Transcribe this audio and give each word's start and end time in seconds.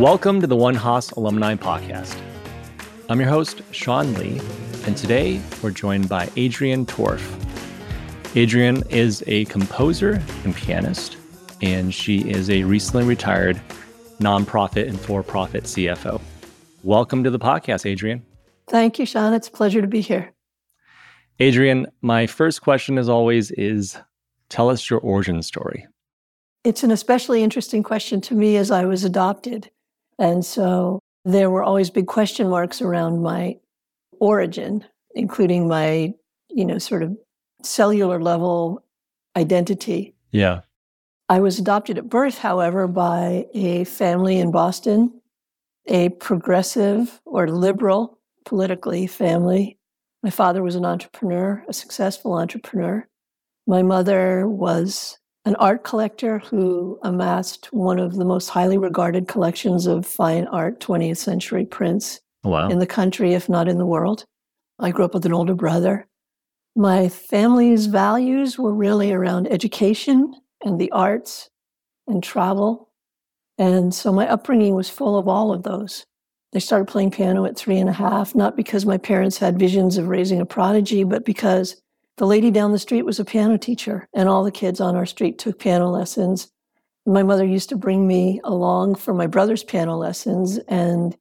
Welcome 0.00 0.40
to 0.40 0.46
the 0.46 0.56
One 0.56 0.76
Haas 0.76 1.10
Alumni 1.10 1.56
Podcast. 1.56 2.18
I'm 3.10 3.20
your 3.20 3.28
host, 3.28 3.60
Sean 3.70 4.14
Li, 4.14 4.40
and 4.86 4.96
today 4.96 5.42
we're 5.62 5.72
joined 5.72 6.08
by 6.08 6.30
Adrienne 6.38 6.86
Torf. 6.86 7.20
Adrienne 8.34 8.82
is 8.88 9.22
a 9.26 9.44
composer 9.44 10.22
and 10.44 10.56
pianist, 10.56 11.18
and 11.60 11.92
she 11.92 12.20
is 12.20 12.48
a 12.48 12.64
recently 12.64 13.04
retired 13.04 13.60
nonprofit 14.20 14.88
and 14.88 14.98
for 14.98 15.22
profit 15.22 15.64
CFO. 15.64 16.18
Welcome 16.82 17.22
to 17.22 17.30
the 17.30 17.38
podcast, 17.38 17.84
Adrienne. 17.84 18.24
Thank 18.68 18.98
you, 18.98 19.04
Sean. 19.04 19.34
It's 19.34 19.48
a 19.48 19.52
pleasure 19.52 19.82
to 19.82 19.86
be 19.86 20.00
here. 20.00 20.32
Adrienne, 21.42 21.86
my 22.00 22.26
first 22.26 22.62
question, 22.62 22.96
as 22.96 23.10
always, 23.10 23.50
is 23.50 23.98
tell 24.48 24.70
us 24.70 24.88
your 24.88 25.00
origin 25.00 25.42
story. 25.42 25.86
It's 26.64 26.84
an 26.84 26.90
especially 26.90 27.42
interesting 27.42 27.82
question 27.82 28.22
to 28.22 28.34
me 28.34 28.56
as 28.56 28.70
I 28.70 28.86
was 28.86 29.04
adopted. 29.04 29.70
And 30.20 30.44
so 30.44 31.00
there 31.24 31.50
were 31.50 31.62
always 31.62 31.90
big 31.90 32.06
question 32.06 32.48
marks 32.48 32.80
around 32.80 33.22
my 33.22 33.56
origin, 34.20 34.84
including 35.14 35.66
my, 35.66 36.12
you 36.50 36.64
know, 36.64 36.78
sort 36.78 37.02
of 37.02 37.16
cellular 37.62 38.20
level 38.20 38.84
identity. 39.36 40.14
Yeah. 40.30 40.60
I 41.28 41.40
was 41.40 41.58
adopted 41.58 41.96
at 41.96 42.08
birth, 42.08 42.38
however, 42.38 42.86
by 42.86 43.46
a 43.54 43.84
family 43.84 44.38
in 44.38 44.50
Boston, 44.50 45.20
a 45.86 46.10
progressive 46.10 47.20
or 47.24 47.48
liberal 47.48 48.18
politically 48.44 49.06
family. 49.06 49.78
My 50.22 50.30
father 50.30 50.62
was 50.62 50.74
an 50.74 50.84
entrepreneur, 50.84 51.64
a 51.68 51.72
successful 51.72 52.34
entrepreneur. 52.34 53.06
My 53.66 53.82
mother 53.82 54.46
was 54.46 55.19
an 55.44 55.56
art 55.56 55.84
collector 55.84 56.38
who 56.38 56.98
amassed 57.02 57.72
one 57.72 57.98
of 57.98 58.16
the 58.16 58.24
most 58.24 58.48
highly 58.48 58.76
regarded 58.76 59.26
collections 59.28 59.86
of 59.86 60.06
fine 60.06 60.46
art 60.48 60.80
20th 60.80 61.16
century 61.16 61.64
prints 61.64 62.20
oh, 62.44 62.50
wow. 62.50 62.68
in 62.68 62.78
the 62.78 62.86
country, 62.86 63.32
if 63.32 63.48
not 63.48 63.68
in 63.68 63.78
the 63.78 63.86
world. 63.86 64.24
I 64.78 64.90
grew 64.90 65.04
up 65.04 65.14
with 65.14 65.26
an 65.26 65.32
older 65.32 65.54
brother. 65.54 66.06
My 66.76 67.08
family's 67.08 67.86
values 67.86 68.58
were 68.58 68.74
really 68.74 69.12
around 69.12 69.48
education 69.48 70.34
and 70.64 70.80
the 70.80 70.90
arts 70.92 71.48
and 72.06 72.22
travel. 72.22 72.90
And 73.58 73.94
so 73.94 74.12
my 74.12 74.28
upbringing 74.28 74.74
was 74.74 74.88
full 74.88 75.18
of 75.18 75.26
all 75.26 75.52
of 75.52 75.62
those. 75.62 76.04
I 76.54 76.58
started 76.58 76.88
playing 76.88 77.12
piano 77.12 77.44
at 77.44 77.56
three 77.56 77.78
and 77.78 77.88
a 77.88 77.92
half, 77.92 78.34
not 78.34 78.56
because 78.56 78.84
my 78.84 78.98
parents 78.98 79.38
had 79.38 79.58
visions 79.58 79.96
of 79.96 80.08
raising 80.08 80.40
a 80.40 80.46
prodigy, 80.46 81.04
but 81.04 81.24
because 81.24 81.80
the 82.20 82.26
lady 82.26 82.50
down 82.50 82.70
the 82.70 82.78
street 82.78 83.06
was 83.06 83.18
a 83.18 83.24
piano 83.24 83.56
teacher, 83.56 84.06
and 84.12 84.28
all 84.28 84.44
the 84.44 84.50
kids 84.50 84.78
on 84.78 84.94
our 84.94 85.06
street 85.06 85.38
took 85.38 85.58
piano 85.58 85.88
lessons. 85.88 86.52
My 87.06 87.22
mother 87.22 87.46
used 87.46 87.70
to 87.70 87.76
bring 87.76 88.06
me 88.06 88.42
along 88.44 88.96
for 88.96 89.14
my 89.14 89.26
brother's 89.26 89.64
piano 89.64 89.96
lessons, 89.96 90.58
and 90.68 91.16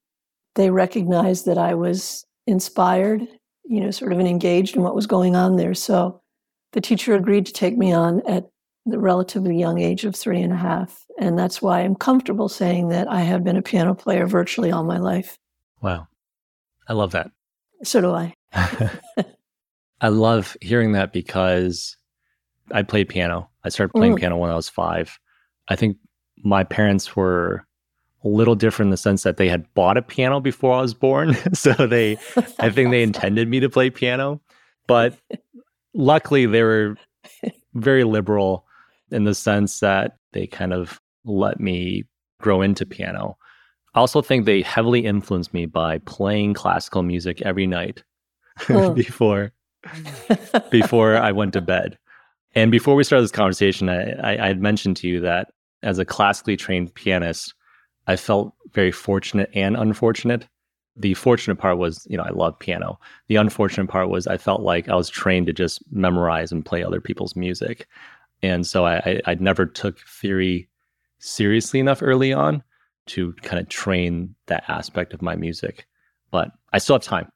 they 0.55 0.71
recognized 0.71 1.45
that 1.45 1.57
I 1.57 1.73
was 1.73 2.25
inspired, 2.47 3.25
you 3.63 3.79
know, 3.79 3.91
sort 3.91 4.11
of 4.11 4.19
engaged 4.19 4.75
in 4.75 4.83
what 4.83 4.93
was 4.93 5.07
going 5.07 5.37
on 5.37 5.55
there. 5.55 5.73
So 5.73 6.19
the 6.73 6.81
teacher 6.81 7.15
agreed 7.15 7.45
to 7.45 7.53
take 7.53 7.77
me 7.77 7.93
on 7.93 8.21
at 8.27 8.49
the 8.85 8.99
relatively 8.99 9.57
young 9.57 9.79
age 9.79 10.03
of 10.03 10.17
three 10.17 10.41
and 10.41 10.51
a 10.51 10.57
half. 10.57 11.05
And 11.17 11.39
that's 11.39 11.61
why 11.61 11.79
I'm 11.79 11.95
comfortable 11.95 12.49
saying 12.49 12.89
that 12.89 13.07
I 13.07 13.21
have 13.21 13.45
been 13.45 13.55
a 13.55 13.61
piano 13.61 13.95
player 13.95 14.27
virtually 14.27 14.69
all 14.69 14.83
my 14.83 14.97
life. 14.97 15.37
Wow. 15.81 16.09
I 16.89 16.91
love 16.91 17.13
that. 17.13 17.31
So 17.85 18.01
do 18.01 18.11
I. 18.11 18.33
I 20.01 20.09
love 20.09 20.55
hearing 20.61 20.93
that 20.93 21.11
because 21.11 21.97
I 22.71 22.83
played 22.83 23.09
piano. 23.09 23.49
I 23.63 23.69
started 23.69 23.93
playing 23.93 24.15
mm. 24.15 24.19
piano 24.19 24.37
when 24.37 24.49
I 24.49 24.55
was 24.55 24.69
five. 24.69 25.19
I 25.67 25.75
think 25.75 25.97
my 26.43 26.63
parents 26.63 27.15
were 27.15 27.65
a 28.23 28.27
little 28.27 28.55
different 28.55 28.87
in 28.87 28.91
the 28.91 28.97
sense 28.97 29.23
that 29.23 29.37
they 29.37 29.49
had 29.49 29.71
bought 29.73 29.97
a 29.97 30.01
piano 30.01 30.39
before 30.39 30.75
I 30.75 30.81
was 30.81 30.93
born. 30.93 31.35
so 31.53 31.73
they, 31.73 32.17
I 32.59 32.69
think 32.69 32.91
they 32.91 33.03
intended 33.03 33.47
me 33.47 33.59
to 33.59 33.69
play 33.69 33.89
piano. 33.89 34.41
But 34.87 35.17
luckily, 35.93 36.45
they 36.45 36.63
were 36.63 36.95
very 37.73 38.03
liberal 38.03 38.65
in 39.11 39.23
the 39.23 39.35
sense 39.35 39.79
that 39.79 40.17
they 40.33 40.47
kind 40.47 40.73
of 40.73 40.99
let 41.25 41.59
me 41.59 42.05
grow 42.39 42.61
into 42.61 42.85
piano. 42.85 43.37
I 43.93 43.99
also 43.99 44.21
think 44.21 44.45
they 44.45 44.61
heavily 44.61 45.05
influenced 45.05 45.53
me 45.53 45.65
by 45.65 45.99
playing 45.99 46.53
classical 46.53 47.03
music 47.03 47.41
every 47.41 47.67
night 47.67 48.03
oh. 48.69 48.93
before 48.93 49.51
before 50.71 51.17
I 51.17 51.31
went 51.31 51.53
to 51.53 51.61
bed. 51.61 51.97
And 52.55 52.71
before 52.71 52.95
we 52.95 53.03
started 53.03 53.23
this 53.23 53.31
conversation, 53.31 53.89
I, 53.89 54.43
I, 54.43 54.47
had 54.47 54.61
mentioned 54.61 54.97
to 54.97 55.07
you 55.07 55.19
that 55.21 55.51
as 55.83 55.99
a 55.99 56.05
classically 56.05 56.57
trained 56.57 56.93
pianist, 56.93 57.53
I 58.07 58.15
felt 58.15 58.53
very 58.73 58.91
fortunate 58.91 59.49
and 59.53 59.77
unfortunate. 59.77 60.47
The 60.95 61.13
fortunate 61.13 61.57
part 61.57 61.77
was, 61.77 62.05
you 62.09 62.17
know, 62.17 62.23
I 62.23 62.31
love 62.31 62.57
piano. 62.59 62.99
The 63.27 63.35
unfortunate 63.35 63.87
part 63.87 64.09
was 64.09 64.27
I 64.27 64.37
felt 64.37 64.61
like 64.61 64.89
I 64.89 64.95
was 64.95 65.09
trained 65.09 65.47
to 65.47 65.53
just 65.53 65.81
memorize 65.91 66.51
and 66.51 66.65
play 66.65 66.83
other 66.83 66.99
people's 66.99 67.35
music. 67.35 67.87
And 68.41 68.65
so 68.65 68.85
I, 68.85 68.97
I, 68.97 69.21
I 69.27 69.35
never 69.35 69.65
took 69.65 69.99
theory 69.99 70.67
seriously 71.19 71.79
enough 71.79 72.01
early 72.01 72.33
on 72.33 72.63
to 73.07 73.33
kind 73.43 73.59
of 73.59 73.69
train 73.69 74.35
that 74.47 74.63
aspect 74.67 75.13
of 75.13 75.21
my 75.21 75.35
music. 75.35 75.85
But 76.31 76.51
I 76.73 76.79
still 76.79 76.95
have 76.95 77.03
time. 77.03 77.31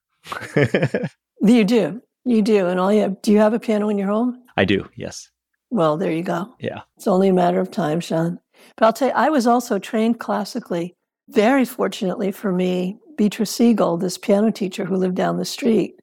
you 1.41 1.63
do. 1.63 2.01
You 2.25 2.41
do. 2.41 2.67
And 2.67 2.79
all 2.79 2.94
you 2.94 3.01
have, 3.01 3.22
do 3.22 3.31
you 3.31 3.39
have 3.39 3.53
a 3.53 3.59
piano 3.59 3.89
in 3.89 3.97
your 3.97 4.07
home? 4.07 4.41
I 4.56 4.66
do, 4.66 4.88
yes. 4.95 5.29
Well, 5.69 5.97
there 5.97 6.11
you 6.11 6.23
go. 6.23 6.53
Yeah. 6.59 6.81
It's 6.95 7.07
only 7.07 7.29
a 7.29 7.34
matter 7.34 7.59
of 7.59 7.72
time, 7.72 8.00
Sean. 8.00 8.39
But 8.78 8.85
I'll 8.85 8.94
tell 8.94 9.09
you, 9.09 9.13
I 9.16 9.29
was 9.29 9.47
also 9.47 9.79
trained 9.79 10.19
classically. 10.19 10.95
Very 11.29 11.66
fortunately 11.66 12.31
for 12.31 12.51
me, 12.51 12.97
Beatrice 13.17 13.51
Siegel, 13.51 13.97
this 13.97 14.17
piano 14.17 14.51
teacher 14.51 14.85
who 14.85 14.95
lived 14.95 15.16
down 15.16 15.38
the 15.38 15.45
street, 15.45 15.95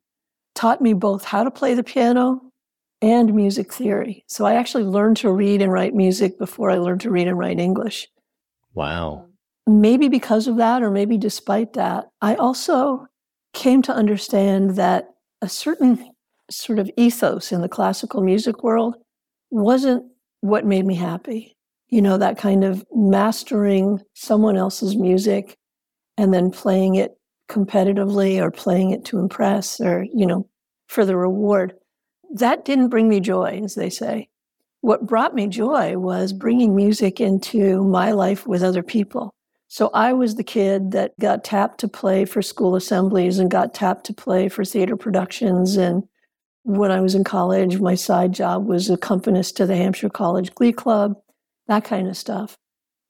taught 0.54 0.80
me 0.80 0.92
both 0.92 1.24
how 1.24 1.44
to 1.44 1.50
play 1.50 1.74
the 1.74 1.84
piano 1.84 2.40
and 3.00 3.34
music 3.34 3.72
theory. 3.72 4.24
So 4.26 4.44
I 4.44 4.54
actually 4.54 4.84
learned 4.84 5.16
to 5.18 5.32
read 5.32 5.62
and 5.62 5.72
write 5.72 5.94
music 5.94 6.38
before 6.38 6.70
I 6.70 6.78
learned 6.78 7.00
to 7.02 7.10
read 7.10 7.28
and 7.28 7.38
write 7.38 7.58
English. 7.58 8.08
Wow. 8.74 9.26
Maybe 9.66 10.08
because 10.08 10.48
of 10.48 10.56
that, 10.56 10.82
or 10.82 10.90
maybe 10.90 11.16
despite 11.16 11.74
that, 11.74 12.08
I 12.20 12.34
also 12.34 13.06
came 13.52 13.82
to 13.82 13.92
understand 13.92 14.76
that 14.76 15.10
a 15.42 15.48
certain 15.48 16.09
sort 16.50 16.78
of 16.78 16.90
ethos 16.96 17.52
in 17.52 17.60
the 17.60 17.68
classical 17.68 18.22
music 18.22 18.62
world 18.62 18.96
wasn't 19.50 20.04
what 20.40 20.66
made 20.66 20.86
me 20.86 20.94
happy. 20.94 21.56
You 21.88 22.02
know, 22.02 22.18
that 22.18 22.38
kind 22.38 22.64
of 22.64 22.84
mastering 22.94 24.00
someone 24.14 24.56
else's 24.56 24.96
music 24.96 25.56
and 26.16 26.32
then 26.32 26.50
playing 26.50 26.94
it 26.94 27.16
competitively 27.48 28.40
or 28.40 28.50
playing 28.50 28.90
it 28.90 29.04
to 29.06 29.18
impress 29.18 29.80
or, 29.80 30.06
you 30.14 30.26
know, 30.26 30.48
for 30.86 31.04
the 31.04 31.16
reward. 31.16 31.74
That 32.32 32.64
didn't 32.64 32.90
bring 32.90 33.08
me 33.08 33.20
joy, 33.20 33.60
as 33.64 33.74
they 33.74 33.90
say. 33.90 34.28
What 34.82 35.06
brought 35.06 35.34
me 35.34 35.46
joy 35.46 35.98
was 35.98 36.32
bringing 36.32 36.74
music 36.74 37.20
into 37.20 37.82
my 37.84 38.12
life 38.12 38.46
with 38.46 38.62
other 38.62 38.82
people. 38.82 39.34
So 39.68 39.90
I 39.94 40.12
was 40.12 40.34
the 40.34 40.44
kid 40.44 40.92
that 40.92 41.18
got 41.20 41.44
tapped 41.44 41.78
to 41.80 41.88
play 41.88 42.24
for 42.24 42.42
school 42.42 42.74
assemblies 42.76 43.38
and 43.38 43.50
got 43.50 43.74
tapped 43.74 44.04
to 44.06 44.14
play 44.14 44.48
for 44.48 44.64
theater 44.64 44.96
productions. 44.96 45.76
And 45.76 46.04
when 46.62 46.90
I 46.90 47.00
was 47.00 47.14
in 47.14 47.24
college, 47.24 47.80
my 47.80 47.94
side 47.94 48.32
job 48.32 48.66
was 48.66 48.90
accompanist 48.90 49.56
to 49.56 49.66
the 49.66 49.76
Hampshire 49.76 50.10
College 50.10 50.54
Glee 50.54 50.72
Club, 50.72 51.14
that 51.68 51.84
kind 51.84 52.08
of 52.08 52.16
stuff. 52.16 52.56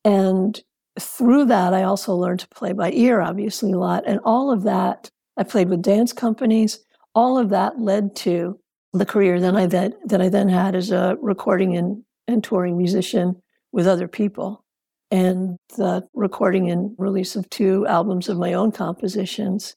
And 0.05 0.61
through 0.99 1.47
that, 1.47 1.75
I 1.75 1.83
also 1.83 2.15
learned 2.15 2.41
to 2.41 2.49
play 2.49 2.73
by 2.73 2.93
ear, 2.93 3.21
obviously, 3.21 3.73
a 3.73 3.79
lot. 3.79 4.05
And 4.07 4.21
all 4.25 4.51
of 4.51 4.63
that, 4.65 5.11
I 5.37 5.43
played 5.43 5.69
with 5.69 5.83
dance 5.83 6.13
companies. 6.13 6.81
All 7.15 7.39
of 7.39 7.51
that 7.51 7.81
led 7.81 8.15
to 8.17 8.59
the 8.93 9.07
career 9.07 9.41
that 9.41 9.57
I 9.57 9.67
then, 9.67 9.95
that 10.05 10.21
I 10.21 10.29
then 10.29 10.49
had 10.49 10.75
as 10.75 10.91
a 10.91 11.17
recording 11.21 11.77
and, 11.77 12.05
and 12.27 12.43
touring 12.43 12.77
musician 12.77 13.41
with 13.73 13.87
other 13.87 14.09
people 14.09 14.65
and 15.11 15.57
the 15.77 16.07
recording 16.15 16.71
and 16.71 16.95
release 16.99 17.37
of 17.37 17.49
two 17.51 17.87
albums 17.87 18.29
of 18.29 18.39
my 18.39 18.53
own 18.53 18.73
compositions, 18.73 19.77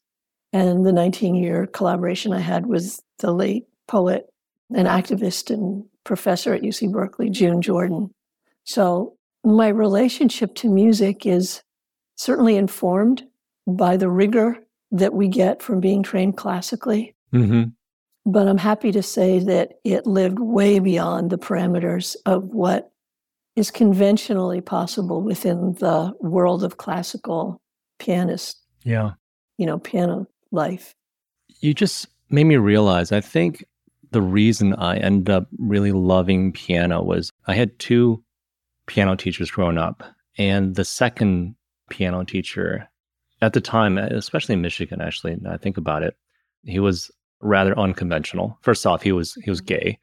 and 0.54 0.86
the 0.86 0.92
19 0.92 1.34
year 1.34 1.66
collaboration 1.66 2.32
I 2.32 2.38
had 2.38 2.66
with 2.66 3.00
the 3.18 3.32
late 3.32 3.66
poet 3.88 4.32
and 4.74 4.86
activist 4.86 5.52
and 5.52 5.84
professor 6.04 6.54
at 6.54 6.62
UC 6.62 6.92
Berkeley, 6.92 7.28
June 7.28 7.60
Jordan. 7.60 8.10
So, 8.62 9.16
my 9.42 9.68
relationship 9.68 10.54
to 10.54 10.70
music 10.70 11.26
is 11.26 11.62
certainly 12.16 12.56
informed 12.56 13.24
by 13.66 13.98
the 13.98 14.08
rigor 14.08 14.58
that 14.90 15.12
we 15.12 15.28
get 15.28 15.60
from 15.60 15.80
being 15.80 16.02
trained 16.02 16.38
classically. 16.38 17.14
Mm-hmm. 17.34 17.64
But 18.24 18.48
I'm 18.48 18.58
happy 18.58 18.90
to 18.92 19.02
say 19.02 19.40
that 19.40 19.72
it 19.84 20.06
lived 20.06 20.38
way 20.38 20.78
beyond 20.78 21.28
the 21.28 21.36
parameters 21.36 22.16
of 22.24 22.44
what 22.44 22.90
is 23.54 23.70
conventionally 23.70 24.62
possible 24.62 25.20
within 25.20 25.74
the 25.74 26.14
world 26.20 26.64
of 26.64 26.78
classical 26.78 27.60
pianists. 27.98 28.62
Yeah. 28.82 29.12
You 29.58 29.66
know, 29.66 29.78
piano 29.78 30.26
life. 30.54 30.94
You 31.60 31.74
just 31.74 32.06
made 32.30 32.44
me 32.44 32.56
realize 32.56 33.12
I 33.12 33.20
think 33.20 33.64
the 34.10 34.22
reason 34.22 34.74
I 34.74 34.96
ended 34.96 35.30
up 35.30 35.48
really 35.58 35.92
loving 35.92 36.52
piano 36.52 37.02
was 37.02 37.32
I 37.46 37.54
had 37.54 37.78
two 37.78 38.22
piano 38.86 39.16
teachers 39.16 39.50
growing 39.50 39.78
up. 39.78 40.02
And 40.38 40.74
the 40.74 40.84
second 40.84 41.54
piano 41.90 42.24
teacher 42.24 42.88
at 43.40 43.52
the 43.52 43.60
time, 43.60 43.98
especially 43.98 44.54
in 44.54 44.62
Michigan, 44.62 45.00
actually, 45.00 45.36
now 45.36 45.52
I 45.52 45.56
think 45.56 45.76
about 45.76 46.02
it, 46.02 46.16
he 46.62 46.80
was 46.80 47.10
rather 47.40 47.78
unconventional. 47.78 48.58
First 48.62 48.86
off, 48.86 49.02
he 49.02 49.12
was 49.12 49.34
he 49.44 49.50
was 49.50 49.60
gay. 49.60 49.98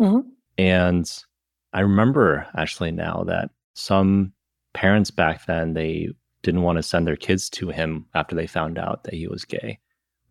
Mm-hmm. 0.00 0.28
And 0.58 1.24
I 1.72 1.80
remember 1.80 2.46
actually 2.56 2.92
now 2.92 3.24
that 3.26 3.50
some 3.74 4.32
parents 4.72 5.10
back 5.10 5.46
then 5.46 5.74
they 5.74 6.10
didn't 6.42 6.62
want 6.62 6.76
to 6.76 6.82
send 6.82 7.06
their 7.06 7.16
kids 7.16 7.48
to 7.48 7.70
him 7.70 8.06
after 8.14 8.36
they 8.36 8.46
found 8.46 8.78
out 8.78 9.04
that 9.04 9.14
he 9.14 9.26
was 9.26 9.44
gay, 9.44 9.78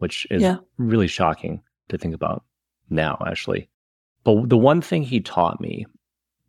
which 0.04 0.28
is 0.30 0.42
Yeah. 0.42 0.58
really 0.78 1.08
shocking 1.08 1.62
to 1.88 1.98
think 1.98 2.14
about 2.14 2.44
now, 2.90 3.18
actually. 3.26 3.70
But 4.26 4.50
the 4.50 4.58
one 4.58 4.82
thing 4.82 5.02
he 5.04 5.22
taught 5.22 5.62
me 5.62 5.86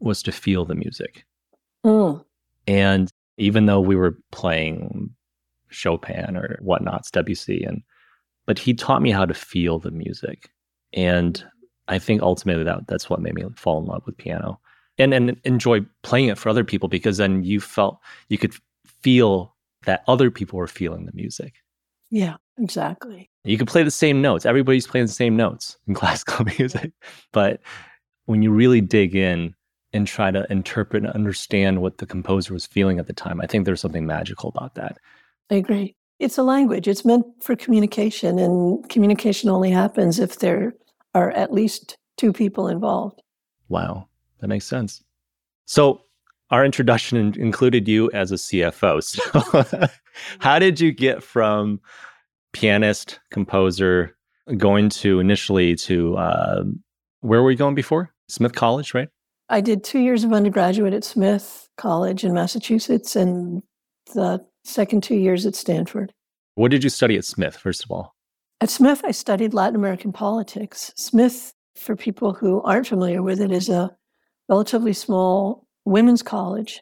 was 0.00 0.24
to 0.24 0.32
feel 0.32 0.64
the 0.64 0.74
music. 0.74 1.24
Mm. 1.84 2.24
And 2.66 3.12
even 3.36 3.66
though 3.66 3.80
we 3.80 3.94
were 3.94 4.18
playing 4.32 5.10
Chopin 5.68 6.36
or 6.36 6.58
whatnot, 6.60 7.06
Debussy, 7.12 7.62
and 7.62 7.82
but 8.46 8.58
he 8.58 8.74
taught 8.74 9.02
me 9.02 9.12
how 9.12 9.24
to 9.24 9.34
feel 9.34 9.78
the 9.78 9.92
music. 9.92 10.50
And 10.92 11.42
I 11.86 12.00
think 12.00 12.22
ultimately 12.22 12.64
that 12.64 12.88
that's 12.88 13.08
what 13.08 13.22
made 13.22 13.34
me 13.34 13.44
fall 13.54 13.78
in 13.80 13.86
love 13.86 14.02
with 14.04 14.16
piano 14.16 14.58
and 14.98 15.14
and 15.14 15.40
enjoy 15.44 15.80
playing 16.02 16.28
it 16.28 16.38
for 16.38 16.48
other 16.48 16.64
people 16.64 16.88
because 16.88 17.18
then 17.18 17.44
you 17.44 17.60
felt 17.60 17.98
you 18.28 18.38
could 18.38 18.54
feel 19.02 19.54
that 19.86 20.02
other 20.08 20.30
people 20.30 20.58
were 20.58 20.66
feeling 20.80 21.06
the 21.06 21.12
music. 21.14 21.54
Yeah, 22.14 22.37
exactly. 22.61 23.28
You 23.43 23.58
could 23.58 23.66
play 23.66 23.82
the 23.82 23.90
same 23.90 24.22
notes. 24.22 24.46
Everybody's 24.46 24.87
playing 24.87 25.06
the 25.06 25.12
same 25.12 25.34
notes 25.37 25.76
in 25.88 25.94
classical 26.00 26.44
music. 26.44 26.93
But 27.32 27.61
when 28.26 28.40
you 28.40 28.52
really 28.52 28.81
dig 28.81 29.16
in 29.16 29.52
and 29.93 30.06
try 30.06 30.31
to 30.31 30.46
interpret 30.49 31.02
and 31.02 31.12
understand 31.12 31.82
what 31.82 31.99
the 31.99 32.06
composer 32.06 32.55
was 32.55 32.66
feeling 32.66 33.00
at 33.00 33.08
the 33.08 33.12
time, 33.12 33.40
I 33.40 33.46
think 33.49 33.64
there's 33.64 33.81
something 33.81 34.06
magical 34.06 34.49
about 34.49 34.76
that. 34.76 34.99
I 35.50 35.56
agree. 35.56 35.96
It's 36.20 36.38
a 36.38 36.44
language. 36.44 36.87
It's 36.87 37.05
meant 37.05 37.26
for 37.40 37.56
communication, 37.56 38.38
and 38.38 38.88
communication 38.88 39.50
only 39.50 39.72
happens 39.72 40.20
if 40.20 40.38
there 40.38 40.72
are 41.16 41.32
at 41.32 41.52
least 41.52 41.96
two 42.16 42.32
people 42.32 42.69
involved. 42.69 43.20
Wow, 43.69 44.06
that 44.38 44.46
makes 44.46 44.66
sense. 44.66 45.02
So, 45.66 46.02
our 46.50 46.64
introduction 46.64 47.19
in- 47.19 47.41
included 47.41 47.88
you 47.88 48.11
as 48.12 48.32
a 48.32 48.37
CFO. 48.37 49.02
So, 49.75 49.88
how 50.38 50.58
did 50.58 50.81
you 50.81 50.93
get 50.93 51.23
from 51.23 51.81
pianist, 52.52 53.20
composer, 53.31 54.17
going 54.56 54.88
to 54.91 55.20
initially 55.20 55.75
to 55.76 56.17
uh, 56.17 56.64
where 57.20 57.43
were 57.43 57.50
you 57.50 57.56
going 57.56 57.75
before? 57.75 58.12
Smith 58.29 58.55
College, 58.55 58.94
right? 58.94 59.08
I 59.49 59.61
did 59.61 59.85
two 59.85 59.99
years 59.99 60.25
of 60.25 60.32
undergraduate 60.32 60.94
at 60.94 61.05
Smith 61.05 61.69
College 61.76 62.25
in 62.25 62.32
Massachusetts 62.32 63.17
and 63.17 63.62
the 64.14 64.44
second 64.64 65.02
two 65.02 65.17
years 65.17 65.47
at 65.47 65.55
Stanford. 65.55 66.12
What 66.55 66.70
did 66.70 66.85
you 66.85 66.90
study 66.90 67.17
at 67.17 67.25
Smith, 67.25 67.56
first 67.56 67.85
of 67.85 67.90
all? 67.90 68.14
At 68.61 68.70
Smith, 68.70 69.02
I 69.05 69.11
studied 69.11 69.52
Latin 69.52 69.76
American 69.76 70.12
politics. 70.12 70.93
Smith, 70.97 71.52
for 71.76 71.97
people 71.97 72.32
who 72.32 72.62
aren't 72.62 72.87
familiar 72.87 73.23
with 73.23 73.40
it, 73.40 73.50
is 73.50 73.69
a 73.69 73.94
relatively 74.49 74.93
small 74.93 75.67
women's 75.84 76.22
college. 76.22 76.81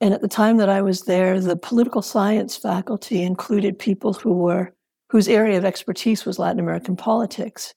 And 0.00 0.14
at 0.14 0.22
the 0.22 0.28
time 0.28 0.56
that 0.56 0.68
I 0.68 0.80
was 0.80 1.02
there, 1.02 1.38
the 1.40 1.56
political 1.56 2.02
science 2.02 2.56
faculty 2.56 3.22
included 3.22 3.78
people 3.78 4.14
who 4.14 4.32
were 4.32 4.74
whose 5.10 5.28
area 5.28 5.58
of 5.58 5.64
expertise 5.64 6.24
was 6.24 6.38
Latin 6.38 6.60
American 6.60 6.96
politics. 6.96 7.74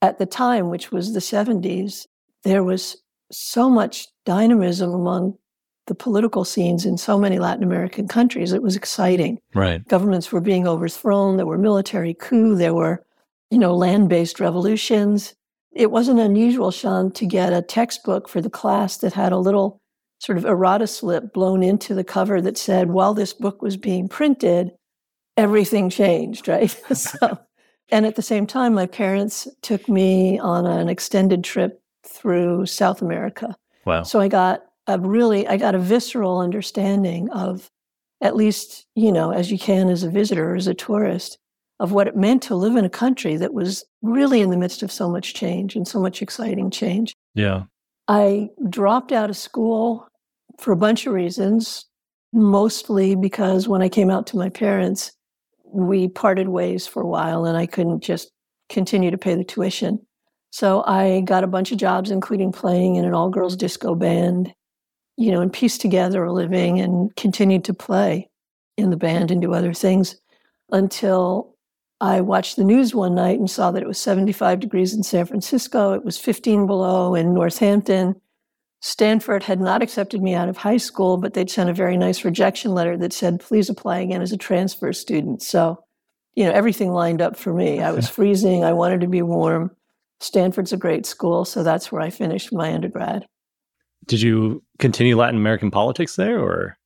At 0.00 0.18
the 0.18 0.26
time, 0.26 0.70
which 0.70 0.90
was 0.90 1.12
the 1.12 1.20
70s, 1.20 2.06
there 2.42 2.64
was 2.64 2.96
so 3.30 3.68
much 3.68 4.06
dynamism 4.24 4.90
among 4.92 5.36
the 5.86 5.94
political 5.94 6.44
scenes 6.44 6.86
in 6.86 6.96
so 6.96 7.18
many 7.18 7.38
Latin 7.38 7.62
American 7.62 8.08
countries. 8.08 8.52
It 8.52 8.62
was 8.62 8.76
exciting 8.76 9.38
Right. 9.54 9.86
governments 9.86 10.32
were 10.32 10.40
being 10.40 10.66
overthrown 10.66 11.36
there 11.36 11.46
were 11.46 11.58
military 11.58 12.14
coups, 12.14 12.58
there 12.58 12.74
were 12.74 13.04
you 13.50 13.58
know 13.58 13.74
land-based 13.76 14.40
revolutions 14.40 15.34
it 15.74 15.90
wasn't 15.90 16.20
unusual 16.20 16.70
sean 16.70 17.10
to 17.12 17.26
get 17.26 17.52
a 17.52 17.60
textbook 17.60 18.28
for 18.28 18.40
the 18.40 18.50
class 18.50 18.98
that 18.98 19.12
had 19.12 19.32
a 19.32 19.38
little 19.38 19.80
sort 20.24 20.38
of 20.38 20.44
errata 20.44 20.86
slip 20.86 21.32
blown 21.32 21.62
into 21.62 21.94
the 21.94 22.04
cover 22.04 22.40
that 22.40 22.56
said 22.56 22.90
while 22.90 23.14
this 23.14 23.32
book 23.32 23.60
was 23.62 23.76
being 23.76 24.08
printed 24.08 24.72
everything 25.36 25.90
changed 25.90 26.48
right 26.48 26.70
so 26.94 27.38
and 27.90 28.06
at 28.06 28.16
the 28.16 28.22
same 28.22 28.46
time 28.46 28.72
my 28.72 28.86
parents 28.86 29.46
took 29.62 29.88
me 29.88 30.38
on 30.38 30.64
an 30.66 30.88
extended 30.88 31.44
trip 31.44 31.82
through 32.06 32.64
south 32.66 33.02
america 33.02 33.54
Wow. 33.84 34.02
so 34.02 34.20
I 34.20 34.28
got 34.28 34.64
a 34.86 34.98
really, 34.98 35.46
I 35.46 35.56
got 35.56 35.74
a 35.74 35.78
visceral 35.78 36.38
understanding 36.38 37.30
of, 37.30 37.70
at 38.20 38.36
least, 38.36 38.86
you 38.94 39.12
know, 39.12 39.30
as 39.32 39.50
you 39.50 39.58
can 39.58 39.88
as 39.88 40.02
a 40.02 40.10
visitor 40.10 40.52
or 40.52 40.56
as 40.56 40.66
a 40.66 40.74
tourist, 40.74 41.38
of 41.80 41.92
what 41.92 42.06
it 42.06 42.16
meant 42.16 42.42
to 42.44 42.54
live 42.54 42.76
in 42.76 42.84
a 42.84 42.90
country 42.90 43.36
that 43.36 43.52
was 43.52 43.84
really 44.02 44.40
in 44.40 44.50
the 44.50 44.56
midst 44.56 44.82
of 44.82 44.92
so 44.92 45.10
much 45.10 45.34
change 45.34 45.74
and 45.74 45.86
so 45.86 46.00
much 46.00 46.22
exciting 46.22 46.70
change. 46.70 47.14
Yeah. 47.34 47.64
I 48.06 48.50
dropped 48.70 49.12
out 49.12 49.30
of 49.30 49.36
school 49.36 50.06
for 50.58 50.72
a 50.72 50.76
bunch 50.76 51.06
of 51.06 51.12
reasons, 51.12 51.86
mostly 52.32 53.14
because 53.14 53.68
when 53.68 53.82
I 53.82 53.88
came 53.88 54.10
out 54.10 54.26
to 54.28 54.36
my 54.36 54.48
parents, 54.48 55.12
we 55.64 56.08
parted 56.08 56.48
ways 56.48 56.86
for 56.86 57.02
a 57.02 57.06
while 57.06 57.44
and 57.44 57.56
I 57.56 57.66
couldn't 57.66 58.02
just 58.02 58.30
continue 58.68 59.10
to 59.10 59.18
pay 59.18 59.34
the 59.34 59.44
tuition. 59.44 60.04
So 60.50 60.84
I 60.86 61.22
got 61.22 61.44
a 61.44 61.48
bunch 61.48 61.72
of 61.72 61.78
jobs, 61.78 62.10
including 62.10 62.52
playing 62.52 62.96
in 62.96 63.04
an 63.04 63.12
all 63.12 63.28
girls 63.28 63.56
disco 63.56 63.94
band, 63.94 64.54
you 65.16 65.32
know, 65.32 65.40
and 65.40 65.52
pieced 65.52 65.80
together 65.80 66.24
a 66.24 66.32
living 66.32 66.80
and 66.80 67.14
continued 67.16 67.64
to 67.64 67.74
play 67.74 68.30
in 68.76 68.90
the 68.90 68.96
band 68.96 69.30
and 69.30 69.42
do 69.42 69.52
other 69.52 69.74
things 69.74 70.16
until 70.70 71.54
I 72.00 72.20
watched 72.20 72.56
the 72.56 72.64
news 72.64 72.94
one 72.94 73.14
night 73.14 73.38
and 73.38 73.50
saw 73.50 73.70
that 73.70 73.82
it 73.82 73.88
was 73.88 73.98
75 73.98 74.60
degrees 74.60 74.94
in 74.94 75.02
San 75.02 75.26
Francisco. 75.26 75.92
It 75.92 76.04
was 76.04 76.18
15 76.18 76.66
below 76.66 77.14
in 77.14 77.34
Northampton. 77.34 78.20
Stanford 78.84 79.42
had 79.42 79.62
not 79.62 79.82
accepted 79.82 80.22
me 80.22 80.34
out 80.34 80.50
of 80.50 80.58
high 80.58 80.76
school, 80.76 81.16
but 81.16 81.32
they'd 81.32 81.48
sent 81.48 81.70
a 81.70 81.72
very 81.72 81.96
nice 81.96 82.22
rejection 82.22 82.72
letter 82.74 82.98
that 82.98 83.14
said, 83.14 83.40
please 83.40 83.70
apply 83.70 84.00
again 84.00 84.20
as 84.20 84.30
a 84.30 84.36
transfer 84.36 84.92
student. 84.92 85.40
So, 85.42 85.82
you 86.34 86.44
know, 86.44 86.50
everything 86.50 86.92
lined 86.92 87.22
up 87.22 87.34
for 87.34 87.54
me. 87.54 87.80
I 87.80 87.92
was 87.92 88.10
freezing. 88.10 88.62
I 88.62 88.74
wanted 88.74 89.00
to 89.00 89.06
be 89.06 89.22
warm. 89.22 89.70
Stanford's 90.20 90.74
a 90.74 90.76
great 90.76 91.06
school, 91.06 91.46
so 91.46 91.62
that's 91.62 91.90
where 91.90 92.02
I 92.02 92.10
finished 92.10 92.52
my 92.52 92.74
undergrad. 92.74 93.24
Did 94.04 94.20
you 94.20 94.62
continue 94.78 95.16
Latin 95.16 95.38
American 95.40 95.70
politics 95.70 96.16
there 96.16 96.38
or? 96.38 96.76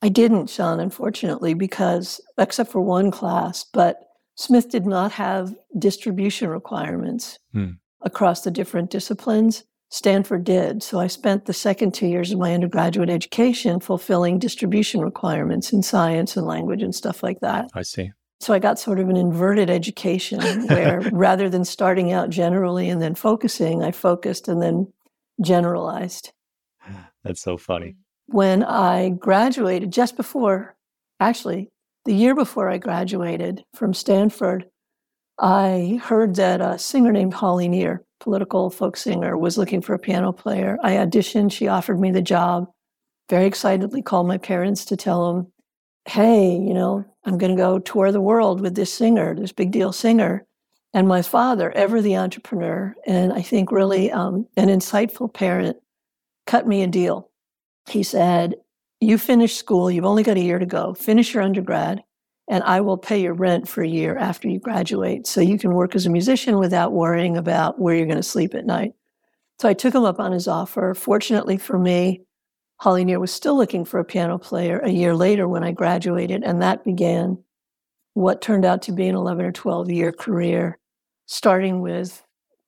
I 0.00 0.08
didn't, 0.08 0.48
Sean, 0.48 0.80
unfortunately, 0.80 1.52
because 1.52 2.18
except 2.38 2.72
for 2.72 2.80
one 2.80 3.10
class, 3.10 3.62
but 3.74 3.98
Smith 4.36 4.70
did 4.70 4.86
not 4.86 5.12
have 5.12 5.54
distribution 5.78 6.48
requirements 6.48 7.38
Hmm. 7.52 7.72
across 8.00 8.40
the 8.40 8.50
different 8.50 8.90
disciplines. 8.90 9.64
Stanford 9.88 10.44
did. 10.44 10.82
So 10.82 10.98
I 10.98 11.06
spent 11.06 11.46
the 11.46 11.52
second 11.52 11.94
two 11.94 12.06
years 12.06 12.32
of 12.32 12.38
my 12.38 12.52
undergraduate 12.52 13.08
education 13.08 13.80
fulfilling 13.80 14.38
distribution 14.38 15.00
requirements 15.00 15.72
in 15.72 15.82
science 15.82 16.36
and 16.36 16.46
language 16.46 16.82
and 16.82 16.94
stuff 16.94 17.22
like 17.22 17.40
that. 17.40 17.70
I 17.74 17.82
see. 17.82 18.10
So 18.40 18.52
I 18.52 18.58
got 18.58 18.78
sort 18.78 18.98
of 18.98 19.08
an 19.08 19.16
inverted 19.16 19.70
education 19.70 20.66
where 20.66 21.00
rather 21.12 21.48
than 21.48 21.64
starting 21.64 22.12
out 22.12 22.30
generally 22.30 22.88
and 22.88 23.00
then 23.00 23.14
focusing, 23.14 23.82
I 23.82 23.92
focused 23.92 24.48
and 24.48 24.60
then 24.60 24.92
generalized. 25.40 26.32
That's 27.24 27.40
so 27.40 27.56
funny. 27.56 27.96
When 28.26 28.62
I 28.62 29.10
graduated, 29.10 29.92
just 29.92 30.16
before, 30.16 30.76
actually, 31.20 31.70
the 32.04 32.14
year 32.14 32.34
before 32.34 32.68
I 32.68 32.78
graduated 32.78 33.64
from 33.74 33.94
Stanford, 33.94 34.66
I 35.38 36.00
heard 36.02 36.36
that 36.36 36.60
a 36.60 36.78
singer 36.78 37.12
named 37.12 37.34
Holly 37.34 37.68
Near, 37.68 38.05
political 38.20 38.70
folk 38.70 38.96
singer, 38.96 39.36
was 39.36 39.58
looking 39.58 39.80
for 39.80 39.94
a 39.94 39.98
piano 39.98 40.32
player. 40.32 40.78
I 40.82 40.92
auditioned, 40.92 41.52
she 41.52 41.68
offered 41.68 42.00
me 42.00 42.10
the 42.10 42.22
job. 42.22 42.68
Very 43.28 43.46
excitedly 43.46 44.02
called 44.02 44.28
my 44.28 44.38
parents 44.38 44.84
to 44.86 44.96
tell 44.96 45.32
them, 45.32 45.52
hey, 46.06 46.52
you 46.52 46.72
know, 46.72 47.04
I'm 47.24 47.38
going 47.38 47.54
to 47.54 47.60
go 47.60 47.78
tour 47.78 48.12
the 48.12 48.20
world 48.20 48.60
with 48.60 48.76
this 48.76 48.92
singer, 48.92 49.34
this 49.34 49.52
big 49.52 49.72
deal 49.72 49.92
singer. 49.92 50.46
And 50.94 51.08
my 51.08 51.22
father, 51.22 51.72
ever 51.72 52.00
the 52.00 52.16
entrepreneur, 52.16 52.94
and 53.06 53.32
I 53.32 53.42
think 53.42 53.70
really 53.70 54.10
um, 54.10 54.46
an 54.56 54.68
insightful 54.68 55.32
parent, 55.32 55.76
cut 56.46 56.66
me 56.66 56.82
a 56.82 56.86
deal. 56.86 57.30
He 57.88 58.02
said, 58.02 58.54
You 59.00 59.18
finish 59.18 59.56
school, 59.56 59.90
you've 59.90 60.04
only 60.04 60.22
got 60.22 60.36
a 60.36 60.42
year 60.42 60.58
to 60.58 60.66
go, 60.66 60.94
finish 60.94 61.34
your 61.34 61.42
undergrad, 61.42 62.02
and 62.48 62.62
I 62.64 62.80
will 62.80 62.96
pay 62.96 63.20
your 63.20 63.34
rent 63.34 63.68
for 63.68 63.82
a 63.82 63.88
year 63.88 64.16
after 64.16 64.48
you 64.48 64.60
graduate. 64.60 65.26
So 65.26 65.40
you 65.40 65.58
can 65.58 65.74
work 65.74 65.94
as 65.96 66.06
a 66.06 66.10
musician 66.10 66.58
without 66.58 66.92
worrying 66.92 67.36
about 67.36 67.80
where 67.80 67.94
you're 67.94 68.06
going 68.06 68.16
to 68.16 68.22
sleep 68.22 68.54
at 68.54 68.66
night. 68.66 68.94
So 69.58 69.68
I 69.68 69.74
took 69.74 69.94
him 69.94 70.04
up 70.04 70.20
on 70.20 70.32
his 70.32 70.46
offer. 70.46 70.94
Fortunately 70.94 71.58
for 71.58 71.78
me, 71.78 72.22
Holly 72.78 73.04
Near 73.04 73.18
was 73.18 73.32
still 73.32 73.56
looking 73.56 73.84
for 73.84 73.98
a 73.98 74.04
piano 74.04 74.38
player 74.38 74.78
a 74.80 74.90
year 74.90 75.14
later 75.14 75.48
when 75.48 75.64
I 75.64 75.72
graduated, 75.72 76.42
and 76.44 76.60
that 76.60 76.84
began 76.84 77.42
what 78.12 78.42
turned 78.42 78.64
out 78.64 78.82
to 78.82 78.92
be 78.92 79.08
an 79.08 79.14
11 79.14 79.44
or 79.44 79.52
12 79.52 79.90
year 79.90 80.12
career, 80.12 80.78
starting 81.24 81.80
with 81.80 82.22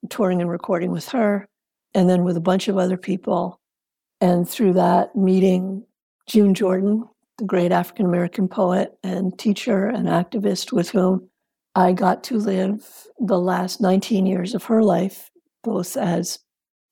touring 0.08 0.40
and 0.40 0.50
recording 0.50 0.90
with 0.90 1.08
her, 1.10 1.46
and 1.94 2.08
then 2.08 2.24
with 2.24 2.36
a 2.36 2.40
bunch 2.40 2.68
of 2.68 2.78
other 2.78 2.96
people. 2.96 3.60
And 4.20 4.48
through 4.48 4.74
that, 4.74 5.14
meeting 5.14 5.84
June 6.26 6.54
Jordan, 6.54 7.04
the 7.38 7.44
great 7.44 7.72
African 7.72 8.04
American 8.04 8.48
poet 8.48 8.92
and 9.02 9.36
teacher 9.38 9.86
and 9.86 10.06
activist 10.06 10.72
with 10.72 10.90
whom 10.90 11.28
I 11.74 11.92
got 11.92 12.24
to 12.24 12.38
live 12.38 13.06
the 13.18 13.38
last 13.38 13.80
19 13.80 14.26
years 14.26 14.54
of 14.54 14.64
her 14.64 14.82
life, 14.82 15.30
both 15.62 15.96
as 15.96 16.40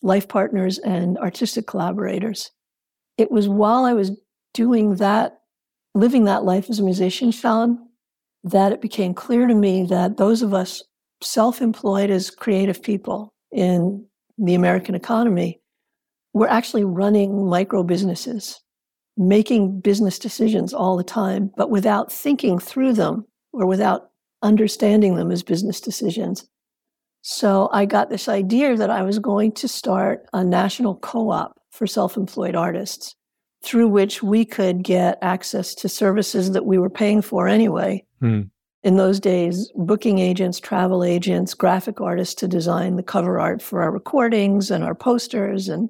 life 0.02 0.28
partners 0.28 0.78
and 0.78 1.18
artistic 1.18 1.66
collaborators. 1.66 2.52
It 3.18 3.30
was 3.30 3.48
while 3.48 3.84
I 3.84 3.92
was 3.92 4.12
doing 4.54 4.96
that, 4.96 5.40
living 5.94 6.24
that 6.24 6.44
life 6.44 6.70
as 6.70 6.78
a 6.78 6.84
musician, 6.84 7.30
Sean, 7.32 7.78
that 8.44 8.72
it 8.72 8.80
became 8.80 9.14
clear 9.14 9.46
to 9.46 9.54
me 9.54 9.84
that 9.84 10.16
those 10.16 10.42
of 10.42 10.54
us 10.54 10.82
self 11.22 11.60
employed 11.60 12.10
as 12.10 12.30
creative 12.30 12.82
people 12.82 13.32
in 13.50 14.06
the 14.38 14.54
American 14.54 14.94
economy 14.94 15.60
were 16.32 16.48
actually 16.48 16.84
running 16.84 17.48
micro 17.48 17.82
businesses, 17.82 18.60
making 19.16 19.80
business 19.80 20.18
decisions 20.18 20.74
all 20.74 20.96
the 20.96 21.04
time, 21.04 21.50
but 21.56 21.70
without 21.70 22.12
thinking 22.12 22.58
through 22.58 22.92
them 22.92 23.26
or 23.52 23.66
without 23.66 24.10
understanding 24.42 25.16
them 25.16 25.30
as 25.30 25.42
business 25.42 25.80
decisions. 25.80 26.46
So 27.22 27.68
I 27.72 27.86
got 27.86 28.10
this 28.10 28.28
idea 28.28 28.76
that 28.76 28.90
I 28.90 29.02
was 29.02 29.18
going 29.18 29.52
to 29.52 29.68
start 29.68 30.26
a 30.32 30.44
national 30.44 30.96
co 30.96 31.30
op 31.30 31.60
for 31.70 31.86
self 31.86 32.16
employed 32.16 32.54
artists 32.54 33.14
through 33.64 33.88
which 33.88 34.22
we 34.22 34.44
could 34.44 34.84
get 34.84 35.18
access 35.22 35.74
to 35.74 35.88
services 35.88 36.52
that 36.52 36.66
we 36.66 36.78
were 36.78 36.90
paying 36.90 37.22
for 37.22 37.48
anyway. 37.48 38.04
Mm. 38.22 38.50
In 38.84 38.96
those 38.96 39.18
days, 39.18 39.72
booking 39.74 40.20
agents, 40.20 40.60
travel 40.60 41.02
agents, 41.02 41.54
graphic 41.54 42.00
artists 42.00 42.36
to 42.36 42.46
design 42.46 42.94
the 42.94 43.02
cover 43.02 43.40
art 43.40 43.60
for 43.60 43.82
our 43.82 43.90
recordings 43.90 44.70
and 44.70 44.84
our 44.84 44.94
posters 44.94 45.68
and 45.68 45.88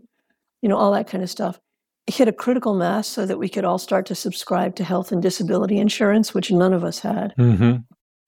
you 0.62 0.68
know 0.68 0.78
all 0.78 0.92
that 0.92 1.06
kind 1.06 1.22
of 1.22 1.28
stuff 1.28 1.60
hit 2.06 2.28
a 2.28 2.32
critical 2.32 2.74
mass 2.74 3.08
so 3.08 3.26
that 3.26 3.38
we 3.38 3.48
could 3.48 3.64
all 3.64 3.78
start 3.78 4.06
to 4.06 4.14
subscribe 4.14 4.76
to 4.76 4.84
health 4.84 5.10
and 5.12 5.22
disability 5.22 5.78
insurance, 5.78 6.32
which 6.32 6.50
none 6.50 6.72
of 6.72 6.84
us 6.84 7.00
had. 7.00 7.34
Mm-hmm. 7.38 7.78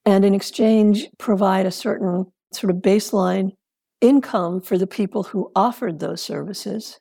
And 0.05 0.25
in 0.25 0.35
exchange, 0.35 1.07
provide 1.19 1.67
a 1.67 1.71
certain 1.71 2.27
sort 2.53 2.71
of 2.71 2.79
baseline 2.79 3.53
income 4.01 4.61
for 4.61 4.79
the 4.79 4.87
people 4.87 5.23
who 5.23 5.51
offered 5.55 6.01
those 6.01 6.21
services. 6.21 6.99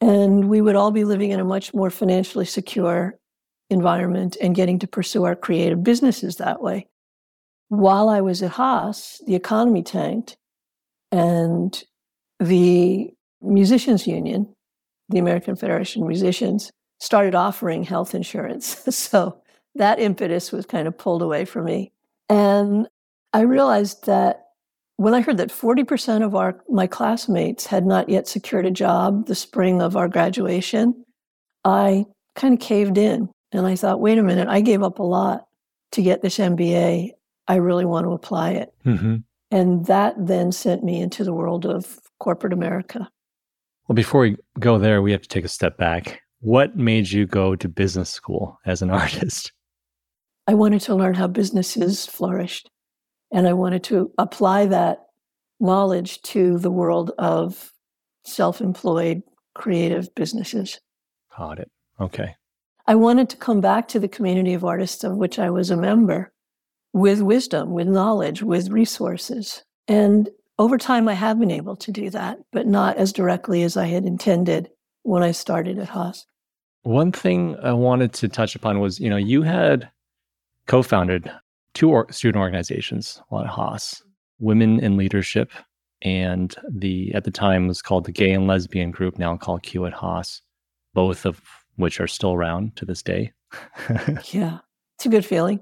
And 0.00 0.48
we 0.48 0.60
would 0.60 0.76
all 0.76 0.90
be 0.90 1.04
living 1.04 1.30
in 1.30 1.40
a 1.40 1.44
much 1.44 1.72
more 1.72 1.90
financially 1.90 2.44
secure 2.44 3.14
environment 3.70 4.36
and 4.40 4.54
getting 4.54 4.78
to 4.80 4.86
pursue 4.86 5.24
our 5.24 5.36
creative 5.36 5.82
businesses 5.82 6.36
that 6.36 6.60
way. 6.60 6.88
While 7.68 8.08
I 8.08 8.20
was 8.20 8.42
at 8.42 8.50
Haas, 8.50 9.20
the 9.26 9.34
economy 9.34 9.82
tanked, 9.82 10.36
and 11.10 11.82
the 12.40 13.10
Musicians 13.40 14.06
Union, 14.06 14.54
the 15.12 15.18
American 15.18 15.56
Federation 15.56 16.02
of 16.02 16.08
Musicians, 16.08 16.70
started 17.00 17.34
offering 17.34 17.82
health 17.82 18.14
insurance. 18.14 18.78
so 18.96 19.40
that 19.74 19.98
impetus 19.98 20.52
was 20.52 20.66
kind 20.66 20.86
of 20.86 20.96
pulled 20.96 21.22
away 21.22 21.44
from 21.44 21.64
me. 21.64 21.92
And 22.28 22.88
I 23.32 23.40
realized 23.40 24.06
that 24.06 24.46
when 24.96 25.14
I 25.14 25.20
heard 25.20 25.38
that 25.38 25.48
40% 25.48 26.24
of 26.24 26.34
our 26.34 26.62
my 26.68 26.86
classmates 26.86 27.66
had 27.66 27.86
not 27.86 28.08
yet 28.08 28.28
secured 28.28 28.66
a 28.66 28.70
job 28.70 29.26
the 29.26 29.34
spring 29.34 29.82
of 29.82 29.96
our 29.96 30.08
graduation, 30.08 31.04
I 31.64 32.04
kind 32.36 32.54
of 32.54 32.60
caved 32.60 32.98
in 32.98 33.28
and 33.52 33.66
I 33.66 33.76
thought, 33.76 34.00
wait 34.00 34.18
a 34.18 34.22
minute, 34.22 34.48
I 34.48 34.60
gave 34.60 34.82
up 34.82 34.98
a 34.98 35.02
lot 35.02 35.46
to 35.92 36.02
get 36.02 36.22
this 36.22 36.38
MBA. 36.38 37.10
I 37.48 37.54
really 37.56 37.84
want 37.84 38.06
to 38.06 38.12
apply 38.12 38.52
it. 38.52 38.72
Mm-hmm. 38.86 39.16
And 39.50 39.86
that 39.86 40.14
then 40.18 40.52
sent 40.52 40.82
me 40.82 41.00
into 41.00 41.24
the 41.24 41.34
world 41.34 41.66
of 41.66 41.98
corporate 42.18 42.52
America. 42.52 43.08
Well, 43.92 43.96
before 43.96 44.22
we 44.22 44.38
go 44.58 44.78
there, 44.78 45.02
we 45.02 45.12
have 45.12 45.20
to 45.20 45.28
take 45.28 45.44
a 45.44 45.48
step 45.48 45.76
back. 45.76 46.22
What 46.40 46.78
made 46.78 47.10
you 47.10 47.26
go 47.26 47.54
to 47.54 47.68
business 47.68 48.08
school 48.08 48.58
as 48.64 48.80
an 48.80 48.88
artist? 49.02 49.52
I 50.46 50.54
wanted 50.54 50.80
to 50.82 50.94
learn 50.94 51.12
how 51.12 51.26
businesses 51.26 52.06
flourished. 52.06 52.70
And 53.30 53.46
I 53.46 53.52
wanted 53.52 53.84
to 53.84 54.10
apply 54.16 54.64
that 54.64 55.00
knowledge 55.60 56.22
to 56.22 56.56
the 56.56 56.70
world 56.70 57.12
of 57.18 57.70
self 58.24 58.62
employed 58.62 59.24
creative 59.54 60.14
businesses. 60.14 60.80
Got 61.36 61.58
it. 61.58 61.70
Okay. 62.00 62.34
I 62.86 62.94
wanted 62.94 63.28
to 63.28 63.36
come 63.36 63.60
back 63.60 63.88
to 63.88 64.00
the 64.00 64.08
community 64.08 64.54
of 64.54 64.64
artists 64.64 65.04
of 65.04 65.18
which 65.18 65.38
I 65.38 65.50
was 65.50 65.68
a 65.68 65.76
member 65.76 66.32
with 66.94 67.20
wisdom, 67.20 67.72
with 67.72 67.88
knowledge, 67.88 68.42
with 68.42 68.70
resources. 68.70 69.62
And 69.86 70.30
over 70.58 70.78
time, 70.78 71.08
I 71.08 71.14
have 71.14 71.38
been 71.38 71.50
able 71.50 71.76
to 71.76 71.92
do 71.92 72.10
that, 72.10 72.38
but 72.52 72.66
not 72.66 72.96
as 72.96 73.12
directly 73.12 73.62
as 73.62 73.76
I 73.76 73.86
had 73.86 74.04
intended 74.04 74.70
when 75.02 75.22
I 75.22 75.32
started 75.32 75.78
at 75.78 75.88
Haas. 75.88 76.26
One 76.82 77.12
thing 77.12 77.56
I 77.62 77.72
wanted 77.72 78.12
to 78.14 78.28
touch 78.28 78.54
upon 78.54 78.80
was, 78.80 79.00
you 79.00 79.08
know, 79.08 79.16
you 79.16 79.42
had 79.42 79.90
co-founded 80.66 81.30
two 81.74 81.90
or- 81.90 82.10
student 82.12 82.40
organizations 82.40 83.20
at 83.32 83.46
Haas, 83.46 84.02
Women 84.38 84.80
in 84.80 84.96
Leadership, 84.96 85.50
and 86.02 86.54
the 86.68 87.14
at 87.14 87.24
the 87.24 87.30
time 87.30 87.68
was 87.68 87.80
called 87.80 88.04
the 88.04 88.12
Gay 88.12 88.32
and 88.32 88.46
Lesbian 88.46 88.90
Group, 88.90 89.18
now 89.18 89.36
called 89.36 89.62
Q 89.62 89.86
at 89.86 89.92
Haas, 89.92 90.42
both 90.94 91.24
of 91.24 91.40
which 91.76 92.00
are 92.00 92.08
still 92.08 92.32
around 92.32 92.76
to 92.76 92.84
this 92.84 93.02
day. 93.02 93.32
yeah, 94.32 94.58
it's 94.96 95.06
a 95.06 95.08
good 95.08 95.24
feeling. 95.24 95.60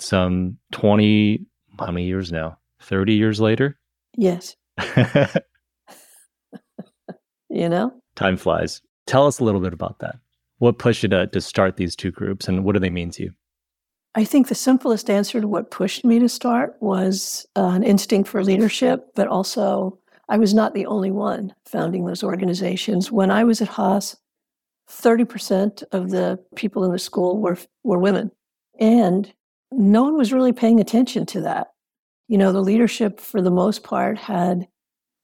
Some 0.00 0.58
twenty, 0.72 1.44
how 1.78 1.90
many 1.90 2.06
years 2.06 2.32
now? 2.32 2.58
Thirty 2.80 3.14
years 3.14 3.40
later. 3.40 3.78
Yes. 4.16 4.56
you 7.48 7.68
know, 7.68 7.92
time 8.14 8.36
flies. 8.36 8.82
Tell 9.06 9.26
us 9.26 9.38
a 9.38 9.44
little 9.44 9.60
bit 9.60 9.72
about 9.72 9.98
that. 10.00 10.16
What 10.58 10.78
pushed 10.78 11.02
you 11.02 11.08
to, 11.10 11.26
to 11.26 11.40
start 11.40 11.76
these 11.76 11.94
two 11.94 12.10
groups, 12.10 12.48
and 12.48 12.64
what 12.64 12.72
do 12.72 12.78
they 12.78 12.90
mean 12.90 13.10
to 13.12 13.24
you? 13.24 13.32
I 14.14 14.24
think 14.24 14.48
the 14.48 14.54
simplest 14.54 15.10
answer 15.10 15.40
to 15.42 15.46
what 15.46 15.70
pushed 15.70 16.04
me 16.04 16.18
to 16.18 16.28
start 16.28 16.76
was 16.80 17.46
uh, 17.54 17.66
an 17.66 17.82
instinct 17.82 18.30
for 18.30 18.42
leadership, 18.42 19.08
but 19.14 19.28
also 19.28 19.98
I 20.30 20.38
was 20.38 20.54
not 20.54 20.72
the 20.72 20.86
only 20.86 21.10
one 21.10 21.54
founding 21.66 22.06
those 22.06 22.24
organizations. 22.24 23.12
When 23.12 23.30
I 23.30 23.44
was 23.44 23.60
at 23.60 23.68
Haas, 23.68 24.16
30% 24.88 25.82
of 25.92 26.10
the 26.10 26.42
people 26.54 26.84
in 26.84 26.92
the 26.92 26.98
school 26.98 27.40
were, 27.40 27.58
were 27.84 27.98
women. 27.98 28.30
And 28.80 29.30
no 29.70 30.04
one 30.04 30.16
was 30.16 30.32
really 30.32 30.52
paying 30.52 30.80
attention 30.80 31.26
to 31.26 31.42
that. 31.42 31.68
You 32.28 32.38
know, 32.38 32.52
the 32.52 32.60
leadership, 32.60 33.20
for 33.20 33.40
the 33.40 33.50
most 33.50 33.82
part, 33.82 34.18
had 34.18 34.66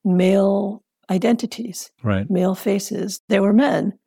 male 0.05 0.83
identities, 1.11 1.91
right. 2.03 2.29
male 2.31 2.55
faces. 2.55 3.21
They 3.29 3.41
were 3.41 3.53
men, 3.53 3.99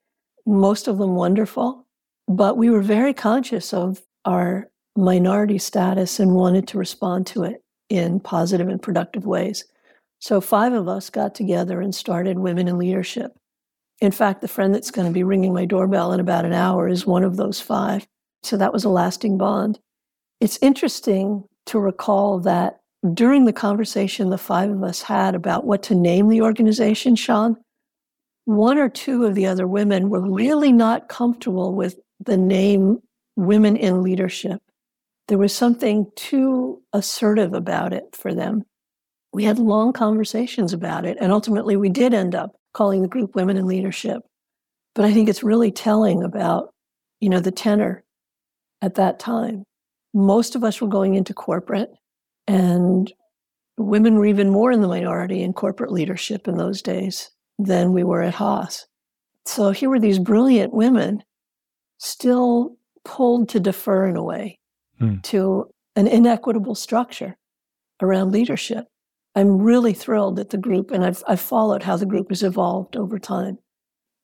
most 0.46 0.88
of 0.88 0.98
them 0.98 1.16
wonderful, 1.16 1.86
but 2.28 2.58
we 2.58 2.70
were 2.70 2.82
very 2.82 3.14
conscious 3.14 3.74
of 3.74 4.02
our 4.26 4.70
minority 4.96 5.58
status 5.58 6.20
and 6.20 6.36
wanted 6.36 6.68
to 6.70 6.78
respond 6.78 7.28
to 7.28 7.44
it 7.44 7.64
in 7.90 8.20
positive 8.20 8.68
and 8.68 8.82
productive 8.82 9.26
ways. 9.26 9.66
So, 10.20 10.42
five 10.42 10.74
of 10.74 10.88
us 10.88 11.10
got 11.10 11.36
together 11.36 11.82
and 11.82 11.94
started 11.94 12.40
Women 12.40 12.68
in 12.68 12.78
Leadership. 12.78 13.38
In 14.02 14.12
fact, 14.12 14.42
the 14.42 14.48
friend 14.48 14.74
that's 14.74 14.92
going 14.92 15.08
to 15.08 15.14
be 15.14 15.24
ringing 15.24 15.54
my 15.54 15.66
doorbell 15.66 16.14
in 16.14 16.20
about 16.20 16.46
an 16.46 16.54
hour 16.54 16.88
is 16.88 17.06
one 17.06 17.24
of 17.24 17.38
those 17.38 17.62
five. 17.62 18.08
So, 18.44 18.58
that 18.58 18.74
was 18.74 18.86
a 18.86 18.90
lasting 18.90 19.38
bond. 19.38 19.80
It's 20.40 20.58
interesting 20.62 21.44
to 21.68 21.80
recall 21.80 22.40
that 22.40 22.80
during 23.14 23.46
the 23.46 23.54
conversation 23.54 24.30
the 24.30 24.38
five 24.38 24.70
of 24.70 24.84
us 24.84 25.02
had 25.02 25.36
about 25.36 25.66
what 25.66 25.84
to 25.84 25.96
name 25.96 26.30
the 26.30 26.42
organization, 26.42 27.16
Sean, 27.16 27.58
one 28.46 28.78
or 28.78 28.90
two 28.90 29.26
of 29.26 29.36
the 29.36 29.46
other 29.46 29.68
women 29.68 30.10
were 30.10 30.22
really 30.22 30.72
not 30.72 31.10
comfortable 31.10 31.74
with 31.74 32.00
the 32.20 32.38
name 32.38 33.00
Women 33.38 33.76
in 33.76 34.02
Leadership 34.02 34.62
there 35.28 35.38
was 35.38 35.56
something 35.56 36.12
too 36.16 36.82
assertive 36.94 37.54
about 37.54 37.94
it 37.94 38.04
for 38.14 38.34
them. 38.34 38.64
We 39.34 39.44
had 39.44 39.60
long 39.60 39.92
conversations 39.92 40.72
about 40.72 41.06
it, 41.06 41.18
and 41.20 41.32
ultimately 41.32 41.76
we 41.76 41.90
did 41.90 42.14
end 42.14 42.36
up 42.36 42.56
calling 42.74 43.02
the 43.02 43.08
group 43.08 43.36
Women 43.36 43.58
in 43.58 43.66
Leadership. 43.66 44.22
But 44.94 45.06
I 45.06 45.14
think 45.14 45.28
it's 45.28 45.44
really 45.44 45.72
telling 45.72 46.24
about, 46.24 46.70
you 47.20 47.30
know, 47.30 47.40
the 47.40 47.52
tenor 47.52 48.04
at 48.82 48.96
that 48.96 49.20
time. 49.20 49.64
Most 50.14 50.56
of 50.56 50.64
us 50.64 50.80
were 50.80 50.88
going 50.88 51.16
into 51.16 51.34
corporate, 51.34 51.92
and 52.48 53.12
women 53.78 54.16
were 54.16 54.26
even 54.26 54.50
more 54.50 54.72
in 54.72 54.82
the 54.82 54.88
minority 54.88 55.42
in 55.42 55.54
corporate 55.54 55.92
leadership 55.92 56.48
in 56.48 56.58
those 56.58 56.82
days 56.82 57.32
than 57.60 57.94
we 57.94 58.04
were 58.04 58.22
at 58.22 58.36
Haas. 58.36 58.86
So 59.46 59.72
here 59.72 59.90
were 59.90 60.00
these 60.00 60.20
brilliant 60.20 60.74
women 60.74 61.24
still 61.98 62.76
pulled 63.04 63.50
to 63.50 63.60
defer 63.60 64.08
in 64.08 64.16
a 64.16 64.24
way 64.24 64.60
mm. 65.00 65.22
to 65.24 65.70
an 65.96 66.08
inequitable 66.08 66.76
structure 66.76 67.38
around 68.02 68.32
leadership. 68.32 68.86
I'm 69.36 69.58
really 69.58 69.94
thrilled 69.94 70.38
that 70.38 70.50
the 70.50 70.58
group, 70.58 70.92
and 70.92 71.06
I've, 71.06 71.24
I've 71.28 71.42
followed 71.42 71.84
how 71.84 71.98
the 71.98 72.06
group 72.06 72.30
has 72.30 72.44
evolved 72.44 72.96
over 72.96 73.20
time. 73.20 73.58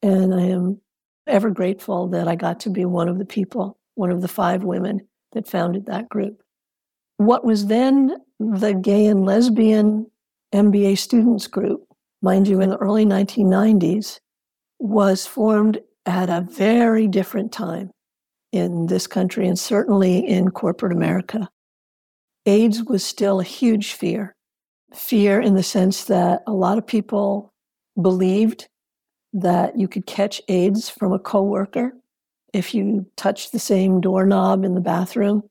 And 0.02 0.34
I 0.34 0.44
am 0.44 0.82
ever 1.28 1.50
grateful 1.52 2.08
that 2.10 2.28
I 2.28 2.36
got 2.36 2.60
to 2.62 2.70
be 2.70 2.86
one 2.86 3.08
of 3.08 3.20
the 3.20 3.26
people, 3.26 3.78
one 3.96 4.10
of 4.10 4.22
the 4.22 4.28
five 4.28 4.64
women 4.64 5.02
that 5.34 5.48
founded 5.48 5.86
that 5.86 6.10
group. 6.10 6.42
What 7.22 7.46
was 7.46 7.68
then 7.68 8.18
the 8.40 8.74
gay 8.74 9.06
and 9.06 9.24
lesbian 9.24 10.10
MBA 10.56 10.98
students 10.98 11.46
group, 11.46 11.86
mind 12.24 12.48
you, 12.48 12.62
in 12.62 12.72
the 12.72 12.78
early 12.78 13.06
1990s, 13.06 14.20
was 14.80 15.28
formed 15.28 15.80
at 16.08 16.32
a 16.32 16.42
very 16.42 17.08
different 17.08 17.52
time 17.52 17.92
in 18.52 18.88
this 18.88 19.06
country 19.06 19.48
and 19.48 19.60
certainly 19.60 20.28
in 20.28 20.50
corporate 20.50 20.94
America. 20.94 21.48
AIDS 22.48 22.82
was 22.86 23.06
still 23.06 23.40
a 23.40 23.44
huge 23.44 23.94
fear. 23.94 24.36
Fear 24.92 25.42
in 25.42 25.54
the 25.54 25.62
sense 25.62 26.06
that 26.06 26.42
a 26.48 26.54
lot 26.54 26.80
of 26.80 26.88
people 26.88 27.54
believed 28.02 28.68
that 29.34 29.78
you 29.78 29.88
could 29.88 30.08
catch 30.08 30.42
AIDS 30.48 30.90
from 30.90 31.14
a 31.14 31.20
coworker 31.20 31.94
if 32.52 32.74
you 32.74 33.06
touched 33.16 33.52
the 33.52 33.60
same 33.60 34.02
doorknob 34.02 34.66
in 34.66 34.74
the 34.74 34.82
bathroom 34.82 35.44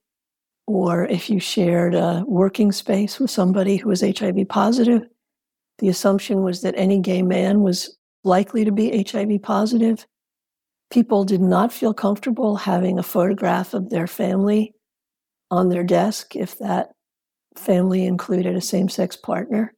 or 0.71 1.05
if 1.07 1.29
you 1.29 1.41
shared 1.41 1.97
a 1.97 2.23
working 2.29 2.71
space 2.71 3.19
with 3.19 3.29
somebody 3.29 3.77
who 3.77 3.89
was 3.89 4.03
HIV 4.03 4.49
positive. 4.49 5.03
The 5.81 5.89
assumption 5.89 6.43
was 6.43 6.63
that 6.63 6.75
any 6.77 7.01
gay 7.01 7.23
man 7.23 7.63
was 7.63 7.97
likely 8.23 8.65
to 8.65 8.71
be 8.71 9.03
HIV 9.03 9.43
positive. 9.43 10.07
People 10.91 11.25
did 11.25 11.41
not 11.41 11.73
feel 11.73 11.93
comfortable 11.93 12.55
having 12.55 12.99
a 12.99 13.03
photograph 13.03 13.75
of 13.75 13.91
their 13.91 14.07
family 14.07 14.73
on 15.51 15.71
their 15.71 15.83
desk 15.83 16.37
if 16.37 16.57
that 16.59 16.91
family 17.57 18.05
included 18.05 18.55
a 18.55 18.61
same 18.61 18.89
sex 18.89 19.17
partner. 19.17 19.75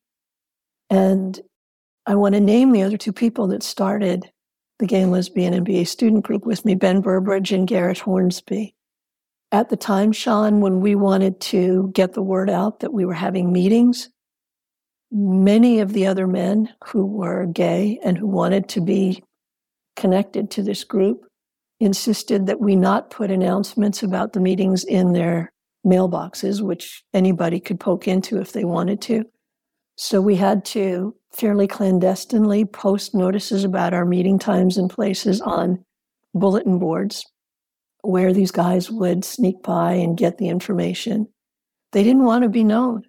And 0.91 1.41
I 2.05 2.17
want 2.17 2.35
to 2.35 2.41
name 2.41 2.73
the 2.73 2.83
other 2.83 2.99
two 2.99 3.15
people 3.15 3.47
that 3.47 3.63
started 3.63 4.31
the 4.79 4.87
Gay 4.87 5.01
and 5.01 5.13
Lesbian 5.13 5.55
MBA 5.65 5.87
student 5.87 6.23
group 6.23 6.45
with 6.45 6.67
me 6.67 6.75
Ben 6.75 7.01
Burbridge 7.01 7.51
and 7.51 7.67
Garrett 7.67 8.01
Hornsby. 8.01 8.75
At 9.53 9.69
the 9.69 9.77
time, 9.77 10.13
Sean, 10.13 10.63
when 10.63 10.81
we 10.81 10.95
wanted 10.95 11.39
to 11.43 11.91
get 11.93 12.15
the 12.15 12.23
word 12.23 12.49
out 12.49 12.81
that 12.81 12.95
we 12.95 13.05
were 13.05 13.13
having 13.13 13.53
meetings, 13.53 14.09
many 15.11 15.81
of 15.81 15.93
the 15.93 16.07
other 16.07 16.27
men 16.27 16.71
who 16.87 17.05
were 17.05 17.45
gay 17.45 18.01
and 18.03 18.17
who 18.17 18.27
wanted 18.27 18.67
to 18.71 18.81
be 18.81 19.23
connected 19.95 20.51
to 20.53 20.63
this 20.63 20.85
group 20.85 21.27
insisted 21.81 22.47
that 22.47 22.61
we 22.61 22.75
not 22.75 23.11
put 23.11 23.31
announcements 23.31 24.03
about 24.03 24.33
the 24.33 24.41
meetings 24.41 24.85
in 24.85 25.13
their 25.13 25.53
mailboxes, 25.87 26.63
which 26.63 27.05
anybody 27.13 27.61
could 27.61 27.79
poke 27.79 28.09
into 28.09 28.41
if 28.41 28.53
they 28.53 28.65
wanted 28.65 29.03
to. 29.03 29.23
So 29.97 30.23
we 30.23 30.37
had 30.37 30.65
to 30.67 31.15
fairly 31.35 31.67
clandestinely 31.67 32.65
post 32.65 33.15
notices 33.15 33.65
about 33.65 33.93
our 33.93 34.07
meeting 34.07 34.39
times 34.39 34.79
and 34.79 34.89
places 34.89 35.43
on 35.43 35.85
bulletin 36.35 36.79
boards 36.79 37.27
where 38.03 38.33
these 38.33 38.51
guys 38.51 38.91
would 38.91 39.25
sneak 39.25 39.63
by 39.63 39.95
and 39.95 40.17
get 40.17 40.39
the 40.39 40.49
information. 40.49 41.29
They 41.93 42.03
didn't 42.03 42.25
want 42.25 42.43
to 42.43 42.49
be 42.49 42.65
known. 42.65 43.05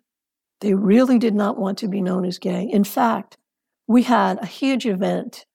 They 0.62 0.74
really 0.74 1.20
did 1.20 1.36
not 1.36 1.58
want 1.58 1.78
to 1.80 1.88
be 1.88 2.02
known 2.02 2.26
as 2.26 2.40
gay. 2.40 2.64
In 2.64 2.84
fact, 2.84 3.38
we 3.88 4.04
had 4.04 4.42
a 4.42 4.46
huge 4.46 4.86
event 4.86 5.46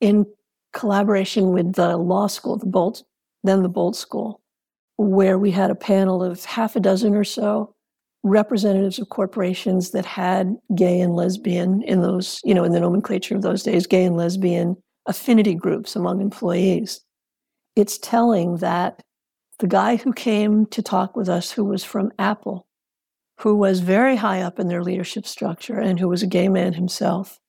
in 0.00 0.26
collaboration 0.72 1.52
with 1.52 1.74
the 1.74 1.96
law 1.96 2.26
school, 2.26 2.56
the 2.56 2.66
Boalt, 2.66 3.02
then 3.42 3.62
the 3.62 3.68
Boalt 3.68 3.96
School, 3.96 4.40
where 4.96 5.38
we 5.38 5.50
had 5.50 5.70
a 5.70 5.74
panel 5.74 6.22
of 6.22 6.44
half 6.44 6.76
a 6.76 6.80
dozen 6.80 7.14
or 7.14 7.24
so 7.24 7.74
representatives 8.24 8.98
of 8.98 9.10
corporations 9.10 9.90
that 9.90 10.06
had 10.06 10.56
gay 10.74 10.98
and 10.98 11.14
lesbian 11.14 11.82
in 11.82 12.00
those, 12.00 12.40
you 12.42 12.54
know, 12.54 12.64
in 12.64 12.72
the 12.72 12.80
nomenclature 12.80 13.36
of 13.36 13.42
those 13.42 13.62
days, 13.62 13.86
gay 13.86 14.04
and 14.04 14.16
lesbian 14.16 14.76
affinity 15.06 15.54
groups 15.54 15.94
among 15.94 16.22
employees. 16.22 17.03
It's 17.76 17.98
telling 17.98 18.58
that 18.58 19.02
the 19.58 19.66
guy 19.66 19.96
who 19.96 20.12
came 20.12 20.66
to 20.66 20.82
talk 20.82 21.16
with 21.16 21.28
us, 21.28 21.50
who 21.50 21.64
was 21.64 21.84
from 21.84 22.12
Apple, 22.18 22.66
who 23.40 23.56
was 23.56 23.80
very 23.80 24.16
high 24.16 24.42
up 24.42 24.58
in 24.58 24.68
their 24.68 24.82
leadership 24.82 25.26
structure 25.26 25.78
and 25.78 25.98
who 25.98 26.08
was 26.08 26.22
a 26.22 26.28
gay 26.28 26.48
man 26.48 26.72
himself, 26.72 27.40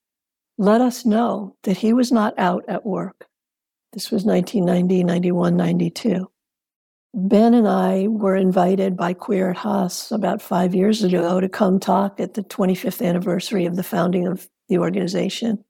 let 0.58 0.82
us 0.82 1.06
know 1.06 1.56
that 1.64 1.78
he 1.78 1.94
was 1.94 2.12
not 2.12 2.34
out 2.38 2.64
at 2.68 2.86
work. 2.86 3.28
This 3.94 4.12
was 4.12 4.24
1990, 4.24 5.04
91, 5.04 5.56
92. 5.56 6.30
Ben 7.14 7.54
and 7.54 7.68
I 7.68 8.08
were 8.08 8.36
invited 8.36 8.98
by 8.98 9.14
Queer 9.14 9.52
at 9.52 9.58
Haas 9.58 10.12
about 10.12 10.42
five 10.42 10.76
years 10.76 11.02
ago 11.02 11.40
to 11.40 11.48
come 11.48 11.80
talk 11.80 12.20
at 12.20 12.34
the 12.34 12.44
25th 12.44 13.06
anniversary 13.06 13.66
of 13.66 13.78
the 13.78 13.84
founding 13.84 14.28
of 14.28 14.50
the 14.68 14.80
organization. 14.80 15.64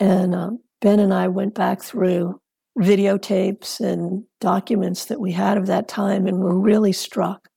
And 0.00 0.34
um, 0.34 0.60
Ben 0.80 1.00
and 1.00 1.12
I 1.12 1.28
went 1.28 1.54
back 1.54 1.82
through 1.82 2.40
videotapes 2.78 3.80
and 3.80 4.24
documents 4.40 5.06
that 5.06 5.20
we 5.20 5.32
had 5.32 5.56
of 5.56 5.66
that 5.66 5.88
time 5.88 6.26
and 6.26 6.38
were 6.38 6.58
really 6.58 6.92
struck 6.92 7.48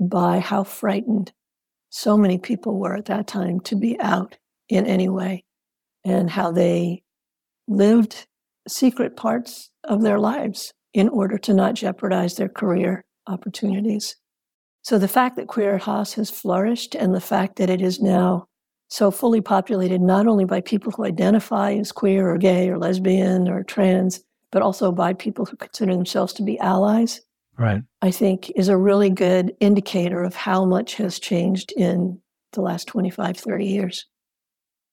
by 0.00 0.38
how 0.38 0.62
frightened 0.62 1.32
so 1.88 2.16
many 2.16 2.36
people 2.36 2.78
were 2.78 2.94
at 2.94 3.06
that 3.06 3.26
time 3.26 3.58
to 3.60 3.74
be 3.74 3.98
out 4.00 4.36
in 4.68 4.84
any 4.86 5.08
way 5.08 5.44
and 6.04 6.30
how 6.30 6.52
they 6.52 7.02
lived 7.66 8.26
secret 8.68 9.16
parts 9.16 9.70
of 9.84 10.02
their 10.02 10.18
lives 10.18 10.74
in 10.92 11.08
order 11.08 11.38
to 11.38 11.54
not 11.54 11.74
jeopardize 11.74 12.36
their 12.36 12.48
career 12.48 13.04
opportunities. 13.26 14.16
So 14.82 14.98
the 14.98 15.08
fact 15.08 15.36
that 15.36 15.48
Queer 15.48 15.76
at 15.76 15.82
Haas 15.82 16.14
has 16.14 16.30
flourished 16.30 16.94
and 16.94 17.14
the 17.14 17.20
fact 17.20 17.56
that 17.56 17.70
it 17.70 17.80
is 17.80 18.00
now 18.00 18.46
so 18.88 19.10
fully 19.10 19.40
populated 19.40 20.00
not 20.00 20.26
only 20.26 20.44
by 20.44 20.60
people 20.60 20.92
who 20.92 21.04
identify 21.04 21.72
as 21.72 21.90
queer 21.90 22.30
or 22.30 22.38
gay 22.38 22.68
or 22.68 22.78
lesbian 22.78 23.48
or 23.48 23.64
trans, 23.64 24.22
but 24.56 24.62
also 24.62 24.90
by 24.90 25.12
people 25.12 25.44
who 25.44 25.54
consider 25.54 25.94
themselves 25.94 26.32
to 26.32 26.42
be 26.42 26.58
allies, 26.60 27.20
right. 27.58 27.82
I 28.00 28.10
think 28.10 28.50
is 28.56 28.68
a 28.68 28.76
really 28.78 29.10
good 29.10 29.54
indicator 29.60 30.22
of 30.22 30.34
how 30.34 30.64
much 30.64 30.94
has 30.94 31.18
changed 31.18 31.72
in 31.72 32.18
the 32.54 32.62
last 32.62 32.88
25, 32.88 33.36
30 33.36 33.66
years. 33.66 34.06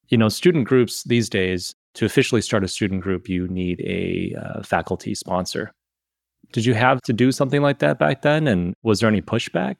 You 0.09 0.17
know, 0.17 0.27
student 0.27 0.67
groups 0.67 1.05
these 1.05 1.29
days, 1.29 1.73
to 1.93 2.03
officially 2.03 2.41
start 2.41 2.65
a 2.65 2.67
student 2.67 2.99
group, 3.03 3.29
you 3.29 3.47
need 3.47 3.79
a 3.79 4.35
uh, 4.37 4.63
faculty 4.63 5.15
sponsor. 5.15 5.71
Did 6.51 6.65
you 6.65 6.73
have 6.73 7.01
to 7.03 7.13
do 7.13 7.31
something 7.31 7.61
like 7.61 7.79
that 7.79 7.99
back 7.99 8.21
then? 8.21 8.47
And 8.47 8.73
was 8.83 8.99
there 8.99 9.07
any 9.07 9.21
pushback 9.21 9.77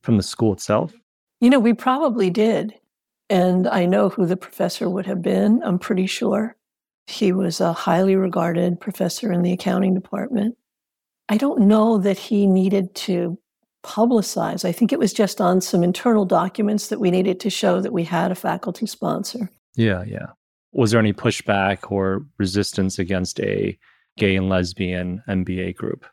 from 0.00 0.16
the 0.16 0.22
school 0.22 0.54
itself? 0.54 0.94
You 1.42 1.50
know, 1.50 1.60
we 1.60 1.74
probably 1.74 2.30
did. 2.30 2.72
And 3.28 3.68
I 3.68 3.84
know 3.84 4.08
who 4.08 4.24
the 4.24 4.38
professor 4.38 4.88
would 4.88 5.04
have 5.04 5.20
been, 5.20 5.62
I'm 5.62 5.78
pretty 5.78 6.06
sure. 6.06 6.56
He 7.08 7.32
was 7.32 7.60
a 7.60 7.72
highly 7.72 8.16
regarded 8.16 8.80
professor 8.80 9.32
in 9.32 9.40
the 9.42 9.52
accounting 9.52 9.94
department. 9.94 10.56
I 11.30 11.38
don't 11.38 11.62
know 11.62 11.96
that 11.98 12.18
he 12.18 12.46
needed 12.46 12.94
to 12.96 13.38
publicize. 13.82 14.64
I 14.64 14.72
think 14.72 14.92
it 14.92 14.98
was 14.98 15.14
just 15.14 15.40
on 15.40 15.62
some 15.62 15.82
internal 15.82 16.26
documents 16.26 16.88
that 16.88 17.00
we 17.00 17.10
needed 17.10 17.40
to 17.40 17.50
show 17.50 17.80
that 17.80 17.94
we 17.94 18.04
had 18.04 18.30
a 18.30 18.34
faculty 18.34 18.86
sponsor. 18.86 19.50
Yeah, 19.74 20.04
yeah. 20.06 20.26
Was 20.72 20.90
there 20.90 21.00
any 21.00 21.14
pushback 21.14 21.90
or 21.90 22.26
resistance 22.38 22.98
against 22.98 23.40
a 23.40 23.78
gay 24.18 24.36
and 24.36 24.50
lesbian 24.50 25.22
MBA 25.26 25.76
group? 25.76 26.04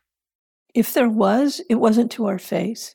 If 0.74 0.94
there 0.94 1.10
was, 1.10 1.60
it 1.68 1.74
wasn't 1.74 2.10
to 2.12 2.26
our 2.26 2.38
face. 2.38 2.94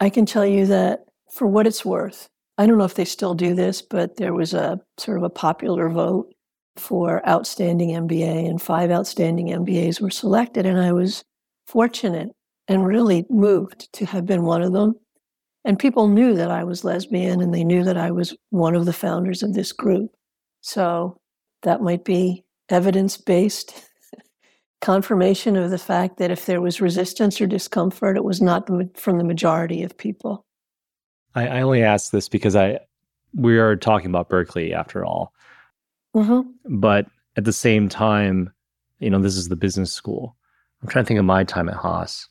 I 0.00 0.08
can 0.08 0.24
tell 0.24 0.46
you 0.46 0.64
that 0.66 1.04
for 1.30 1.46
what 1.46 1.66
it's 1.66 1.84
worth, 1.84 2.30
I 2.56 2.64
don't 2.64 2.78
know 2.78 2.84
if 2.84 2.94
they 2.94 3.04
still 3.04 3.34
do 3.34 3.54
this, 3.54 3.82
but 3.82 4.16
there 4.16 4.32
was 4.32 4.54
a 4.54 4.80
sort 4.96 5.18
of 5.18 5.24
a 5.24 5.30
popular 5.30 5.90
vote 5.90 6.32
for 6.80 7.26
outstanding 7.28 7.90
MBA, 7.90 8.48
and 8.48 8.60
five 8.60 8.90
outstanding 8.90 9.48
MBAs 9.48 10.00
were 10.00 10.10
selected. 10.10 10.66
And 10.66 10.80
I 10.80 10.92
was 10.92 11.24
fortunate 11.66 12.30
and 12.68 12.86
really 12.86 13.26
moved 13.28 13.92
to 13.94 14.06
have 14.06 14.26
been 14.26 14.44
one 14.44 14.62
of 14.62 14.72
them. 14.72 14.94
And 15.64 15.78
people 15.78 16.08
knew 16.08 16.34
that 16.34 16.50
I 16.50 16.64
was 16.64 16.84
lesbian 16.84 17.40
and 17.40 17.52
they 17.52 17.64
knew 17.64 17.84
that 17.84 17.96
I 17.96 18.10
was 18.10 18.34
one 18.50 18.74
of 18.74 18.86
the 18.86 18.92
founders 18.92 19.42
of 19.42 19.54
this 19.54 19.72
group. 19.72 20.10
So 20.62 21.20
that 21.62 21.82
might 21.82 22.04
be 22.04 22.44
evidence 22.68 23.16
based 23.16 23.74
confirmation 24.80 25.56
of 25.56 25.70
the 25.70 25.78
fact 25.78 26.16
that 26.18 26.30
if 26.30 26.46
there 26.46 26.60
was 26.60 26.80
resistance 26.80 27.40
or 27.40 27.46
discomfort, 27.46 28.16
it 28.16 28.24
was 28.24 28.40
not 28.40 28.68
from 28.96 29.18
the 29.18 29.24
majority 29.24 29.82
of 29.82 29.98
people. 29.98 30.46
I, 31.34 31.46
I 31.48 31.60
only 31.60 31.82
ask 31.82 32.10
this 32.10 32.28
because 32.28 32.56
I 32.56 32.80
we 33.34 33.58
are 33.58 33.76
talking 33.76 34.10
about 34.10 34.28
Berkeley 34.28 34.74
after 34.74 35.04
all. 35.04 35.32
Mm-hmm. 36.14 36.78
But 36.78 37.06
at 37.36 37.44
the 37.44 37.52
same 37.52 37.88
time, 37.88 38.52
you 38.98 39.10
know, 39.10 39.20
this 39.20 39.36
is 39.36 39.48
the 39.48 39.56
business 39.56 39.92
school. 39.92 40.36
I'm 40.82 40.88
trying 40.88 41.04
to 41.04 41.08
think 41.08 41.20
of 41.20 41.26
my 41.26 41.44
time 41.44 41.68
at 41.68 41.76
Haas. 41.76 42.28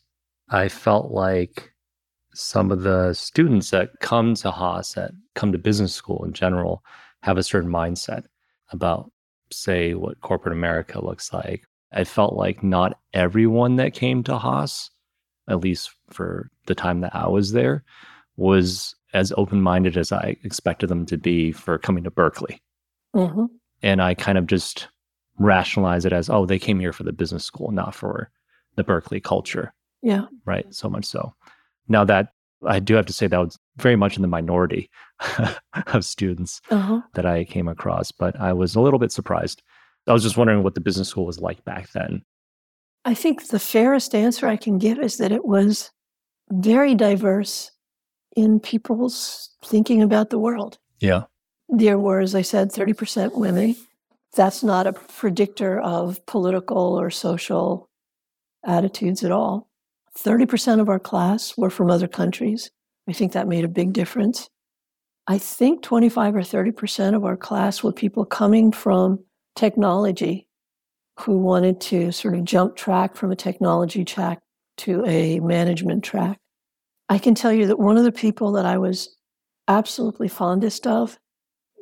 I 0.49 0.67
felt 0.67 1.11
like 1.11 1.71
some 2.33 2.71
of 2.71 2.81
the 2.81 3.13
students 3.13 3.69
that 3.71 3.99
come 4.01 4.35
to 4.35 4.51
Haas, 4.51 4.93
that 4.93 5.11
come 5.35 5.51
to 5.51 5.57
business 5.57 5.93
school 5.93 6.23
in 6.25 6.33
general, 6.33 6.83
have 7.21 7.37
a 7.37 7.43
certain 7.43 7.69
mindset 7.69 8.23
about, 8.71 9.11
say, 9.51 9.93
what 9.93 10.21
corporate 10.21 10.53
America 10.53 11.03
looks 11.03 11.33
like, 11.33 11.63
I 11.91 12.03
felt 12.03 12.33
like 12.33 12.63
not 12.63 12.99
everyone 13.13 13.77
that 13.77 13.93
came 13.93 14.23
to 14.23 14.37
Haas, 14.37 14.91
at 15.47 15.61
least 15.61 15.91
for 16.09 16.49
the 16.67 16.75
time 16.75 17.01
that 17.01 17.15
I 17.15 17.27
was 17.27 17.51
there, 17.51 17.83
was 18.37 18.95
as 19.13 19.33
open 19.37 19.61
minded 19.61 19.97
as 19.97 20.11
I 20.11 20.37
expected 20.43 20.87
them 20.87 21.05
to 21.07 21.17
be 21.17 21.51
for 21.51 21.77
coming 21.79 22.03
to 22.03 22.11
Berkeley. 22.11 22.61
Mm-hmm. 23.15 23.45
And 23.81 24.01
I 24.01 24.13
kind 24.13 24.37
of 24.37 24.47
just 24.47 24.87
rationalize 25.37 26.05
it 26.05 26.13
as, 26.13 26.29
oh, 26.29 26.45
they 26.45 26.59
came 26.59 26.79
here 26.79 26.93
for 26.93 27.03
the 27.03 27.13
business 27.13 27.45
school, 27.45 27.71
not 27.71 27.95
for 27.95 28.29
the 28.75 28.83
Berkeley 28.83 29.19
culture. 29.19 29.73
Yeah. 30.01 30.25
Right. 30.45 30.73
So 30.73 30.89
much 30.89 31.05
so. 31.05 31.33
Now 31.87 32.03
that 32.05 32.33
I 32.65 32.79
do 32.79 32.95
have 32.95 33.05
to 33.05 33.13
say 33.13 33.27
that 33.27 33.39
was 33.39 33.57
very 33.77 33.95
much 33.95 34.17
in 34.17 34.21
the 34.21 34.27
minority 34.27 34.89
of 35.87 36.03
students 36.03 36.61
uh-huh. 36.69 37.01
that 37.13 37.25
I 37.25 37.45
came 37.45 37.67
across, 37.67 38.11
but 38.11 38.39
I 38.39 38.53
was 38.53 38.75
a 38.75 38.81
little 38.81 38.99
bit 38.99 39.11
surprised 39.11 39.61
I 40.09 40.13
was 40.13 40.23
just 40.23 40.37
wondering 40.37 40.63
what 40.63 40.73
the 40.73 40.81
business 40.81 41.09
school 41.09 41.25
was 41.25 41.39
like 41.39 41.63
back 41.65 41.91
then. 41.91 42.23
I 43.05 43.13
think 43.13 43.47
the 43.47 43.59
fairest 43.59 44.15
answer 44.15 44.47
I 44.47 44.57
can 44.57 44.77
give 44.77 44.99
is 44.99 45.17
that 45.17 45.31
it 45.31 45.45
was 45.45 45.91
very 46.51 46.95
diverse 46.95 47.71
in 48.35 48.59
people's 48.59 49.51
thinking 49.63 50.01
about 50.01 50.31
the 50.31 50.39
world. 50.39 50.79
Yeah. 50.99 51.23
There 51.69 51.99
were, 51.99 52.19
as 52.19 52.33
I 52.33 52.41
said, 52.41 52.71
30% 52.71 53.35
women. 53.35 53.75
That's 54.35 54.63
not 54.63 54.87
a 54.87 54.93
predictor 54.93 55.79
of 55.79 56.25
political 56.25 56.99
or 56.99 57.09
social 57.11 57.89
attitudes 58.65 59.23
at 59.23 59.31
all. 59.31 59.69
30% 60.17 60.79
of 60.79 60.89
our 60.89 60.99
class 60.99 61.55
were 61.57 61.69
from 61.69 61.89
other 61.89 62.07
countries. 62.07 62.71
I 63.07 63.13
think 63.13 63.33
that 63.33 63.47
made 63.47 63.65
a 63.65 63.69
big 63.69 63.93
difference. 63.93 64.49
I 65.27 65.37
think 65.37 65.83
25 65.83 66.35
or 66.35 66.41
30% 66.41 67.15
of 67.15 67.23
our 67.23 67.37
class 67.37 67.83
were 67.83 67.91
people 67.91 68.25
coming 68.25 68.71
from 68.71 69.23
technology 69.55 70.47
who 71.19 71.37
wanted 71.37 71.79
to 71.81 72.11
sort 72.11 72.35
of 72.35 72.45
jump 72.45 72.75
track 72.75 73.15
from 73.15 73.31
a 73.31 73.35
technology 73.35 74.03
track 74.03 74.39
to 74.77 75.05
a 75.05 75.39
management 75.41 76.03
track. 76.03 76.39
I 77.09 77.19
can 77.19 77.35
tell 77.35 77.51
you 77.51 77.67
that 77.67 77.79
one 77.79 77.97
of 77.97 78.03
the 78.03 78.11
people 78.11 78.53
that 78.53 78.65
I 78.65 78.77
was 78.77 79.15
absolutely 79.67 80.29
fondest 80.29 80.87
of 80.87 81.17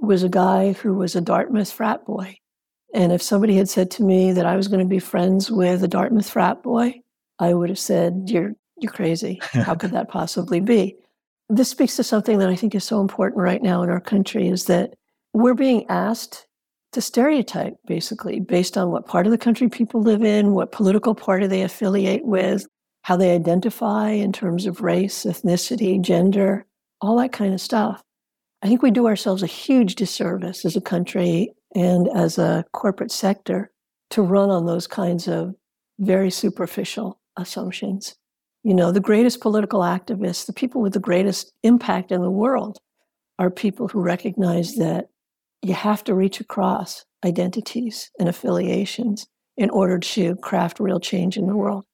was 0.01 0.23
a 0.23 0.29
guy 0.29 0.73
who 0.73 0.93
was 0.93 1.15
a 1.15 1.21
Dartmouth 1.21 1.71
frat 1.71 2.05
boy. 2.05 2.37
And 2.93 3.11
if 3.11 3.21
somebody 3.21 3.55
had 3.55 3.69
said 3.69 3.91
to 3.91 4.03
me 4.03 4.31
that 4.31 4.45
I 4.45 4.55
was 4.55 4.67
going 4.67 4.79
to 4.79 4.85
be 4.85 4.99
friends 4.99 5.51
with 5.51 5.83
a 5.83 5.87
Dartmouth 5.87 6.29
frat 6.29 6.63
boy, 6.63 7.01
I 7.39 7.53
would 7.53 7.69
have 7.69 7.79
said, 7.79 8.23
You're 8.27 8.53
you're 8.79 8.91
crazy. 8.91 9.39
How 9.41 9.75
could 9.75 9.91
that 9.91 10.09
possibly 10.09 10.59
be? 10.59 10.95
This 11.49 11.69
speaks 11.69 11.95
to 11.95 12.03
something 12.03 12.37
that 12.39 12.49
I 12.49 12.55
think 12.55 12.75
is 12.75 12.83
so 12.83 13.01
important 13.01 13.41
right 13.41 13.61
now 13.61 13.81
in 13.81 13.89
our 13.89 13.99
country 13.99 14.47
is 14.47 14.65
that 14.65 14.93
we're 15.33 15.53
being 15.53 15.85
asked 15.89 16.45
to 16.91 17.01
stereotype 17.01 17.75
basically 17.85 18.39
based 18.39 18.77
on 18.77 18.91
what 18.91 19.05
part 19.05 19.25
of 19.25 19.31
the 19.31 19.37
country 19.37 19.69
people 19.69 20.01
live 20.01 20.23
in, 20.23 20.53
what 20.53 20.71
political 20.71 21.15
party 21.15 21.47
they 21.47 21.63
affiliate 21.63 22.25
with, 22.25 22.67
how 23.03 23.15
they 23.15 23.33
identify 23.33 24.09
in 24.09 24.31
terms 24.31 24.65
of 24.65 24.81
race, 24.81 25.23
ethnicity, 25.23 26.01
gender, 26.01 26.65
all 27.01 27.17
that 27.17 27.31
kind 27.31 27.53
of 27.53 27.61
stuff. 27.61 28.01
I 28.61 28.67
think 28.67 28.81
we 28.81 28.91
do 28.91 29.07
ourselves 29.07 29.43
a 29.43 29.47
huge 29.47 29.95
disservice 29.95 30.65
as 30.65 30.75
a 30.75 30.81
country 30.81 31.53
and 31.75 32.07
as 32.15 32.37
a 32.37 32.65
corporate 32.73 33.11
sector 33.11 33.71
to 34.09 34.21
run 34.21 34.49
on 34.49 34.65
those 34.65 34.87
kinds 34.87 35.27
of 35.27 35.53
very 35.99 36.31
superficial 36.31 37.19
assumptions. 37.35 38.15
You 38.63 38.73
know, 38.73 38.91
the 38.91 38.99
greatest 38.99 39.41
political 39.41 39.81
activists, 39.81 40.45
the 40.45 40.53
people 40.53 40.81
with 40.81 40.93
the 40.93 40.99
greatest 40.99 41.53
impact 41.63 42.11
in 42.11 42.21
the 42.21 42.31
world, 42.31 42.79
are 43.39 43.51
people 43.51 43.87
who 43.87 44.01
recognize 44.01 44.75
that 44.75 45.09
you 45.61 45.73
have 45.73 46.03
to 46.05 46.15
reach 46.15 46.39
across 46.39 47.05
identities 47.23 48.11
and 48.19 48.27
affiliations 48.27 49.27
in 49.55 49.69
order 49.69 49.99
to 49.99 50.35
craft 50.37 50.79
real 50.79 50.99
change 50.99 51.37
in 51.37 51.47
the 51.47 51.55
world. 51.55 51.85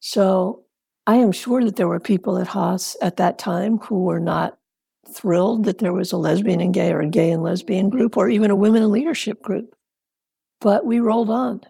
So 0.00 0.64
I 1.06 1.16
am 1.16 1.32
sure 1.32 1.64
that 1.64 1.76
there 1.76 1.88
were 1.88 2.00
people 2.00 2.38
at 2.38 2.48
Haas 2.48 2.96
at 3.02 3.16
that 3.16 3.38
time 3.38 3.78
who 3.78 4.02
were 4.02 4.20
not 4.20 4.58
thrilled 5.14 5.64
that 5.64 5.78
there 5.78 5.92
was 5.92 6.12
a 6.12 6.16
lesbian 6.16 6.60
and 6.60 6.74
gay 6.74 6.92
or 6.92 7.00
a 7.00 7.08
gay 7.08 7.30
and 7.30 7.42
lesbian 7.42 7.88
group 7.88 8.16
or 8.16 8.28
even 8.28 8.50
a 8.50 8.56
women 8.56 8.82
in 8.82 8.90
leadership 8.90 9.42
group. 9.42 9.74
But 10.60 10.84
we 10.84 11.00
rolled 11.00 11.30
on. 11.30 11.62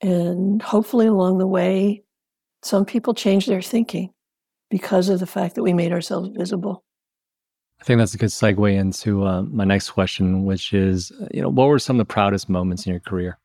And 0.00 0.62
hopefully 0.62 1.06
along 1.06 1.38
the 1.38 1.46
way, 1.46 2.02
some 2.62 2.84
people 2.84 3.14
changed 3.14 3.48
their 3.48 3.62
thinking 3.62 4.12
because 4.70 5.08
of 5.08 5.20
the 5.20 5.26
fact 5.26 5.54
that 5.54 5.62
we 5.62 5.72
made 5.72 5.92
ourselves 5.92 6.30
visible. 6.36 6.84
I 7.80 7.84
think 7.84 7.98
that's 7.98 8.14
a 8.14 8.18
good 8.18 8.28
segue 8.28 8.74
into 8.74 9.24
uh, 9.24 9.42
my 9.42 9.64
next 9.64 9.90
question, 9.90 10.44
which 10.44 10.72
is, 10.72 11.12
you 11.32 11.40
know, 11.40 11.48
what 11.48 11.68
were 11.68 11.78
some 11.78 11.96
of 11.96 12.06
the 12.06 12.12
proudest 12.12 12.48
moments 12.48 12.86
in 12.86 12.92
your 12.92 13.00
career 13.00 13.38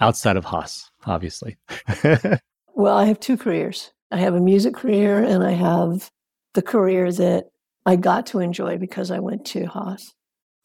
outside 0.00 0.36
of 0.36 0.44
Haas, 0.44 0.90
obviously? 1.06 1.56
well, 2.74 2.96
I 2.96 3.04
have 3.04 3.20
two 3.20 3.36
careers. 3.36 3.92
I 4.10 4.16
have 4.18 4.34
a 4.34 4.40
music 4.40 4.74
career 4.74 5.22
and 5.22 5.44
I 5.44 5.52
have 5.52 6.10
the 6.54 6.62
career 6.62 7.12
that 7.12 7.46
I 7.88 7.96
got 7.96 8.26
to 8.26 8.40
enjoy 8.40 8.76
because 8.76 9.10
I 9.10 9.18
went 9.18 9.46
to 9.46 9.64
Haas. 9.64 10.12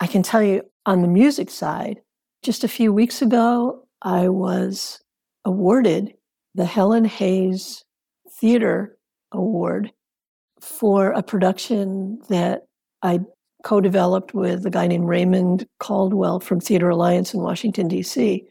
I 0.01 0.07
can 0.07 0.23
tell 0.23 0.43
you 0.43 0.63
on 0.85 1.01
the 1.01 1.07
music 1.07 1.49
side, 1.49 2.01
just 2.41 2.65
a 2.65 2.67
few 2.67 2.91
weeks 2.91 3.21
ago, 3.21 3.87
I 4.01 4.27
was 4.27 4.99
awarded 5.45 6.15
the 6.53 6.65
Helen 6.65 7.05
Hayes 7.05 7.85
Theater 8.41 8.97
Award 9.31 9.93
for 10.59 11.11
a 11.11 11.23
production 11.23 12.19
that 12.27 12.63
I 13.01 13.21
co 13.63 13.79
developed 13.79 14.33
with 14.33 14.65
a 14.65 14.69
guy 14.69 14.87
named 14.87 15.07
Raymond 15.07 15.65
Caldwell 15.79 16.41
from 16.41 16.59
Theater 16.59 16.89
Alliance 16.89 17.33
in 17.33 17.39
Washington, 17.39 17.87
D.C., 17.87 18.43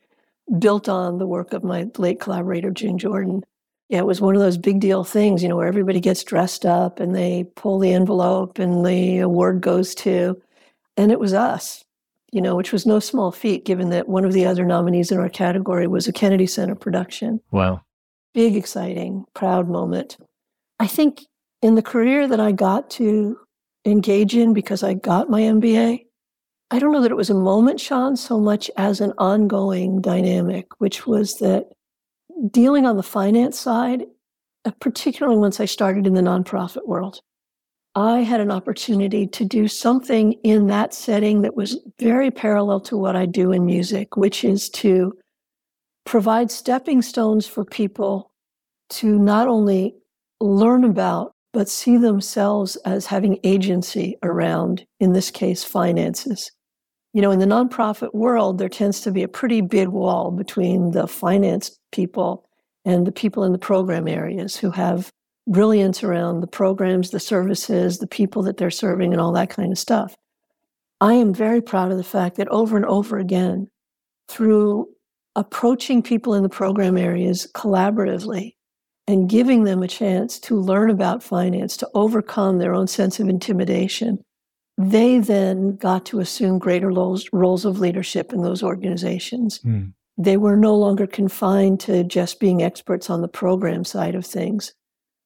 built 0.58 0.88
on 0.88 1.18
the 1.18 1.26
work 1.26 1.52
of 1.52 1.62
my 1.62 1.88
late 1.98 2.20
collaborator, 2.20 2.70
June 2.70 2.96
Jordan. 2.96 3.42
Yeah, 3.92 3.98
it 3.98 4.06
was 4.06 4.22
one 4.22 4.34
of 4.34 4.40
those 4.40 4.56
big 4.56 4.80
deal 4.80 5.04
things, 5.04 5.42
you 5.42 5.50
know, 5.50 5.56
where 5.56 5.68
everybody 5.68 6.00
gets 6.00 6.24
dressed 6.24 6.64
up 6.64 6.98
and 6.98 7.14
they 7.14 7.44
pull 7.56 7.78
the 7.78 7.92
envelope 7.92 8.58
and 8.58 8.86
the 8.86 9.18
award 9.18 9.60
goes 9.60 9.94
to, 9.96 10.40
and 10.96 11.12
it 11.12 11.20
was 11.20 11.34
us, 11.34 11.84
you 12.32 12.40
know, 12.40 12.56
which 12.56 12.72
was 12.72 12.86
no 12.86 13.00
small 13.00 13.30
feat 13.30 13.66
given 13.66 13.90
that 13.90 14.08
one 14.08 14.24
of 14.24 14.32
the 14.32 14.46
other 14.46 14.64
nominees 14.64 15.12
in 15.12 15.18
our 15.18 15.28
category 15.28 15.86
was 15.86 16.08
a 16.08 16.12
Kennedy 16.12 16.46
Center 16.46 16.74
production. 16.74 17.38
Wow. 17.50 17.82
Big, 18.32 18.56
exciting, 18.56 19.26
proud 19.34 19.68
moment. 19.68 20.16
I 20.80 20.86
think 20.86 21.26
in 21.60 21.74
the 21.74 21.82
career 21.82 22.26
that 22.26 22.40
I 22.40 22.50
got 22.50 22.88
to 22.92 23.38
engage 23.84 24.34
in 24.34 24.54
because 24.54 24.82
I 24.82 24.94
got 24.94 25.28
my 25.28 25.42
MBA, 25.42 26.06
I 26.70 26.78
don't 26.78 26.92
know 26.92 27.02
that 27.02 27.10
it 27.10 27.16
was 27.18 27.28
a 27.28 27.34
moment, 27.34 27.78
Sean, 27.78 28.16
so 28.16 28.40
much 28.40 28.70
as 28.78 29.02
an 29.02 29.12
ongoing 29.18 30.00
dynamic, 30.00 30.80
which 30.80 31.06
was 31.06 31.40
that 31.40 31.66
dealing 32.50 32.86
on 32.86 32.96
the 32.96 33.02
finance 33.02 33.58
side, 33.58 34.04
uh, 34.64 34.70
particularly 34.80 35.38
once 35.38 35.60
I 35.60 35.64
started 35.64 36.06
in 36.06 36.14
the 36.14 36.20
nonprofit 36.20 36.86
world, 36.86 37.20
I 37.94 38.20
had 38.20 38.40
an 38.40 38.50
opportunity 38.50 39.26
to 39.26 39.44
do 39.44 39.68
something 39.68 40.32
in 40.44 40.68
that 40.68 40.94
setting 40.94 41.42
that 41.42 41.56
was 41.56 41.78
very 41.98 42.30
parallel 42.30 42.80
to 42.82 42.96
what 42.96 43.16
I 43.16 43.26
do 43.26 43.52
in 43.52 43.66
music, 43.66 44.16
which 44.16 44.44
is 44.44 44.70
to 44.70 45.12
provide 46.06 46.50
stepping 46.50 47.02
stones 47.02 47.46
for 47.46 47.64
people 47.64 48.32
to 48.90 49.18
not 49.18 49.46
only 49.46 49.94
learn 50.40 50.84
about 50.84 51.32
but 51.52 51.68
see 51.68 51.98
themselves 51.98 52.76
as 52.86 53.06
having 53.06 53.38
agency 53.44 54.16
around, 54.22 54.86
in 55.00 55.12
this 55.12 55.30
case, 55.30 55.62
finances. 55.62 56.50
You 57.12 57.20
know, 57.20 57.30
in 57.30 57.40
the 57.40 57.46
nonprofit 57.46 58.14
world, 58.14 58.56
there 58.56 58.70
tends 58.70 59.00
to 59.02 59.10
be 59.10 59.22
a 59.22 59.28
pretty 59.28 59.60
big 59.60 59.88
wall 59.88 60.30
between 60.30 60.92
the 60.92 61.06
finance 61.06 61.78
people 61.92 62.48
and 62.84 63.06
the 63.06 63.12
people 63.12 63.44
in 63.44 63.52
the 63.52 63.58
program 63.58 64.08
areas 64.08 64.56
who 64.56 64.70
have 64.70 65.12
brilliance 65.46 66.02
around 66.02 66.40
the 66.40 66.46
programs, 66.46 67.10
the 67.10 67.20
services, 67.20 67.98
the 67.98 68.06
people 68.06 68.42
that 68.42 68.56
they're 68.56 68.70
serving, 68.70 69.12
and 69.12 69.20
all 69.20 69.32
that 69.32 69.50
kind 69.50 69.72
of 69.72 69.78
stuff. 69.78 70.16
I 71.00 71.14
am 71.14 71.34
very 71.34 71.60
proud 71.60 71.90
of 71.90 71.96
the 71.96 72.04
fact 72.04 72.36
that 72.36 72.48
over 72.48 72.76
and 72.76 72.86
over 72.86 73.18
again, 73.18 73.68
through 74.28 74.88
approaching 75.34 76.02
people 76.02 76.34
in 76.34 76.42
the 76.42 76.48
program 76.48 76.96
areas 76.96 77.48
collaboratively, 77.54 78.54
and 79.08 79.28
giving 79.28 79.64
them 79.64 79.82
a 79.82 79.88
chance 79.88 80.38
to 80.38 80.56
learn 80.56 80.90
about 80.90 81.22
finance, 81.22 81.76
to 81.76 81.88
overcome 81.94 82.58
their 82.58 82.74
own 82.74 82.86
sense 82.86 83.18
of 83.18 83.28
intimidation, 83.28 84.22
they 84.78 85.18
then 85.18 85.76
got 85.76 86.06
to 86.06 86.20
assume 86.20 86.58
greater 86.58 86.88
roles, 86.88 87.28
roles 87.32 87.64
of 87.64 87.80
leadership 87.80 88.32
in 88.32 88.42
those 88.42 88.62
organizations. 88.62 89.58
Mm. 89.60 89.92
They 90.18 90.36
were 90.36 90.56
no 90.56 90.76
longer 90.76 91.06
confined 91.06 91.80
to 91.80 92.04
just 92.04 92.40
being 92.40 92.62
experts 92.62 93.08
on 93.08 93.22
the 93.22 93.28
program 93.28 93.84
side 93.84 94.14
of 94.14 94.26
things. 94.26 94.74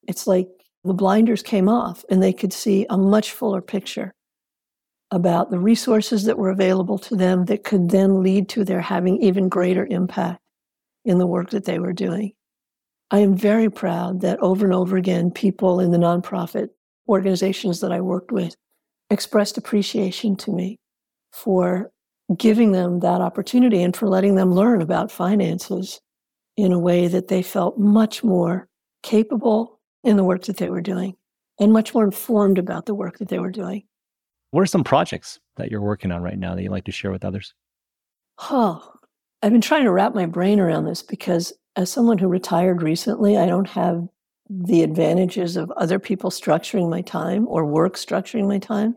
It's 0.07 0.27
like 0.27 0.47
the 0.83 0.93
blinders 0.93 1.43
came 1.43 1.67
off 1.67 2.05
and 2.09 2.23
they 2.23 2.33
could 2.33 2.53
see 2.53 2.85
a 2.89 2.97
much 2.97 3.31
fuller 3.31 3.61
picture 3.61 4.13
about 5.11 5.51
the 5.51 5.59
resources 5.59 6.25
that 6.25 6.37
were 6.37 6.49
available 6.49 6.97
to 6.99 7.15
them 7.15 7.45
that 7.45 7.63
could 7.63 7.89
then 7.89 8.21
lead 8.21 8.49
to 8.49 8.63
their 8.63 8.81
having 8.81 9.21
even 9.21 9.49
greater 9.49 9.85
impact 9.89 10.39
in 11.05 11.17
the 11.17 11.27
work 11.27 11.49
that 11.51 11.65
they 11.65 11.79
were 11.79 11.93
doing. 11.93 12.33
I 13.09 13.19
am 13.19 13.35
very 13.35 13.69
proud 13.69 14.21
that 14.21 14.39
over 14.39 14.65
and 14.65 14.73
over 14.73 14.97
again, 14.97 15.31
people 15.31 15.79
in 15.79 15.91
the 15.91 15.97
nonprofit 15.97 16.69
organizations 17.07 17.79
that 17.79 17.91
I 17.91 18.01
worked 18.01 18.31
with 18.33 18.55
expressed 19.09 19.57
appreciation 19.57 20.35
to 20.37 20.51
me 20.51 20.77
for 21.31 21.91
giving 22.35 22.71
them 22.71 22.99
that 22.99 23.21
opportunity 23.21 23.81
and 23.81 23.95
for 23.95 24.07
letting 24.07 24.35
them 24.35 24.51
learn 24.51 24.81
about 24.81 25.11
finances 25.11 26.01
in 26.57 26.71
a 26.71 26.79
way 26.79 27.07
that 27.07 27.27
they 27.27 27.41
felt 27.41 27.77
much 27.77 28.23
more 28.23 28.67
capable 29.03 29.79
in 30.03 30.17
the 30.17 30.23
work 30.23 30.43
that 30.43 30.57
they 30.57 30.69
were 30.69 30.81
doing 30.81 31.15
and 31.59 31.71
much 31.71 31.93
more 31.93 32.03
informed 32.03 32.57
about 32.57 32.85
the 32.85 32.95
work 32.95 33.19
that 33.19 33.29
they 33.29 33.39
were 33.39 33.51
doing. 33.51 33.83
What 34.51 34.61
are 34.61 34.67
some 34.67 34.83
projects 34.83 35.39
that 35.57 35.71
you're 35.71 35.81
working 35.81 36.11
on 36.11 36.21
right 36.21 36.37
now 36.37 36.55
that 36.55 36.63
you'd 36.63 36.71
like 36.71 36.85
to 36.85 36.91
share 36.91 37.11
with 37.11 37.25
others? 37.25 37.53
Oh, 38.49 38.93
I've 39.41 39.51
been 39.51 39.61
trying 39.61 39.83
to 39.83 39.91
wrap 39.91 40.15
my 40.15 40.25
brain 40.25 40.59
around 40.59 40.85
this 40.85 41.03
because 41.03 41.53
as 41.75 41.91
someone 41.91 42.17
who 42.17 42.27
retired 42.27 42.81
recently, 42.81 43.37
I 43.37 43.45
don't 43.45 43.69
have 43.69 44.07
the 44.49 44.81
advantages 44.81 45.57
of 45.57 45.71
other 45.71 45.99
people 45.99 46.29
structuring 46.29 46.89
my 46.89 47.01
time 47.01 47.47
or 47.47 47.65
work 47.65 47.95
structuring 47.95 48.47
my 48.47 48.59
time. 48.59 48.95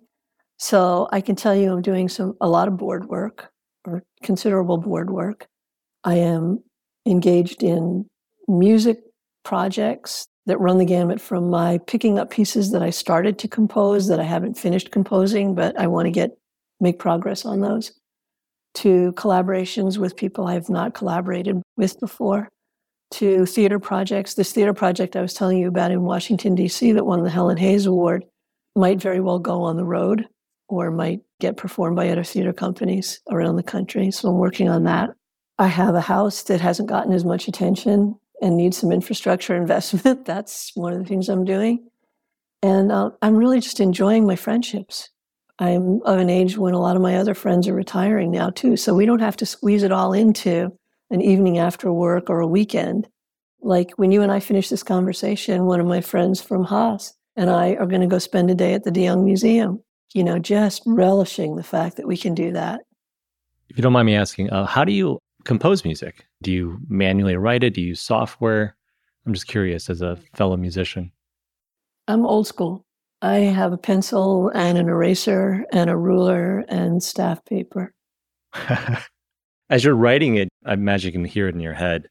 So 0.60 1.08
I 1.10 1.22
can 1.22 1.36
tell 1.36 1.56
you 1.56 1.72
I'm 1.72 1.80
doing 1.80 2.10
some 2.10 2.36
a 2.38 2.46
lot 2.46 2.68
of 2.68 2.76
board 2.76 3.08
work 3.08 3.50
or 3.86 4.02
considerable 4.22 4.76
board 4.76 5.08
work. 5.08 5.46
I 6.04 6.16
am 6.16 6.62
engaged 7.06 7.62
in 7.62 8.04
music 8.46 8.98
projects 9.42 10.26
that 10.44 10.60
run 10.60 10.76
the 10.76 10.84
gamut 10.84 11.18
from 11.18 11.48
my 11.48 11.78
picking 11.86 12.18
up 12.18 12.28
pieces 12.28 12.72
that 12.72 12.82
I 12.82 12.90
started 12.90 13.38
to 13.38 13.48
compose 13.48 14.08
that 14.08 14.20
I 14.20 14.24
haven't 14.24 14.58
finished 14.58 14.90
composing, 14.90 15.54
but 15.54 15.78
I 15.80 15.86
want 15.86 16.06
to 16.06 16.10
get 16.10 16.36
make 16.78 16.98
progress 16.98 17.46
on 17.46 17.60
those, 17.60 17.92
to 18.74 19.12
collaborations 19.12 19.96
with 19.96 20.14
people 20.14 20.46
I've 20.46 20.68
not 20.68 20.92
collaborated 20.92 21.62
with 21.78 21.98
before, 22.00 22.50
to 23.12 23.46
theater 23.46 23.78
projects. 23.78 24.34
This 24.34 24.52
theater 24.52 24.74
project 24.74 25.16
I 25.16 25.22
was 25.22 25.32
telling 25.32 25.56
you 25.56 25.68
about 25.68 25.90
in 25.90 26.02
Washington, 26.02 26.54
D.C., 26.54 26.92
that 26.92 27.06
won 27.06 27.22
the 27.22 27.30
Helen 27.30 27.56
Hayes 27.56 27.86
Award, 27.86 28.26
might 28.76 29.00
very 29.00 29.20
well 29.20 29.38
go 29.38 29.62
on 29.62 29.78
the 29.78 29.84
road 29.84 30.26
or 30.70 30.90
might 30.90 31.20
get 31.40 31.56
performed 31.56 31.96
by 31.96 32.08
other 32.08 32.24
theater 32.24 32.52
companies 32.52 33.20
around 33.30 33.56
the 33.56 33.62
country. 33.62 34.10
So 34.10 34.28
I'm 34.28 34.38
working 34.38 34.68
on 34.68 34.84
that. 34.84 35.10
I 35.58 35.66
have 35.66 35.94
a 35.94 36.00
house 36.00 36.42
that 36.44 36.60
hasn't 36.60 36.88
gotten 36.88 37.12
as 37.12 37.24
much 37.24 37.48
attention 37.48 38.18
and 38.40 38.56
needs 38.56 38.78
some 38.78 38.92
infrastructure 38.92 39.54
investment. 39.64 40.24
That's 40.24 40.72
one 40.74 40.92
of 40.92 40.98
the 40.98 41.04
things 41.04 41.28
I'm 41.28 41.44
doing. 41.44 41.86
And 42.62 42.92
uh, 42.92 43.10
I'm 43.22 43.36
really 43.36 43.60
just 43.60 43.80
enjoying 43.80 44.26
my 44.26 44.36
friendships. 44.36 45.10
I'm 45.58 46.00
of 46.02 46.18
an 46.18 46.30
age 46.30 46.56
when 46.56 46.72
a 46.72 46.80
lot 46.80 46.96
of 46.96 47.02
my 47.02 47.16
other 47.16 47.34
friends 47.34 47.68
are 47.68 47.74
retiring 47.74 48.30
now, 48.30 48.50
too. 48.50 48.76
So 48.76 48.94
we 48.94 49.06
don't 49.06 49.20
have 49.20 49.36
to 49.36 49.46
squeeze 49.46 49.82
it 49.82 49.92
all 49.92 50.12
into 50.12 50.72
an 51.10 51.20
evening 51.20 51.58
after 51.58 51.92
work 51.92 52.30
or 52.30 52.40
a 52.40 52.46
weekend. 52.46 53.08
Like 53.60 53.90
when 53.96 54.10
you 54.10 54.22
and 54.22 54.32
I 54.32 54.40
finish 54.40 54.68
this 54.68 54.82
conversation, 54.82 55.66
one 55.66 55.80
of 55.80 55.86
my 55.86 56.00
friends 56.00 56.40
from 56.40 56.64
Haas 56.64 57.12
and 57.36 57.50
I 57.50 57.74
are 57.74 57.86
going 57.86 58.00
to 58.00 58.06
go 58.06 58.18
spend 58.18 58.50
a 58.50 58.54
day 58.54 58.74
at 58.74 58.84
the 58.84 58.90
De 58.90 59.02
Young 59.02 59.24
Museum, 59.24 59.82
you 60.14 60.24
know, 60.24 60.38
just 60.38 60.82
relishing 60.86 61.56
the 61.56 61.62
fact 61.62 61.96
that 61.96 62.06
we 62.06 62.16
can 62.16 62.34
do 62.34 62.52
that. 62.52 62.80
If 63.68 63.76
you 63.76 63.82
don't 63.82 63.92
mind 63.92 64.06
me 64.06 64.16
asking, 64.16 64.50
uh, 64.50 64.66
how 64.66 64.84
do 64.84 64.92
you 64.92 65.18
compose 65.44 65.84
music? 65.84 66.26
Do 66.42 66.50
you 66.50 66.78
manually 66.88 67.36
write 67.36 67.62
it? 67.62 67.74
Do 67.74 67.80
you 67.80 67.88
use 67.88 68.00
software? 68.00 68.76
I'm 69.26 69.34
just 69.34 69.46
curious 69.46 69.88
as 69.88 70.02
a 70.02 70.18
fellow 70.34 70.56
musician. 70.56 71.12
I'm 72.08 72.26
old 72.26 72.46
school. 72.46 72.84
I 73.22 73.36
have 73.36 73.72
a 73.72 73.78
pencil 73.78 74.48
and 74.54 74.78
an 74.78 74.88
eraser 74.88 75.64
and 75.72 75.90
a 75.90 75.96
ruler 75.96 76.64
and 76.68 77.02
staff 77.02 77.44
paper. 77.44 77.92
as 79.70 79.84
you're 79.84 79.94
writing 79.94 80.36
it, 80.36 80.48
I 80.64 80.72
imagine 80.72 81.08
you 81.08 81.12
can 81.12 81.24
hear 81.24 81.46
it 81.48 81.54
in 81.54 81.60
your 81.60 81.74
head. 81.74 82.08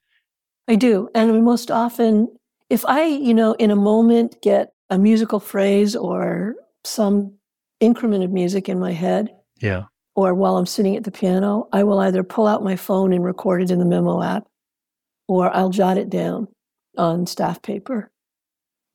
I 0.67 0.75
do. 0.75 1.09
And 1.15 1.43
most 1.43 1.71
often, 1.71 2.27
if 2.69 2.85
I, 2.85 3.05
you 3.05 3.33
know, 3.33 3.53
in 3.53 3.71
a 3.71 3.75
moment 3.75 4.39
get 4.41 4.69
a 4.91 4.99
musical 4.99 5.39
phrase 5.39 5.95
or 5.95 6.55
some 6.83 7.38
increment 7.79 8.23
of 8.23 8.31
music 8.31 8.69
in 8.69 8.79
my 8.79 8.91
head, 8.91 9.29
yeah 9.61 9.83
or 10.19 10.33
while 10.33 10.57
I'm 10.57 10.65
sitting 10.65 10.97
at 10.97 11.05
the 11.05 11.11
piano, 11.11 11.69
I 11.71 11.85
will 11.85 11.99
either 11.99 12.23
pull 12.23 12.45
out 12.45 12.61
my 12.61 12.75
phone 12.75 13.13
and 13.13 13.23
record 13.23 13.61
it 13.61 13.71
in 13.71 13.79
the 13.79 13.85
memo 13.85 14.21
app, 14.21 14.47
or 15.29 15.55
I'll 15.55 15.69
jot 15.69 15.97
it 15.97 16.09
down 16.09 16.49
on 16.97 17.25
staff 17.25 17.61
paper. 17.61 18.11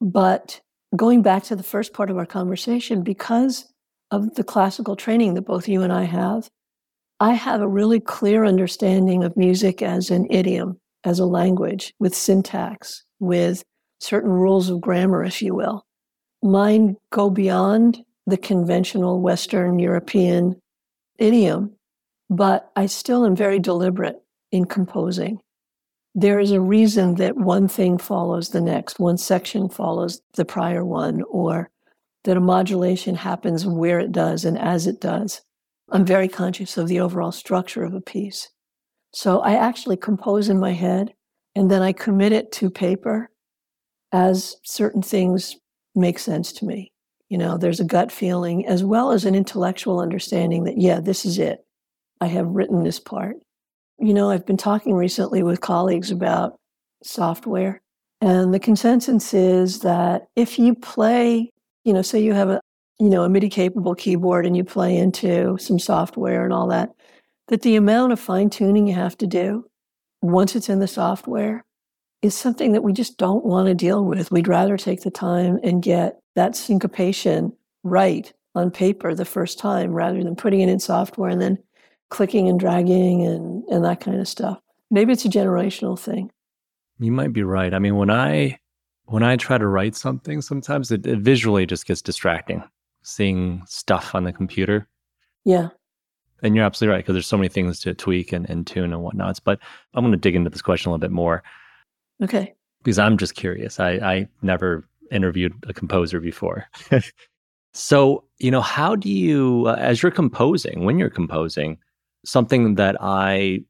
But 0.03 0.61
going 0.95 1.23
back 1.23 1.45
to 1.45 1.57
the 1.57 1.63
first 1.63 1.95
part 1.95 2.11
of 2.11 2.19
our 2.19 2.27
conversation, 2.27 3.03
because 3.03 3.73
of 4.11 4.35
the 4.35 4.45
classical 4.45 4.97
training 4.97 5.33
that 5.33 5.47
both 5.47 5.67
you 5.67 5.81
and 5.81 5.95
I 5.95 6.03
have, 6.03 6.51
I 7.21 7.33
have 7.33 7.63
a 7.63 7.69
really 7.69 8.01
clear 8.01 8.45
understanding 8.45 9.25
of 9.25 9.35
music 9.35 9.81
as 9.81 10.11
an 10.11 10.27
idiom, 10.29 10.79
as 11.05 11.21
a 11.21 11.25
language, 11.25 11.95
with 11.99 12.15
syntax, 12.15 13.03
with 13.19 13.65
certain 13.99 14.31
rules 14.31 14.69
of 14.69 14.83
grammar, 14.83 15.25
if 15.25 15.41
you 15.41 15.55
will. 15.55 15.87
Mine 16.43 16.97
go 17.11 17.31
beyond 17.31 18.05
the 18.27 18.37
conventional 18.37 19.21
Western 19.21 19.79
European 19.79 20.61
idiom, 21.19 21.75
but 22.31 22.71
I 22.75 22.87
still 22.87 23.25
am 23.25 23.37
very 23.37 23.59
deliberate 23.59 24.23
in 24.51 24.65
composing. 24.65 25.41
There 26.15 26.39
is 26.39 26.53
a 26.53 26.61
reason 26.61 27.17
that 27.17 27.37
one 27.37 27.69
thing 27.69 27.99
follows 27.99 28.51
the 28.51 28.61
next, 28.61 28.99
one 28.99 29.19
section 29.19 29.69
follows 29.69 30.21
the 30.35 30.45
prior 30.45 30.85
one, 30.85 31.23
or 31.23 31.71
that 32.25 32.37
a 32.37 32.41
modulation 32.41 33.15
happens 33.15 33.67
where 33.67 34.01
it 34.01 34.13
does 34.13 34.45
and 34.45 34.59
as 34.59 34.87
it 34.87 35.01
does. 35.01 35.43
I'm 35.91 36.07
very 36.07 36.29
conscious 36.29 36.79
of 36.79 36.89
the 36.89 37.01
overall 37.01 37.33
structure 37.33 37.85
of 37.85 37.95
a 37.95 38.01
piece. 38.01 38.49
So 39.13 39.41
I 39.41 39.55
actually 39.55 39.97
compose 39.97 40.49
in 40.49 40.59
my 40.59 40.73
head 40.73 41.13
and 41.55 41.71
then 41.71 41.83
I 41.83 41.93
commit 41.93 42.33
it 42.33 42.51
to 42.53 42.71
paper 42.71 43.31
as 44.13 44.57
certain 44.65 45.03
things 45.03 45.57
make 45.95 46.19
sense 46.19 46.53
to 46.55 46.65
me. 46.65 46.94
You 47.35 47.39
know, 47.39 47.59
there's 47.59 47.81
a 47.81 47.85
gut 47.85 48.13
feeling 48.13 48.65
as 48.65 48.85
well 48.85 49.11
as 49.11 49.25
an 49.25 49.35
intellectual 49.35 49.99
understanding 49.99 50.63
that, 50.67 50.79
yeah, 50.79 51.01
this 51.01 51.25
is 51.25 51.37
it. 51.41 51.67
I 52.21 52.27
have 52.27 52.47
written 52.47 52.85
this 52.85 53.01
part. 53.01 53.39
You 53.99 54.15
know, 54.15 54.31
I've 54.31 54.47
been 54.47 54.57
talking 54.57 54.95
recently 54.95 55.43
with 55.43 55.61
colleagues 55.61 56.13
about 56.13 56.55
software, 57.03 57.83
and 58.21 58.55
the 58.55 58.61
consensus 58.61 59.35
is 59.35 59.81
that 59.81 60.29
if 60.37 60.61
you 60.61 60.77
play, 60.77 61.51
you 61.83 61.93
know, 61.93 62.03
say 62.03 62.23
you 62.23 62.35
have 62.35 62.51
a, 62.51 62.61
you 63.01 63.11
know, 63.11 63.25
a 63.25 63.29
MIDI 63.29 63.49
capable 63.49 63.97
keyboard 63.97 64.47
and 64.47 64.57
you 64.57 64.63
play 64.63 64.97
into 64.97 65.59
some 65.59 65.81
software 65.81 66.45
and 66.45 66.53
all 66.53 66.69
that, 66.69 66.91
that 67.49 67.63
the 67.63 67.75
amount 67.75 68.13
of 68.13 68.21
fine 68.21 68.49
tuning 68.49 68.87
you 68.87 68.95
have 68.95 69.19
to 69.19 69.27
do 69.27 69.67
once 70.23 70.55
it's 70.55 70.69
in 70.69 70.79
the 70.79 70.87
software 70.87 71.65
is 72.23 72.37
something 72.37 72.71
that 72.71 72.85
we 72.85 72.93
just 72.93 73.19
don't 73.19 73.45
want 73.45 73.67
to 73.67 73.75
deal 73.75 74.05
with. 74.05 74.31
We'd 74.31 74.47
rather 74.47 74.77
take 74.77 75.03
the 75.03 75.11
time 75.11 75.59
and 75.65 75.83
get 75.83 76.21
that 76.35 76.57
syncopation 76.57 77.53
right 77.83 78.33
on 78.55 78.71
paper 78.71 79.15
the 79.15 79.25
first 79.25 79.59
time 79.59 79.93
rather 79.93 80.23
than 80.23 80.37
putting 80.37 80.61
it 80.61 80.69
in 80.69 80.79
software 80.79 81.29
and 81.29 81.41
then 81.41 81.59
clicking 82.11 82.49
and 82.49 82.61
dragging 82.61 83.25
and, 83.25 83.65
and 83.65 83.85
that 83.85 84.01
kind 84.01 84.21
of 84.21 84.29
stuff. 84.29 84.61
Maybe 84.91 85.13
it's 85.13 85.25
a 85.25 85.29
generational 85.29 85.99
thing. 85.99 86.31
You 87.01 87.11
might 87.11 87.33
be 87.33 87.43
right. 87.43 87.75
I 87.75 87.79
mean, 87.79 87.97
when 87.97 88.11
I 88.11 88.59
when 89.07 89.23
I 89.23 89.37
try 89.37 89.59
to 89.59 89.67
write 89.67 89.97
something, 89.97 90.41
sometimes 90.41 90.91
it, 90.91 91.07
it 91.07 91.19
visually 91.19 91.67
just 91.67 91.87
gets 91.87 92.01
distracting. 92.01 92.63
Seeing 93.03 93.63
stuff 93.67 94.15
on 94.15 94.25
the 94.25 94.33
computer. 94.33 94.89
Yeah. 95.45 95.69
And 96.43 96.55
you're 96.55 96.65
absolutely 96.65 96.95
right 96.95 97.05
because 97.05 97.15
there's 97.15 97.27
so 97.27 97.37
many 97.37 97.49
things 97.49 97.81
to 97.81 97.95
tweak 97.95 98.33
and, 98.33 98.49
and 98.49 98.67
tune 98.67 98.93
and 98.93 99.03
whatnots. 99.03 99.41
But 99.41 99.59
I'm 99.95 100.05
going 100.05 100.13
to 100.13 100.19
dig 100.19 100.37
into 100.37 100.51
this 100.51 100.63
question 100.63 100.89
a 100.89 100.93
little 100.93 101.01
bit 101.01 101.11
more. 101.11 101.43
Okay. 102.23 102.55
Because 102.83 102.99
I'm 102.99 103.19
just 103.19 103.35
curious. 103.35 103.81
I, 103.81 103.93
I 103.93 104.29
never 104.43 104.89
interviewed 105.15 105.55
a 105.69 105.73
composer 105.73 106.21
before. 106.21 106.67
so, 107.73 108.25
you 108.39 108.51
know, 108.51 108.61
how 108.61 108.97
do 108.97 109.11
you, 109.11 109.65
uh, 109.67 109.77
as 109.79 110.03
you're 110.03 110.13
composing, 110.13 110.85
when 110.85 110.99
you're 110.99 111.11
composing, 111.11 111.79
something 112.25 112.75
that 112.75 112.97
I 113.01 113.61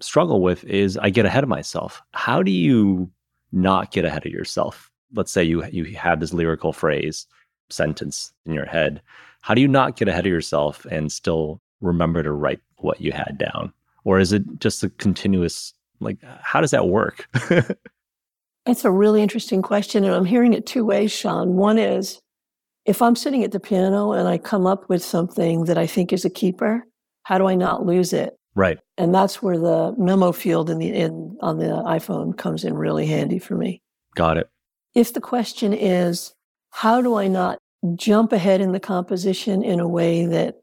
struggle 0.00 0.40
with 0.40 0.64
is 0.64 0.96
I 0.96 1.10
get 1.10 1.26
ahead 1.26 1.42
of 1.42 1.48
myself. 1.48 2.02
How 2.12 2.42
do 2.42 2.50
you 2.50 3.10
not 3.52 3.92
get 3.92 4.04
ahead 4.04 4.26
of 4.26 4.32
yourself? 4.32 4.90
Let's 5.14 5.32
say 5.32 5.44
you 5.44 5.64
you 5.66 5.84
have 5.96 6.20
this 6.20 6.32
lyrical 6.32 6.72
phrase, 6.72 7.26
sentence 7.70 8.32
in 8.46 8.54
your 8.54 8.66
head. 8.66 9.02
How 9.42 9.54
do 9.54 9.60
you 9.60 9.68
not 9.68 9.96
get 9.96 10.08
ahead 10.08 10.26
of 10.26 10.32
yourself 10.32 10.84
and 10.86 11.12
still 11.12 11.60
remember 11.80 12.22
to 12.22 12.32
write 12.32 12.60
what 12.76 13.00
you 13.00 13.12
had 13.12 13.38
down? 13.38 13.72
Or 14.04 14.18
is 14.18 14.32
it 14.32 14.42
just 14.58 14.82
a 14.82 14.90
continuous 14.90 15.74
like 16.00 16.18
how 16.42 16.60
does 16.60 16.70
that 16.72 16.88
work? 16.88 17.28
It's 18.66 18.84
a 18.84 18.90
really 18.90 19.22
interesting 19.22 19.62
question, 19.62 20.04
and 20.04 20.14
I'm 20.14 20.24
hearing 20.24 20.54
it 20.54 20.66
two 20.66 20.84
ways, 20.84 21.10
Sean. 21.10 21.54
One 21.54 21.78
is 21.78 22.20
if 22.84 23.02
I'm 23.02 23.16
sitting 23.16 23.42
at 23.44 23.52
the 23.52 23.60
piano 23.60 24.12
and 24.12 24.28
I 24.28 24.38
come 24.38 24.66
up 24.66 24.88
with 24.88 25.04
something 25.04 25.64
that 25.64 25.78
I 25.78 25.86
think 25.86 26.12
is 26.12 26.24
a 26.24 26.30
keeper, 26.30 26.84
how 27.24 27.38
do 27.38 27.46
I 27.46 27.54
not 27.54 27.86
lose 27.86 28.12
it? 28.12 28.36
Right. 28.54 28.78
And 28.98 29.14
that's 29.14 29.42
where 29.42 29.58
the 29.58 29.94
memo 29.96 30.32
field 30.32 30.68
in 30.68 30.78
the 30.78 30.92
in 30.92 31.36
on 31.40 31.58
the 31.58 31.64
iPhone 31.64 32.36
comes 32.36 32.64
in 32.64 32.74
really 32.74 33.06
handy 33.06 33.38
for 33.38 33.54
me. 33.54 33.80
Got 34.14 34.36
it. 34.36 34.48
If 34.94 35.14
the 35.14 35.20
question 35.20 35.72
is 35.72 36.34
how 36.70 37.00
do 37.00 37.14
I 37.14 37.28
not 37.28 37.58
jump 37.94 38.32
ahead 38.32 38.60
in 38.60 38.72
the 38.72 38.80
composition 38.80 39.62
in 39.62 39.80
a 39.80 39.88
way 39.88 40.26
that 40.26 40.56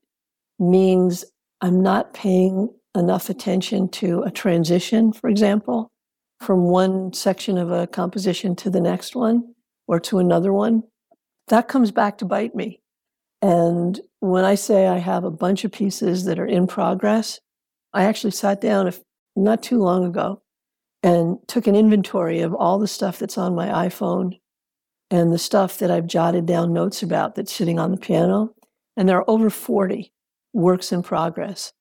means 0.59 1.25
I'm 1.61 1.81
not 1.81 2.13
paying 2.13 2.69
enough 2.95 3.29
attention 3.29 3.89
to 3.89 4.23
a 4.23 4.31
transition, 4.31 5.11
for 5.11 5.29
example, 5.29 5.89
from 6.39 6.65
one 6.65 7.13
section 7.13 7.57
of 7.57 7.71
a 7.71 7.87
composition 7.87 8.55
to 8.57 8.69
the 8.69 8.81
next 8.81 9.15
one 9.15 9.53
or 9.87 9.99
to 9.99 10.19
another 10.19 10.53
one, 10.53 10.83
that 11.47 11.67
comes 11.67 11.91
back 11.91 12.17
to 12.19 12.25
bite 12.25 12.55
me. 12.55 12.81
And 13.41 13.99
when 14.19 14.45
I 14.45 14.55
say 14.55 14.87
I 14.87 14.97
have 14.97 15.23
a 15.23 15.31
bunch 15.31 15.63
of 15.63 15.71
pieces 15.71 16.25
that 16.25 16.39
are 16.39 16.45
in 16.45 16.67
progress, 16.67 17.39
I 17.93 18.03
actually 18.03 18.31
sat 18.31 18.61
down 18.61 18.91
not 19.35 19.63
too 19.63 19.79
long 19.79 20.05
ago 20.05 20.41
and 21.01 21.37
took 21.47 21.67
an 21.67 21.75
inventory 21.75 22.41
of 22.41 22.53
all 22.53 22.77
the 22.77 22.87
stuff 22.87 23.19
that's 23.19 23.37
on 23.37 23.55
my 23.55 23.67
iPhone 23.87 24.39
and 25.09 25.31
the 25.31 25.39
stuff 25.39 25.77
that 25.79 25.89
I've 25.89 26.07
jotted 26.07 26.45
down 26.45 26.73
notes 26.73 27.01
about 27.01 27.35
that's 27.35 27.53
sitting 27.53 27.79
on 27.79 27.91
the 27.91 27.97
piano. 27.97 28.53
And 28.97 29.07
there 29.07 29.17
are 29.17 29.29
over 29.29 29.49
40 29.49 30.11
works 30.53 30.91
in 30.91 31.01
progress. 31.01 31.71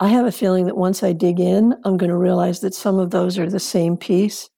I 0.00 0.08
have 0.08 0.26
a 0.26 0.32
feeling 0.32 0.66
that 0.66 0.76
once 0.76 1.02
I 1.02 1.12
dig 1.12 1.38
in, 1.38 1.74
I'm 1.84 1.96
going 1.96 2.10
to 2.10 2.16
realize 2.16 2.60
that 2.60 2.74
some 2.74 2.98
of 2.98 3.10
those 3.10 3.38
are 3.38 3.48
the 3.48 3.60
same 3.60 3.96
piece 3.96 4.50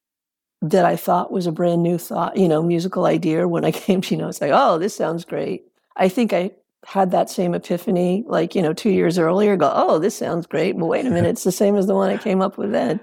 that 0.63 0.85
I 0.85 0.97
thought 0.97 1.33
was 1.33 1.47
a 1.47 1.53
brand 1.53 1.83
new 1.83 1.99
thought, 1.99 2.37
you 2.37 2.49
know, 2.49 2.63
musical 2.63 3.05
idea 3.05 3.47
when 3.47 3.65
I 3.65 3.71
came 3.73 4.01
to, 4.01 4.15
you 4.15 4.21
know, 4.21 4.29
it's 4.29 4.41
like, 4.41 4.53
oh, 4.53 4.79
this 4.79 4.97
sounds 4.97 5.25
great. 5.25 5.65
I 5.97 6.09
think 6.09 6.33
I 6.33 6.53
had 6.87 7.11
that 7.11 7.29
same 7.29 7.55
epiphany 7.55 8.25
like, 8.27 8.55
you 8.55 8.63
know, 8.63 8.73
two 8.73 8.91
years 8.91 9.19
earlier, 9.19 9.57
go, 9.57 9.73
oh, 9.75 9.99
this 9.99 10.17
sounds 10.17 10.47
great. 10.47 10.79
But 10.79 10.87
wait 10.87 11.07
a 11.07 11.11
minute, 11.17 11.31
it's 11.31 11.45
the 11.45 11.53
same 11.53 11.77
as 11.77 11.87
the 11.87 11.95
one 11.95 12.11
I 12.11 12.17
came 12.17 12.41
up 12.41 12.57
with 12.57 12.73
then. 12.73 13.01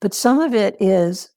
But 0.00 0.14
some 0.14 0.40
of 0.40 0.54
it 0.54 0.76
is 0.80 1.30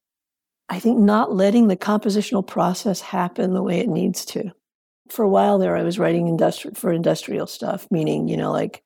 I 0.69 0.79
think 0.79 0.97
not 0.97 1.33
letting 1.35 1.67
the 1.67 1.77
compositional 1.77 2.45
process 2.45 3.01
happen 3.01 3.53
the 3.53 3.61
way 3.61 3.79
it 3.79 3.89
needs 3.89 4.25
to. 4.25 4.51
For 5.09 5.23
a 5.23 5.29
while 5.29 5.59
there, 5.59 5.75
I 5.75 5.83
was 5.83 5.99
writing 5.99 6.25
industri- 6.25 6.75
for 6.75 6.91
industrial 6.91 7.45
stuff, 7.45 7.87
meaning, 7.91 8.27
you 8.27 8.37
know, 8.37 8.51
like 8.51 8.81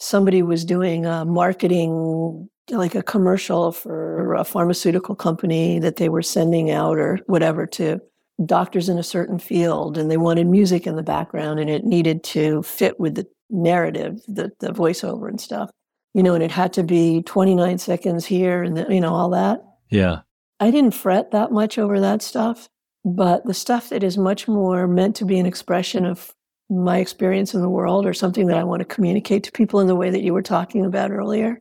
somebody 0.00 0.42
was 0.42 0.64
doing 0.64 1.06
a 1.06 1.24
marketing, 1.24 2.48
like 2.70 2.94
a 2.94 3.02
commercial 3.02 3.70
for 3.70 4.26
mm-hmm. 4.28 4.40
a 4.40 4.44
pharmaceutical 4.44 5.14
company 5.14 5.78
that 5.78 5.96
they 5.96 6.08
were 6.08 6.22
sending 6.22 6.70
out 6.70 6.98
or 6.98 7.18
whatever 7.26 7.66
to 7.66 8.00
doctors 8.46 8.88
in 8.88 8.98
a 8.98 9.02
certain 9.02 9.38
field, 9.38 9.98
and 9.98 10.10
they 10.10 10.16
wanted 10.16 10.46
music 10.46 10.86
in 10.86 10.96
the 10.96 11.02
background 11.02 11.60
and 11.60 11.68
it 11.68 11.84
needed 11.84 12.24
to 12.24 12.62
fit 12.62 12.98
with 12.98 13.14
the 13.14 13.26
narrative, 13.50 14.22
the, 14.26 14.50
the 14.60 14.72
voiceover 14.72 15.28
and 15.28 15.40
stuff, 15.40 15.70
you 16.14 16.22
know, 16.22 16.34
and 16.34 16.42
it 16.42 16.50
had 16.50 16.72
to 16.72 16.82
be 16.82 17.22
29 17.22 17.76
seconds 17.78 18.24
here 18.24 18.62
and, 18.62 18.78
the, 18.78 18.86
you 18.88 19.00
know, 19.00 19.12
all 19.12 19.28
that. 19.30 19.62
Yeah. 19.90 20.20
I 20.58 20.70
didn't 20.70 20.94
fret 20.94 21.32
that 21.32 21.52
much 21.52 21.78
over 21.78 22.00
that 22.00 22.22
stuff, 22.22 22.68
but 23.04 23.44
the 23.44 23.54
stuff 23.54 23.90
that 23.90 24.02
is 24.02 24.16
much 24.16 24.48
more 24.48 24.86
meant 24.86 25.16
to 25.16 25.26
be 25.26 25.38
an 25.38 25.46
expression 25.46 26.06
of 26.06 26.32
my 26.70 26.98
experience 26.98 27.52
in 27.52 27.60
the 27.60 27.68
world 27.68 28.06
or 28.06 28.14
something 28.14 28.46
that 28.46 28.56
I 28.56 28.64
want 28.64 28.80
to 28.80 28.94
communicate 28.94 29.42
to 29.44 29.52
people 29.52 29.80
in 29.80 29.88
the 29.88 29.96
way 29.96 30.10
that 30.10 30.22
you 30.22 30.32
were 30.32 30.42
talking 30.42 30.84
about 30.84 31.10
earlier. 31.10 31.60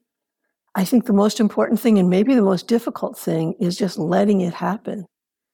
I 0.75 0.85
think 0.85 1.05
the 1.05 1.13
most 1.13 1.39
important 1.39 1.79
thing, 1.79 1.97
and 1.97 2.09
maybe 2.09 2.35
the 2.35 2.43
most 2.43 2.67
difficult 2.67 3.17
thing, 3.17 3.55
is 3.59 3.75
just 3.75 3.97
letting 3.97 4.41
it 4.41 4.53
happen, 4.53 5.05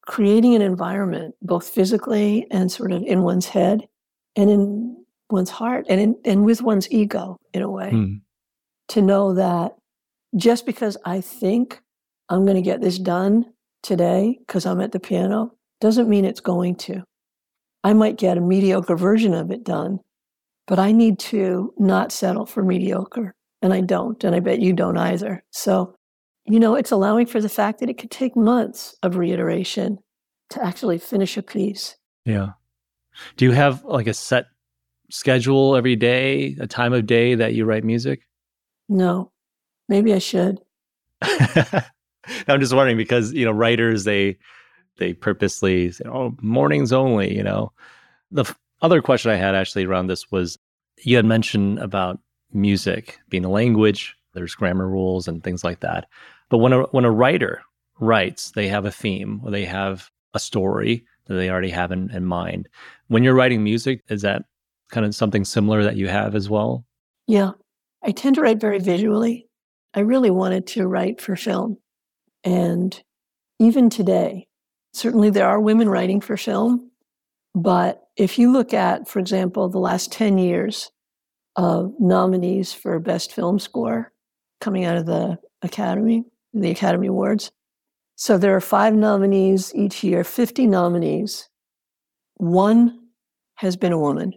creating 0.05 0.55
an 0.55 0.61
environment, 0.61 1.35
both 1.41 1.69
physically 1.69 2.47
and 2.51 2.69
sort 2.69 2.91
of 2.91 3.01
in 3.03 3.23
one's 3.23 3.45
head 3.45 3.87
and 4.35 4.49
in 4.49 5.05
one's 5.29 5.49
heart 5.49 5.85
and, 5.89 6.01
in, 6.01 6.15
and 6.25 6.43
with 6.43 6.61
one's 6.61 6.91
ego, 6.91 7.37
in 7.53 7.61
a 7.61 7.71
way, 7.71 7.91
hmm. 7.91 8.13
to 8.89 9.01
know 9.01 9.33
that 9.35 9.75
just 10.35 10.65
because 10.65 10.97
I 11.05 11.21
think 11.21 11.81
I'm 12.27 12.43
going 12.43 12.57
to 12.57 12.61
get 12.61 12.81
this 12.81 12.99
done 12.99 13.45
today 13.83 14.37
because 14.45 14.65
I'm 14.65 14.81
at 14.81 14.91
the 14.91 14.99
piano 14.99 15.53
doesn't 15.79 16.09
mean 16.09 16.25
it's 16.25 16.41
going 16.41 16.75
to. 16.75 17.03
I 17.85 17.93
might 17.93 18.17
get 18.17 18.39
a 18.39 18.41
mediocre 18.41 18.95
version 18.95 19.35
of 19.35 19.51
it 19.51 19.63
done, 19.63 19.99
but 20.65 20.79
I 20.79 20.91
need 20.91 21.19
to 21.19 21.71
not 21.77 22.11
settle 22.11 22.47
for 22.47 22.63
mediocre. 22.63 23.35
And 23.61 23.71
I 23.71 23.81
don't. 23.81 24.23
And 24.23 24.35
I 24.35 24.39
bet 24.39 24.59
you 24.59 24.73
don't 24.73 24.97
either. 24.97 25.43
So, 25.51 25.93
you 26.45 26.59
know, 26.59 26.73
it's 26.73 26.89
allowing 26.89 27.27
for 27.27 27.39
the 27.39 27.47
fact 27.47 27.79
that 27.79 27.89
it 27.89 27.99
could 27.99 28.09
take 28.09 28.35
months 28.35 28.95
of 29.03 29.17
reiteration 29.17 29.99
to 30.49 30.65
actually 30.65 30.97
finish 30.97 31.37
a 31.37 31.43
piece. 31.43 31.95
Yeah. 32.25 32.53
Do 33.37 33.45
you 33.45 33.51
have 33.51 33.83
like 33.83 34.07
a 34.07 34.15
set 34.15 34.45
schedule 35.11 35.75
every 35.75 35.95
day, 35.95 36.57
a 36.59 36.65
time 36.65 36.91
of 36.91 37.05
day 37.05 37.35
that 37.35 37.53
you 37.53 37.65
write 37.65 37.83
music? 37.83 38.21
No. 38.89 39.31
Maybe 39.87 40.11
I 40.11 40.19
should. 40.19 40.59
I'm 41.21 42.59
just 42.59 42.73
wondering 42.73 42.97
because 42.97 43.31
you 43.31 43.45
know 43.45 43.51
writers 43.51 44.05
they 44.05 44.39
they 44.97 45.13
purposely 45.13 45.91
say, 45.91 46.05
oh 46.05 46.35
mornings 46.41 46.93
only. 46.93 47.35
You 47.35 47.43
know, 47.43 47.71
the 48.31 48.41
f- 48.43 48.59
other 48.81 49.01
question 49.01 49.31
I 49.31 49.35
had 49.35 49.55
actually 49.55 49.85
around 49.85 50.07
this 50.07 50.31
was 50.31 50.57
you 51.03 51.15
had 51.15 51.25
mentioned 51.25 51.79
about 51.79 52.19
music 52.53 53.19
being 53.29 53.45
a 53.45 53.49
language. 53.49 54.15
There's 54.33 54.55
grammar 54.55 54.87
rules 54.87 55.27
and 55.27 55.43
things 55.43 55.63
like 55.63 55.79
that. 55.81 56.07
But 56.49 56.59
when 56.59 56.73
a 56.73 56.83
when 56.83 57.05
a 57.05 57.11
writer 57.11 57.61
writes, 57.99 58.51
they 58.51 58.67
have 58.67 58.85
a 58.85 58.91
theme 58.91 59.41
or 59.43 59.51
they 59.51 59.65
have 59.65 60.09
a 60.33 60.39
story 60.39 61.05
that 61.25 61.35
they 61.35 61.49
already 61.49 61.69
have 61.69 61.91
in, 61.91 62.11
in 62.11 62.25
mind. 62.25 62.69
When 63.07 63.23
you're 63.23 63.33
writing 63.33 63.63
music, 63.63 64.03
is 64.09 64.21
that 64.21 64.43
kind 64.89 65.05
of 65.05 65.15
something 65.15 65.45
similar 65.45 65.83
that 65.83 65.95
you 65.95 66.07
have 66.07 66.35
as 66.35 66.49
well? 66.49 66.85
Yeah. 67.27 67.51
I 68.03 68.11
tend 68.11 68.35
to 68.35 68.41
write 68.41 68.59
very 68.59 68.79
visually. 68.79 69.47
I 69.93 70.01
really 70.01 70.29
wanted 70.29 70.67
to 70.67 70.85
write 70.85 71.21
for 71.21 71.35
film. 71.35 71.77
And 72.43 73.01
even 73.59 73.89
today, 73.89 74.47
certainly 74.95 75.29
there 75.29 75.47
are 75.47 75.59
women 75.59 75.89
writing 75.89 76.21
for 76.21 76.37
film, 76.37 76.91
but 77.53 78.07
if 78.15 78.39
you 78.39 78.51
look 78.51 78.73
at, 78.73 79.07
for 79.07 79.19
example, 79.19 79.67
the 79.69 79.79
last 79.79 80.11
10 80.11 80.37
years 80.37 80.91
of 81.55 81.93
nominees 81.99 82.73
for 82.73 82.99
Best 82.99 83.33
Film 83.33 83.59
Score 83.59 84.13
coming 84.61 84.85
out 84.85 84.97
of 84.97 85.05
the 85.05 85.37
Academy, 85.61 86.23
the 86.53 86.71
Academy 86.71 87.07
Awards, 87.07 87.51
so 88.15 88.37
there 88.37 88.55
are 88.55 88.61
five 88.61 88.93
nominees 88.93 89.75
each 89.75 90.03
year, 90.03 90.23
50 90.23 90.67
nominees. 90.67 91.49
One 92.35 92.99
has 93.55 93.75
been 93.75 93.91
a 93.91 93.99
woman 93.99 94.33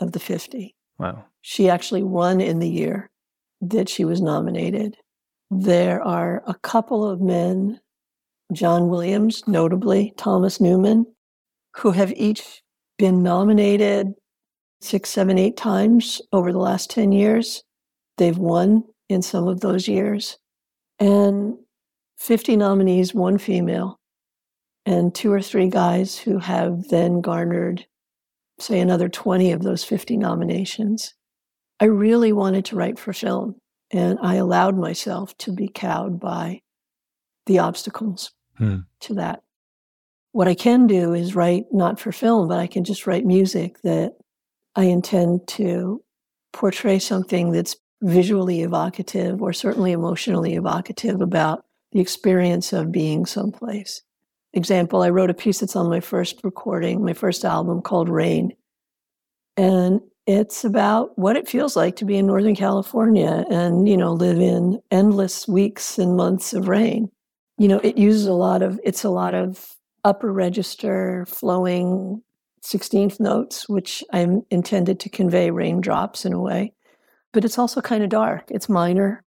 of 0.00 0.12
the 0.12 0.18
50. 0.18 0.74
Wow. 0.98 1.24
She 1.40 1.68
actually 1.68 2.02
won 2.02 2.40
in 2.40 2.58
the 2.58 2.68
year 2.68 3.10
that 3.60 3.88
she 3.88 4.04
was 4.04 4.20
nominated. 4.20 4.96
There 5.50 6.02
are 6.02 6.42
a 6.46 6.54
couple 6.54 7.08
of 7.08 7.20
men, 7.20 7.80
John 8.54 8.88
Williams, 8.88 9.42
notably, 9.46 10.12
Thomas 10.16 10.60
Newman, 10.60 11.06
who 11.76 11.90
have 11.92 12.12
each 12.12 12.62
been 12.98 13.22
nominated 13.22 14.14
six, 14.80 15.10
seven, 15.10 15.38
eight 15.38 15.56
times 15.56 16.20
over 16.32 16.52
the 16.52 16.58
last 16.58 16.90
10 16.90 17.12
years. 17.12 17.62
They've 18.18 18.36
won 18.36 18.84
in 19.08 19.22
some 19.22 19.48
of 19.48 19.60
those 19.60 19.88
years. 19.88 20.38
And 20.98 21.54
50 22.18 22.56
nominees, 22.56 23.14
one 23.14 23.38
female, 23.38 23.98
and 24.86 25.14
two 25.14 25.32
or 25.32 25.40
three 25.40 25.68
guys 25.68 26.18
who 26.18 26.38
have 26.38 26.88
then 26.88 27.20
garnered, 27.20 27.86
say, 28.58 28.80
another 28.80 29.08
20 29.08 29.52
of 29.52 29.62
those 29.62 29.84
50 29.84 30.16
nominations. 30.16 31.14
I 31.80 31.86
really 31.86 32.32
wanted 32.32 32.64
to 32.66 32.76
write 32.76 32.98
for 32.98 33.12
film. 33.12 33.56
And 33.90 34.18
I 34.22 34.36
allowed 34.36 34.78
myself 34.78 35.36
to 35.38 35.52
be 35.52 35.68
cowed 35.68 36.18
by 36.18 36.60
the 37.46 37.58
obstacles 37.58 38.32
hmm. 38.62 38.78
to 39.00 39.14
that. 39.14 39.42
What 40.32 40.48
I 40.48 40.54
can 40.54 40.86
do 40.86 41.12
is 41.12 41.34
write 41.34 41.66
not 41.72 42.00
for 42.00 42.12
film, 42.12 42.48
but 42.48 42.58
I 42.58 42.66
can 42.66 42.84
just 42.84 43.06
write 43.06 43.26
music 43.26 43.82
that 43.82 44.16
I 44.74 44.84
intend 44.84 45.46
to 45.48 46.02
portray 46.52 46.98
something 46.98 47.52
that's 47.52 47.76
visually 48.00 48.62
evocative 48.62 49.42
or 49.42 49.52
certainly 49.52 49.92
emotionally 49.92 50.54
evocative 50.54 51.20
about 51.20 51.64
the 51.92 52.00
experience 52.00 52.72
of 52.72 52.92
being 52.92 53.26
someplace. 53.26 54.02
Example, 54.54 55.02
I 55.02 55.10
wrote 55.10 55.30
a 55.30 55.34
piece 55.34 55.60
that's 55.60 55.76
on 55.76 55.88
my 55.88 56.00
first 56.00 56.40
recording, 56.42 57.04
my 57.04 57.14
first 57.14 57.44
album 57.44 57.80
called 57.80 58.08
Rain. 58.08 58.54
And 59.56 60.00
it's 60.26 60.64
about 60.64 61.18
what 61.18 61.36
it 61.36 61.48
feels 61.48 61.74
like 61.76 61.96
to 61.96 62.04
be 62.04 62.16
in 62.16 62.26
Northern 62.26 62.54
California 62.54 63.44
and, 63.50 63.88
you 63.88 63.96
know, 63.96 64.12
live 64.12 64.40
in 64.40 64.80
endless 64.90 65.48
weeks 65.48 65.98
and 65.98 66.16
months 66.16 66.52
of 66.52 66.68
rain. 66.68 67.10
You 67.62 67.68
know, 67.68 67.78
it 67.78 67.96
uses 67.96 68.26
a 68.26 68.32
lot 68.32 68.62
of, 68.62 68.80
it's 68.82 69.04
a 69.04 69.10
lot 69.10 69.34
of 69.34 69.72
upper 70.04 70.32
register 70.32 71.24
flowing 71.28 72.22
16th 72.64 73.20
notes, 73.20 73.68
which 73.68 74.02
I'm 74.12 74.42
intended 74.50 74.98
to 75.00 75.08
convey 75.08 75.50
raindrops 75.50 76.24
in 76.24 76.32
a 76.32 76.40
way. 76.40 76.72
But 77.32 77.44
it's 77.44 77.58
also 77.58 77.80
kind 77.80 78.02
of 78.02 78.10
dark. 78.10 78.50
It's 78.50 78.68
minor. 78.68 79.22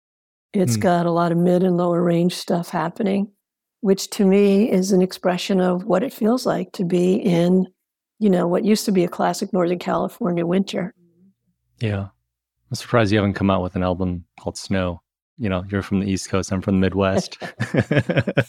It's 0.52 0.78
mm. 0.78 0.82
got 0.82 1.06
a 1.06 1.12
lot 1.12 1.32
of 1.32 1.38
mid 1.38 1.64
and 1.64 1.78
lower 1.78 2.02
range 2.02 2.34
stuff 2.34 2.70
happening, 2.70 3.32
which 3.82 4.10
to 4.12 4.26
me 4.26 4.70
is 4.72 4.92
an 4.92 5.02
expression 5.02 5.62
of 5.62 5.86
what 5.86 6.04
it 6.04 6.12
feels 6.12 6.46
like 6.46 6.72
to 6.74 6.84
be 6.84 7.14
in 7.14 7.68
you 8.24 8.30
know, 8.30 8.48
what 8.48 8.64
used 8.64 8.86
to 8.86 8.92
be 8.94 9.04
a 9.04 9.10
classic 9.10 9.52
Northern 9.52 9.80
California 9.80 10.46
winter. 10.46 10.96
Yeah. 11.82 12.08
I'm 12.72 12.76
surprised 12.76 13.12
you 13.12 13.18
haven't 13.18 13.34
come 13.34 13.50
out 13.50 13.62
with 13.62 13.76
an 13.76 13.84
album 13.84 14.24
called 14.40 14.58
Snow. 14.58 15.03
You 15.38 15.50
know, 15.50 15.64
you're 15.70 15.82
from 15.82 16.00
the 16.00 16.10
East 16.10 16.30
Coast, 16.30 16.52
I'm 16.52 16.62
from 16.62 16.76
the 16.76 16.82
Midwest. 16.82 17.38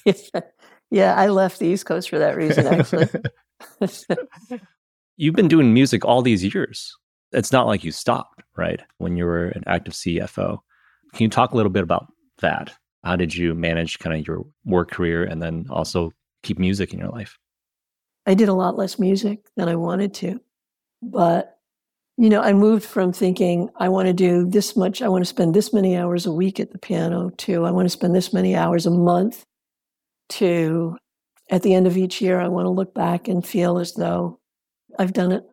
yeah, 0.90 1.14
I 1.14 1.28
left 1.28 1.58
the 1.58 1.66
East 1.66 1.86
Coast 1.86 2.10
for 2.10 2.18
that 2.18 2.36
reason, 2.36 2.66
actually. 2.66 3.08
You've 5.16 5.34
been 5.34 5.48
doing 5.48 5.72
music 5.72 6.04
all 6.04 6.22
these 6.22 6.44
years. 6.44 6.96
It's 7.32 7.52
not 7.52 7.66
like 7.66 7.84
you 7.84 7.90
stopped, 7.90 8.42
right? 8.56 8.80
When 8.98 9.16
you 9.16 9.24
were 9.24 9.46
an 9.46 9.64
active 9.66 9.94
CFO. 9.94 10.58
Can 11.14 11.24
you 11.24 11.30
talk 11.30 11.52
a 11.52 11.56
little 11.56 11.70
bit 11.70 11.82
about 11.82 12.06
that? 12.40 12.72
How 13.04 13.16
did 13.16 13.34
you 13.34 13.54
manage 13.54 13.98
kind 13.98 14.18
of 14.18 14.26
your 14.26 14.44
work 14.64 14.90
career 14.90 15.24
and 15.24 15.42
then 15.42 15.66
also 15.70 16.12
keep 16.42 16.58
music 16.58 16.92
in 16.92 16.98
your 16.98 17.10
life? 17.10 17.38
I 18.26 18.34
did 18.34 18.48
a 18.48 18.54
lot 18.54 18.76
less 18.76 18.98
music 18.98 19.46
than 19.56 19.68
I 19.68 19.76
wanted 19.76 20.14
to. 20.14 20.40
But, 21.02 21.58
you 22.16 22.30
know, 22.30 22.40
I 22.40 22.52
moved 22.52 22.84
from 22.84 23.12
thinking 23.12 23.68
I 23.76 23.88
want 23.88 24.06
to 24.06 24.12
do 24.12 24.48
this 24.48 24.76
much, 24.76 25.02
I 25.02 25.08
want 25.08 25.22
to 25.22 25.28
spend 25.28 25.54
this 25.54 25.72
many 25.72 25.96
hours 25.96 26.26
a 26.26 26.32
week 26.32 26.60
at 26.60 26.70
the 26.70 26.78
piano 26.78 27.30
to 27.38 27.64
I 27.64 27.70
want 27.70 27.86
to 27.86 27.90
spend 27.90 28.14
this 28.14 28.32
many 28.32 28.54
hours 28.54 28.86
a 28.86 28.90
month 28.90 29.44
to 30.30 30.96
at 31.50 31.62
the 31.62 31.74
end 31.74 31.86
of 31.86 31.96
each 31.96 32.20
year, 32.20 32.40
I 32.40 32.48
want 32.48 32.64
to 32.64 32.70
look 32.70 32.94
back 32.94 33.28
and 33.28 33.46
feel 33.46 33.78
as 33.78 33.94
though 33.94 34.40
I've 34.98 35.12
done 35.12 35.32
it. 35.32 35.44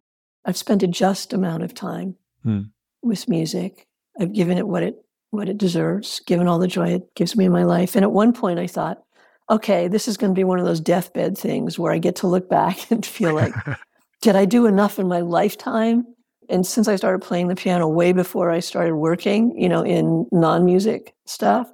I've 0.45 0.57
spent 0.57 0.83
a 0.83 0.87
just 0.87 1.33
amount 1.33 1.63
of 1.63 1.73
time 1.73 2.15
hmm. 2.43 2.61
with 3.01 3.27
music. 3.27 3.87
I've 4.19 4.33
given 4.33 4.57
it 4.57 4.67
what 4.67 4.83
it 4.83 4.95
what 5.31 5.49
it 5.49 5.57
deserves, 5.57 6.19
given 6.25 6.47
all 6.47 6.59
the 6.59 6.67
joy 6.67 6.89
it 6.89 7.15
gives 7.15 7.37
me 7.37 7.45
in 7.45 7.51
my 7.51 7.63
life. 7.63 7.95
And 7.95 8.03
at 8.03 8.11
one 8.11 8.33
point 8.33 8.59
I 8.59 8.67
thought, 8.67 9.01
okay, 9.49 9.87
this 9.87 10.07
is 10.07 10.17
going 10.17 10.31
to 10.31 10.37
be 10.37 10.43
one 10.43 10.59
of 10.59 10.65
those 10.65 10.81
deathbed 10.81 11.37
things 11.37 11.79
where 11.79 11.93
I 11.93 11.99
get 11.99 12.17
to 12.17 12.27
look 12.27 12.49
back 12.49 12.91
and 12.91 13.05
feel 13.05 13.33
like, 13.33 13.53
did 14.21 14.35
I 14.35 14.45
do 14.45 14.65
enough 14.65 14.99
in 14.99 15.07
my 15.07 15.21
lifetime? 15.21 16.05
And 16.51 16.67
since 16.67 16.89
I 16.89 16.97
started 16.97 17.25
playing 17.25 17.47
the 17.47 17.55
piano 17.55 17.87
way 17.87 18.11
before 18.11 18.51
I 18.51 18.59
started 18.59 18.95
working, 18.95 19.57
you 19.57 19.69
know, 19.69 19.83
in 19.83 20.27
non 20.33 20.65
music 20.65 21.15
stuff, 21.25 21.71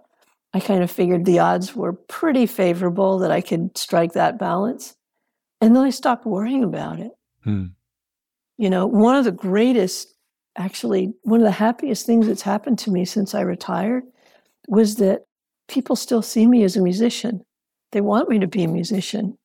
I 0.53 0.59
kind 0.59 0.83
of 0.83 0.91
figured 0.91 1.25
the 1.25 1.39
odds 1.39 1.75
were 1.75 1.93
pretty 1.93 2.45
favorable 2.45 3.17
that 3.19 3.31
I 3.31 3.41
could 3.41 3.75
strike 3.75 4.13
that 4.13 4.37
balance. 4.37 4.95
And 5.59 5.75
then 5.75 5.83
I 5.83 5.89
stopped 5.89 6.27
worrying 6.27 6.63
about 6.63 6.99
it. 6.99 7.11
Hmm. 7.43 7.65
You 8.57 8.69
know, 8.69 8.85
one 8.85 9.15
of 9.15 9.25
the 9.25 9.31
greatest, 9.31 10.13
actually, 10.55 11.13
one 11.23 11.39
of 11.39 11.45
the 11.45 11.51
happiest 11.51 12.05
things 12.05 12.27
that's 12.27 12.43
happened 12.43 12.77
to 12.79 12.91
me 12.91 13.03
since 13.03 13.33
I 13.33 13.41
retired 13.41 14.03
was 14.67 14.95
that 14.97 15.25
people 15.67 15.95
still 15.95 16.21
see 16.21 16.45
me 16.45 16.63
as 16.63 16.75
a 16.75 16.81
musician. 16.81 17.43
They 17.93 18.01
want 18.01 18.29
me 18.29 18.37
to 18.39 18.47
be 18.47 18.63
a 18.63 18.67
musician. 18.67 19.37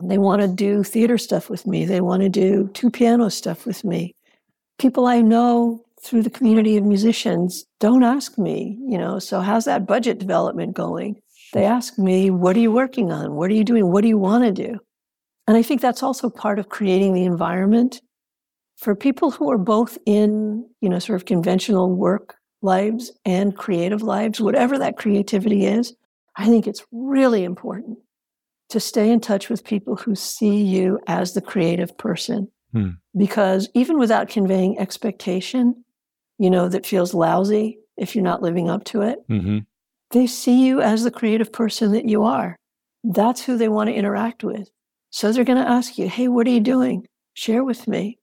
They 0.00 0.18
want 0.18 0.42
to 0.42 0.48
do 0.48 0.82
theater 0.82 1.18
stuff 1.18 1.50
with 1.50 1.66
me. 1.66 1.86
They 1.86 2.00
want 2.00 2.22
to 2.22 2.28
do 2.28 2.70
two 2.72 2.90
piano 2.90 3.30
stuff 3.30 3.66
with 3.66 3.82
me. 3.82 4.15
People 4.78 5.06
I 5.06 5.20
know 5.20 5.84
through 6.02 6.22
the 6.22 6.30
community 6.30 6.76
of 6.76 6.84
musicians 6.84 7.64
don't 7.80 8.02
ask 8.02 8.38
me, 8.38 8.78
you 8.86 8.98
know, 8.98 9.18
so 9.18 9.40
how's 9.40 9.64
that 9.64 9.86
budget 9.86 10.18
development 10.18 10.74
going? 10.74 11.20
They 11.52 11.64
ask 11.64 11.98
me, 11.98 12.30
what 12.30 12.56
are 12.56 12.60
you 12.60 12.72
working 12.72 13.10
on? 13.10 13.34
What 13.34 13.50
are 13.50 13.54
you 13.54 13.64
doing? 13.64 13.90
What 13.90 14.02
do 14.02 14.08
you 14.08 14.18
want 14.18 14.44
to 14.44 14.52
do? 14.52 14.78
And 15.48 15.56
I 15.56 15.62
think 15.62 15.80
that's 15.80 16.02
also 16.02 16.28
part 16.28 16.58
of 16.58 16.68
creating 16.68 17.14
the 17.14 17.24
environment 17.24 18.00
for 18.76 18.94
people 18.94 19.30
who 19.30 19.50
are 19.50 19.58
both 19.58 19.96
in, 20.04 20.68
you 20.80 20.88
know, 20.88 20.98
sort 20.98 21.16
of 21.16 21.24
conventional 21.24 21.94
work 21.94 22.34
lives 22.62 23.12
and 23.24 23.56
creative 23.56 24.02
lives, 24.02 24.40
whatever 24.40 24.78
that 24.78 24.96
creativity 24.96 25.64
is. 25.66 25.94
I 26.36 26.46
think 26.46 26.66
it's 26.66 26.84
really 26.92 27.44
important 27.44 27.98
to 28.70 28.80
stay 28.80 29.10
in 29.10 29.20
touch 29.20 29.48
with 29.48 29.64
people 29.64 29.96
who 29.96 30.14
see 30.14 30.62
you 30.62 30.98
as 31.06 31.32
the 31.32 31.40
creative 31.40 31.96
person. 31.96 32.48
Hmm. 32.72 32.90
Because 33.16 33.68
even 33.74 33.98
without 33.98 34.28
conveying 34.28 34.78
expectation, 34.78 35.84
you 36.38 36.50
know, 36.50 36.68
that 36.68 36.86
feels 36.86 37.14
lousy 37.14 37.78
if 37.96 38.14
you're 38.14 38.24
not 38.24 38.42
living 38.42 38.68
up 38.68 38.84
to 38.84 39.02
it, 39.02 39.18
mm-hmm. 39.28 39.58
they 40.10 40.26
see 40.26 40.66
you 40.66 40.80
as 40.80 41.02
the 41.02 41.10
creative 41.10 41.52
person 41.52 41.92
that 41.92 42.08
you 42.08 42.24
are. 42.24 42.56
That's 43.04 43.42
who 43.42 43.56
they 43.56 43.68
want 43.68 43.88
to 43.88 43.94
interact 43.94 44.44
with. 44.44 44.68
So 45.10 45.32
they're 45.32 45.44
going 45.44 45.62
to 45.62 45.70
ask 45.70 45.96
you, 45.96 46.08
hey, 46.08 46.28
what 46.28 46.46
are 46.46 46.50
you 46.50 46.60
doing? 46.60 47.06
Share 47.34 47.64
with 47.64 47.88
me. 47.88 48.18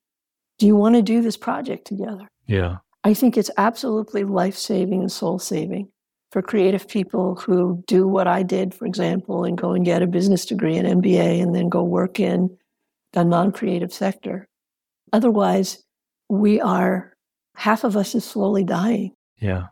Do 0.60 0.68
you 0.68 0.76
want 0.76 0.96
to 0.96 1.02
do 1.02 1.22
this 1.22 1.38
project 1.38 1.88
together? 1.88 2.28
Yeah. 2.46 2.78
I 3.04 3.14
think 3.14 3.38
it's 3.38 3.52
absolutely 3.58 4.24
life 4.24 4.56
saving 4.56 5.02
and 5.02 5.12
soul 5.12 5.40
saving 5.40 5.90
for 6.32 6.42
creative 6.42 6.88
people 6.88 7.36
who 7.36 7.84
do 7.88 8.08
what 8.08 8.28
I 8.28 8.44
did, 8.44 8.74
for 8.74 8.86
example, 8.86 9.44
and 9.44 9.58
go 9.58 9.72
and 9.72 9.86
get 9.86 10.02
a 10.02 10.08
business 10.08 10.46
degree, 10.46 10.78
an 10.78 11.02
MBA, 11.02 11.42
and 11.42 11.54
then 11.54 11.70
go 11.70 11.84
work 11.84 12.20
in 12.20 12.56
a 13.16 13.24
non 13.24 13.52
creative 13.52 13.94
sector. 13.94 14.48
Otherwise, 15.12 15.84
we 16.30 16.60
are, 16.62 17.14
half 17.56 17.84
of 17.84 17.96
us 17.96 18.16
is 18.16 18.26
slowly 18.26 18.64
dying. 18.64 19.14
Yeah. 19.40 19.68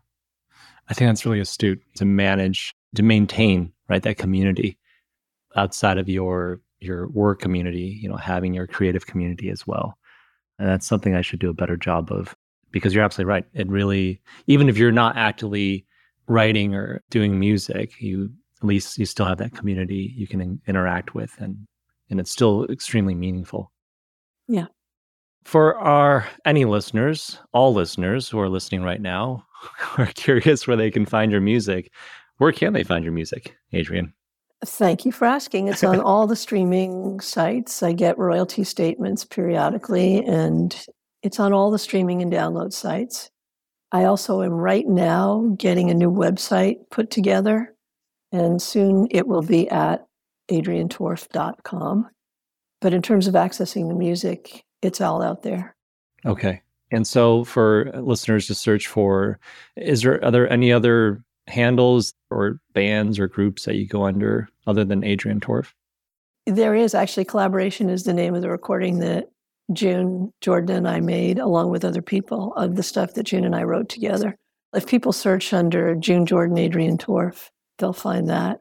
I 0.89 0.93
think 0.93 1.09
that's 1.09 1.25
really 1.25 1.39
astute 1.39 1.81
to 1.95 2.05
manage, 2.05 2.73
to 2.95 3.03
maintain, 3.03 3.71
right, 3.89 4.03
that 4.03 4.17
community 4.17 4.77
outside 5.55 5.97
of 5.97 6.09
your 6.09 6.59
your 6.79 7.07
work 7.09 7.39
community, 7.39 7.99
you 8.01 8.09
know, 8.09 8.17
having 8.17 8.53
your 8.53 8.65
creative 8.65 9.05
community 9.05 9.49
as 9.49 9.67
well. 9.67 9.97
And 10.57 10.67
that's 10.67 10.87
something 10.87 11.15
I 11.15 11.21
should 11.21 11.39
do 11.39 11.49
a 11.49 11.53
better 11.53 11.77
job 11.77 12.11
of 12.11 12.35
because 12.71 12.93
you're 12.93 13.03
absolutely 13.03 13.29
right. 13.29 13.45
It 13.53 13.69
really, 13.69 14.19
even 14.47 14.67
if 14.67 14.77
you're 14.77 14.91
not 14.91 15.15
actively 15.15 15.85
writing 16.27 16.73
or 16.73 17.03
doing 17.09 17.39
music, 17.39 18.01
you 18.01 18.31
at 18.61 18.67
least 18.67 18.97
you 18.97 19.05
still 19.05 19.25
have 19.25 19.37
that 19.39 19.53
community 19.53 20.13
you 20.15 20.27
can 20.27 20.41
in- 20.41 20.61
interact 20.67 21.15
with, 21.15 21.35
and 21.39 21.67
and 22.11 22.19
it's 22.19 22.29
still 22.29 22.65
extremely 22.65 23.15
meaningful. 23.15 23.71
Yeah. 24.47 24.67
For 25.43 25.75
our 25.77 26.27
any 26.45 26.65
listeners, 26.65 27.39
all 27.53 27.73
listeners 27.73 28.29
who 28.29 28.39
are 28.39 28.49
listening 28.49 28.83
right 28.83 29.01
now, 29.01 29.47
who 29.79 30.03
are 30.03 30.07
curious 30.13 30.67
where 30.67 30.77
they 30.77 30.91
can 30.91 31.05
find 31.05 31.31
your 31.31 31.41
music, 31.41 31.91
where 32.37 32.51
can 32.51 32.73
they 32.73 32.83
find 32.83 33.03
your 33.03 33.13
music, 33.13 33.55
Adrienne? 33.73 34.13
Thank 34.63 35.05
you 35.05 35.11
for 35.11 35.25
asking. 35.25 35.69
It's 35.69 35.83
on 35.83 35.99
all 36.01 36.27
the 36.27 36.35
streaming 36.35 37.19
sites. 37.19 37.81
I 37.81 37.93
get 37.93 38.19
royalty 38.19 38.63
statements 38.63 39.25
periodically, 39.25 40.23
and 40.23 40.85
it's 41.23 41.39
on 41.39 41.53
all 41.53 41.71
the 41.71 41.79
streaming 41.79 42.21
and 42.21 42.31
download 42.31 42.73
sites. 42.73 43.31
I 43.91 44.03
also 44.05 44.43
am 44.43 44.53
right 44.53 44.87
now 44.87 45.53
getting 45.57 45.89
a 45.89 45.95
new 45.95 46.11
website 46.11 46.77
put 46.91 47.09
together, 47.09 47.75
and 48.31 48.61
soon 48.61 49.07
it 49.09 49.27
will 49.27 49.41
be 49.41 49.69
at 49.69 50.05
adriennetorf.com. 50.49 52.09
But 52.79 52.93
in 52.93 53.01
terms 53.01 53.27
of 53.27 53.35
accessing 53.35 53.87
the 53.87 53.95
music, 53.95 54.63
it's 54.81 55.01
all 55.01 55.21
out 55.21 55.43
there. 55.43 55.75
Okay. 56.25 56.61
And 56.91 57.07
so 57.07 57.43
for 57.43 57.91
listeners 57.95 58.47
to 58.47 58.55
search 58.55 58.87
for, 58.87 59.39
is 59.75 60.01
there 60.01 60.23
are 60.23 60.31
there 60.31 60.51
any 60.51 60.71
other 60.71 61.23
handles 61.47 62.13
or 62.29 62.59
bands 62.73 63.19
or 63.19 63.27
groups 63.27 63.65
that 63.65 63.75
you 63.75 63.87
go 63.87 64.05
under 64.05 64.49
other 64.67 64.83
than 64.83 65.03
Adrienne 65.03 65.39
Torf? 65.39 65.71
There 66.45 66.75
is 66.75 66.95
actually 66.95 67.25
collaboration 67.25 67.89
is 67.89 68.03
the 68.03 68.13
name 68.13 68.35
of 68.35 68.41
the 68.41 68.49
recording 68.49 68.99
that 68.99 69.29
June 69.73 70.33
Jordan 70.41 70.75
and 70.75 70.87
I 70.87 70.99
made 70.99 71.39
along 71.39 71.69
with 71.69 71.85
other 71.85 72.01
people 72.01 72.53
of 72.55 72.75
the 72.75 72.83
stuff 72.83 73.13
that 73.13 73.23
June 73.23 73.45
and 73.45 73.55
I 73.55 73.63
wrote 73.63 73.89
together. 73.89 74.35
If 74.73 74.87
people 74.87 75.13
search 75.13 75.53
under 75.53 75.95
June 75.95 76.25
Jordan, 76.25 76.57
Adrienne 76.57 76.97
Torf, 76.97 77.49
they'll 77.77 77.93
find 77.93 78.29
that. 78.29 78.59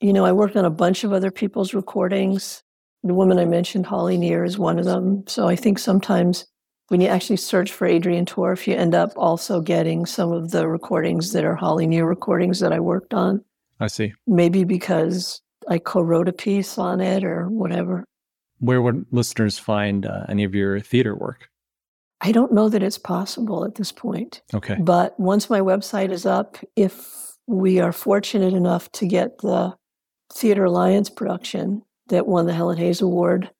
You 0.00 0.12
know, 0.12 0.24
I 0.24 0.32
worked 0.32 0.56
on 0.56 0.64
a 0.64 0.70
bunch 0.70 1.04
of 1.04 1.12
other 1.12 1.30
people's 1.30 1.74
recordings. 1.74 2.62
The 3.02 3.14
woman 3.14 3.38
I 3.38 3.44
mentioned, 3.44 3.86
Holly 3.86 4.16
Near, 4.16 4.44
is 4.44 4.58
one 4.58 4.78
of 4.78 4.84
them. 4.84 5.24
So 5.26 5.48
I 5.48 5.56
think 5.56 5.78
sometimes 5.78 6.46
when 6.88 7.00
you 7.00 7.08
actually 7.08 7.36
search 7.36 7.72
for 7.72 7.86
Adrienne 7.86 8.26
Torf, 8.26 8.66
you 8.66 8.74
end 8.74 8.94
up 8.94 9.12
also 9.16 9.60
getting 9.60 10.06
some 10.06 10.32
of 10.32 10.50
the 10.50 10.68
recordings 10.68 11.32
that 11.32 11.44
are 11.44 11.54
Holly 11.54 11.86
Near 11.86 12.06
recordings 12.06 12.60
that 12.60 12.72
I 12.72 12.80
worked 12.80 13.14
on. 13.14 13.44
I 13.78 13.86
see. 13.86 14.12
Maybe 14.26 14.64
because 14.64 15.40
I 15.68 15.78
co 15.78 16.00
wrote 16.00 16.28
a 16.28 16.32
piece 16.32 16.78
on 16.78 17.00
it 17.00 17.24
or 17.24 17.48
whatever. 17.48 18.04
Where 18.58 18.82
would 18.82 19.06
listeners 19.10 19.58
find 19.58 20.04
uh, 20.04 20.24
any 20.28 20.44
of 20.44 20.54
your 20.54 20.80
theater 20.80 21.14
work? 21.14 21.48
I 22.20 22.32
don't 22.32 22.52
know 22.52 22.68
that 22.68 22.82
it's 22.82 22.98
possible 22.98 23.64
at 23.64 23.76
this 23.76 23.92
point. 23.92 24.42
Okay. 24.52 24.76
But 24.78 25.18
once 25.18 25.48
my 25.48 25.60
website 25.60 26.10
is 26.10 26.26
up, 26.26 26.58
if 26.76 27.36
we 27.46 27.80
are 27.80 27.92
fortunate 27.92 28.52
enough 28.52 28.90
to 28.92 29.06
get 29.06 29.38
the 29.38 29.74
Theater 30.32 30.64
Alliance 30.64 31.10
production 31.10 31.82
that 32.08 32.26
won 32.26 32.46
the 32.46 32.52
Helen 32.52 32.78
Hayes 32.78 33.00
Award 33.00 33.50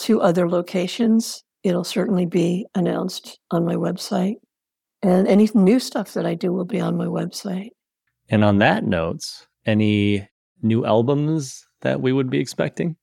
to 0.00 0.20
other 0.20 0.48
locations, 0.48 1.44
it'll 1.62 1.84
certainly 1.84 2.26
be 2.26 2.66
announced 2.74 3.38
on 3.50 3.64
my 3.64 3.74
website. 3.74 4.36
And 5.02 5.26
any 5.26 5.48
new 5.54 5.80
stuff 5.80 6.14
that 6.14 6.26
I 6.26 6.34
do 6.34 6.52
will 6.52 6.64
be 6.64 6.80
on 6.80 6.96
my 6.96 7.06
website. 7.06 7.70
And 8.28 8.44
on 8.44 8.58
that 8.58 8.84
note, 8.84 9.24
any 9.66 10.28
new 10.62 10.84
albums 10.84 11.66
that 11.80 12.00
we 12.00 12.12
would 12.12 12.30
be 12.30 12.38
expecting? 12.38 12.96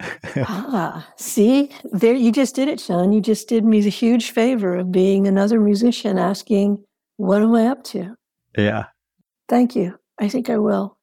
ah, 0.36 1.08
see, 1.16 1.70
there 1.92 2.14
you 2.14 2.30
just 2.30 2.54
did 2.54 2.68
it, 2.68 2.80
Sean. 2.80 3.12
You 3.12 3.20
just 3.20 3.48
did 3.48 3.64
me 3.64 3.80
the 3.80 3.88
huge 3.88 4.30
favor 4.30 4.76
of 4.76 4.92
being 4.92 5.26
another 5.26 5.60
musician 5.60 6.18
asking, 6.18 6.84
What 7.16 7.42
am 7.42 7.54
I 7.54 7.66
up 7.66 7.82
to? 7.84 8.14
Yeah. 8.56 8.86
Thank 9.48 9.74
you. 9.74 9.98
I 10.20 10.28
think 10.28 10.50
I 10.50 10.58
will. 10.58 10.97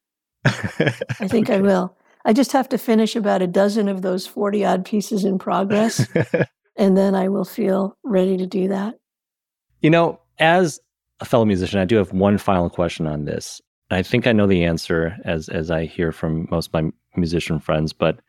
I 0.45 1.27
think 1.27 1.49
okay. 1.49 1.57
I 1.57 1.61
will. 1.61 1.97
I 2.23 2.33
just 2.33 2.51
have 2.53 2.69
to 2.69 2.77
finish 2.77 3.15
about 3.15 3.41
a 3.41 3.47
dozen 3.47 3.87
of 3.87 4.01
those 4.01 4.25
40 4.25 4.65
odd 4.65 4.85
pieces 4.85 5.25
in 5.25 5.37
progress 5.37 6.07
and 6.75 6.97
then 6.97 7.15
I 7.15 7.29
will 7.29 7.45
feel 7.45 7.97
ready 8.03 8.37
to 8.37 8.45
do 8.45 8.67
that. 8.67 8.95
You 9.81 9.89
know, 9.89 10.19
as 10.39 10.79
a 11.19 11.25
fellow 11.25 11.45
musician, 11.45 11.79
I 11.79 11.85
do 11.85 11.97
have 11.97 12.11
one 12.11 12.37
final 12.37 12.69
question 12.69 13.07
on 13.07 13.25
this. 13.25 13.61
I 13.91 14.01
think 14.01 14.27
I 14.27 14.31
know 14.31 14.47
the 14.47 14.63
answer 14.63 15.15
as 15.25 15.47
as 15.47 15.69
I 15.69 15.85
hear 15.85 16.11
from 16.11 16.47
most 16.49 16.67
of 16.67 16.73
my 16.73 16.91
musician 17.15 17.59
friends, 17.59 17.93
but 17.93 18.19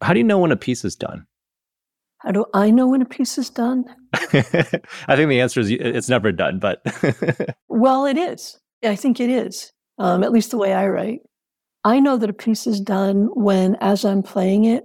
how 0.00 0.12
do 0.12 0.18
you 0.18 0.24
know 0.24 0.38
when 0.38 0.52
a 0.52 0.56
piece 0.56 0.84
is 0.84 0.96
done? 0.96 1.26
How 2.18 2.32
do 2.32 2.46
I 2.54 2.70
know 2.70 2.88
when 2.88 3.02
a 3.02 3.06
piece 3.06 3.36
is 3.36 3.50
done? 3.50 3.84
I 4.14 4.32
think 4.32 5.28
the 5.28 5.40
answer 5.40 5.60
is 5.60 5.70
it's 5.70 6.08
never 6.08 6.32
done, 6.32 6.58
but 6.58 6.82
well, 7.68 8.06
it 8.06 8.16
is. 8.16 8.58
I 8.82 8.96
think 8.96 9.20
it 9.20 9.28
is. 9.28 9.72
Um, 9.98 10.24
at 10.24 10.32
least 10.32 10.50
the 10.50 10.58
way 10.58 10.72
I 10.72 10.88
write. 10.88 11.20
I 11.84 12.00
know 12.00 12.16
that 12.16 12.30
a 12.30 12.34
piece 12.34 12.66
is 12.66 12.80
done 12.80 13.28
when, 13.34 13.76
as 13.80 14.04
I'm 14.04 14.22
playing 14.22 14.64
it, 14.64 14.84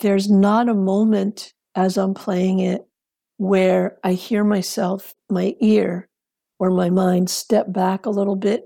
there's 0.00 0.28
not 0.28 0.68
a 0.68 0.74
moment 0.74 1.52
as 1.74 1.96
I'm 1.96 2.14
playing 2.14 2.58
it 2.58 2.86
where 3.36 3.98
I 4.02 4.12
hear 4.12 4.42
myself, 4.42 5.14
my 5.30 5.54
ear 5.60 6.08
or 6.58 6.70
my 6.70 6.90
mind 6.90 7.30
step 7.30 7.72
back 7.72 8.04
a 8.04 8.10
little 8.10 8.34
bit 8.34 8.64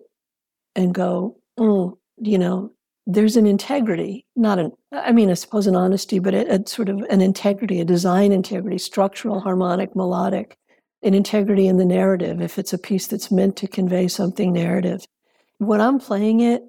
and 0.74 0.94
go, 0.94 1.36
oh, 1.58 1.98
you 2.16 2.38
know, 2.38 2.72
there's 3.06 3.36
an 3.36 3.46
integrity, 3.46 4.24
not 4.34 4.58
an, 4.58 4.72
I 4.92 5.12
mean, 5.12 5.30
I 5.30 5.34
suppose 5.34 5.66
an 5.66 5.76
honesty, 5.76 6.18
but 6.18 6.34
a, 6.34 6.54
a 6.54 6.66
sort 6.66 6.88
of 6.88 7.00
an 7.10 7.20
integrity, 7.20 7.80
a 7.80 7.84
design 7.84 8.32
integrity, 8.32 8.78
structural, 8.78 9.40
harmonic, 9.40 9.94
melodic, 9.94 10.56
an 11.02 11.12
integrity 11.12 11.66
in 11.66 11.76
the 11.76 11.84
narrative 11.84 12.40
if 12.40 12.58
it's 12.58 12.72
a 12.72 12.78
piece 12.78 13.08
that's 13.08 13.30
meant 13.30 13.56
to 13.56 13.66
convey 13.66 14.08
something 14.08 14.52
narrative. 14.52 15.04
When 15.58 15.80
I'm 15.80 15.98
playing 15.98 16.40
it, 16.40 16.62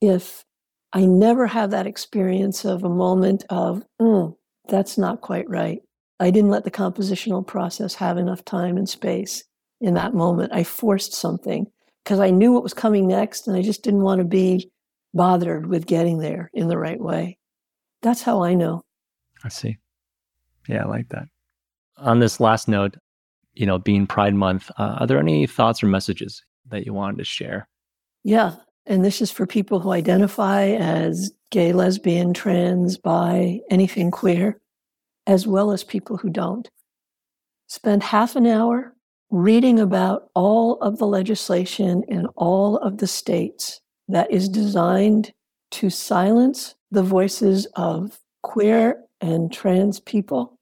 if 0.00 0.44
I 0.92 1.06
never 1.06 1.46
have 1.46 1.70
that 1.70 1.86
experience 1.86 2.64
of 2.64 2.84
a 2.84 2.88
moment 2.88 3.44
of, 3.50 3.82
mm, 4.00 4.34
that's 4.68 4.96
not 4.96 5.20
quite 5.20 5.48
right. 5.48 5.80
I 6.20 6.30
didn't 6.30 6.50
let 6.50 6.64
the 6.64 6.70
compositional 6.70 7.46
process 7.46 7.94
have 7.94 8.16
enough 8.18 8.44
time 8.44 8.76
and 8.76 8.88
space 8.88 9.42
in 9.80 9.94
that 9.94 10.14
moment. 10.14 10.52
I 10.52 10.64
forced 10.64 11.12
something. 11.12 11.66
because 12.04 12.20
I 12.20 12.30
knew 12.30 12.52
what 12.52 12.62
was 12.62 12.74
coming 12.74 13.08
next 13.08 13.48
and 13.48 13.56
I 13.56 13.62
just 13.62 13.82
didn't 13.82 14.02
want 14.02 14.18
to 14.18 14.24
be 14.24 14.70
bothered 15.14 15.66
with 15.66 15.86
getting 15.86 16.18
there 16.18 16.50
in 16.52 16.68
the 16.68 16.78
right 16.78 17.00
way. 17.00 17.38
That's 18.02 18.22
how 18.22 18.42
I 18.44 18.54
know. 18.54 18.82
I 19.42 19.48
see. 19.48 19.78
Yeah, 20.68 20.84
I 20.84 20.88
like 20.88 21.08
that. 21.10 21.28
On 21.96 22.20
this 22.20 22.40
last 22.40 22.68
note, 22.68 22.96
you 23.54 23.66
know, 23.66 23.78
being 23.78 24.06
Pride 24.06 24.34
Month, 24.34 24.70
uh, 24.78 24.96
are 25.00 25.06
there 25.06 25.18
any 25.18 25.46
thoughts 25.46 25.82
or 25.82 25.86
messages 25.86 26.42
that 26.68 26.84
you 26.84 26.92
wanted 26.92 27.18
to 27.18 27.24
share? 27.24 27.68
Yeah. 28.22 28.56
And 28.86 29.04
this 29.04 29.22
is 29.22 29.30
for 29.30 29.46
people 29.46 29.80
who 29.80 29.92
identify 29.92 30.66
as 30.68 31.32
gay, 31.50 31.72
lesbian, 31.72 32.34
trans, 32.34 32.98
bi, 32.98 33.60
anything 33.70 34.10
queer, 34.10 34.60
as 35.26 35.46
well 35.46 35.70
as 35.70 35.84
people 35.84 36.16
who 36.18 36.28
don't. 36.28 36.68
Spend 37.66 38.02
half 38.02 38.36
an 38.36 38.46
hour 38.46 38.94
reading 39.30 39.80
about 39.80 40.28
all 40.34 40.74
of 40.80 40.98
the 40.98 41.06
legislation 41.06 42.02
in 42.08 42.26
all 42.36 42.76
of 42.78 42.98
the 42.98 43.06
states 43.06 43.80
that 44.08 44.30
is 44.30 44.48
designed 44.48 45.32
to 45.70 45.88
silence 45.90 46.74
the 46.90 47.02
voices 47.02 47.66
of 47.74 48.20
queer 48.42 49.02
and 49.20 49.52
trans 49.52 49.98
people, 50.00 50.58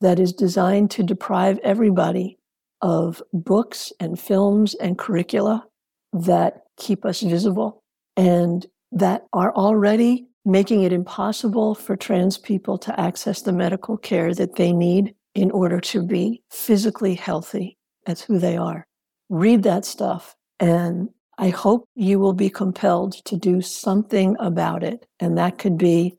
that 0.00 0.18
is 0.18 0.32
designed 0.32 0.90
to 0.90 1.02
deprive 1.02 1.58
everybody 1.62 2.38
of 2.80 3.22
books 3.32 3.92
and 4.00 4.18
films 4.18 4.74
and 4.76 4.98
curricula 4.98 5.64
that 6.12 6.62
keep 6.76 7.04
us 7.04 7.20
visible 7.20 7.82
and 8.16 8.66
that 8.92 9.26
are 9.32 9.54
already 9.54 10.26
making 10.44 10.82
it 10.82 10.92
impossible 10.92 11.74
for 11.74 11.96
trans 11.96 12.38
people 12.38 12.78
to 12.78 12.98
access 13.00 13.42
the 13.42 13.52
medical 13.52 13.96
care 13.96 14.32
that 14.32 14.54
they 14.54 14.72
need 14.72 15.14
in 15.34 15.50
order 15.50 15.80
to 15.80 16.02
be 16.02 16.42
physically 16.50 17.14
healthy 17.14 17.76
as 18.06 18.22
who 18.22 18.38
they 18.38 18.56
are. 18.56 18.86
Read 19.28 19.64
that 19.64 19.84
stuff 19.84 20.36
and 20.60 21.08
I 21.38 21.50
hope 21.50 21.88
you 21.94 22.18
will 22.18 22.32
be 22.32 22.48
compelled 22.48 23.12
to 23.26 23.36
do 23.36 23.60
something 23.60 24.36
about 24.38 24.82
it. 24.82 25.06
And 25.20 25.36
that 25.36 25.58
could 25.58 25.76
be, 25.76 26.16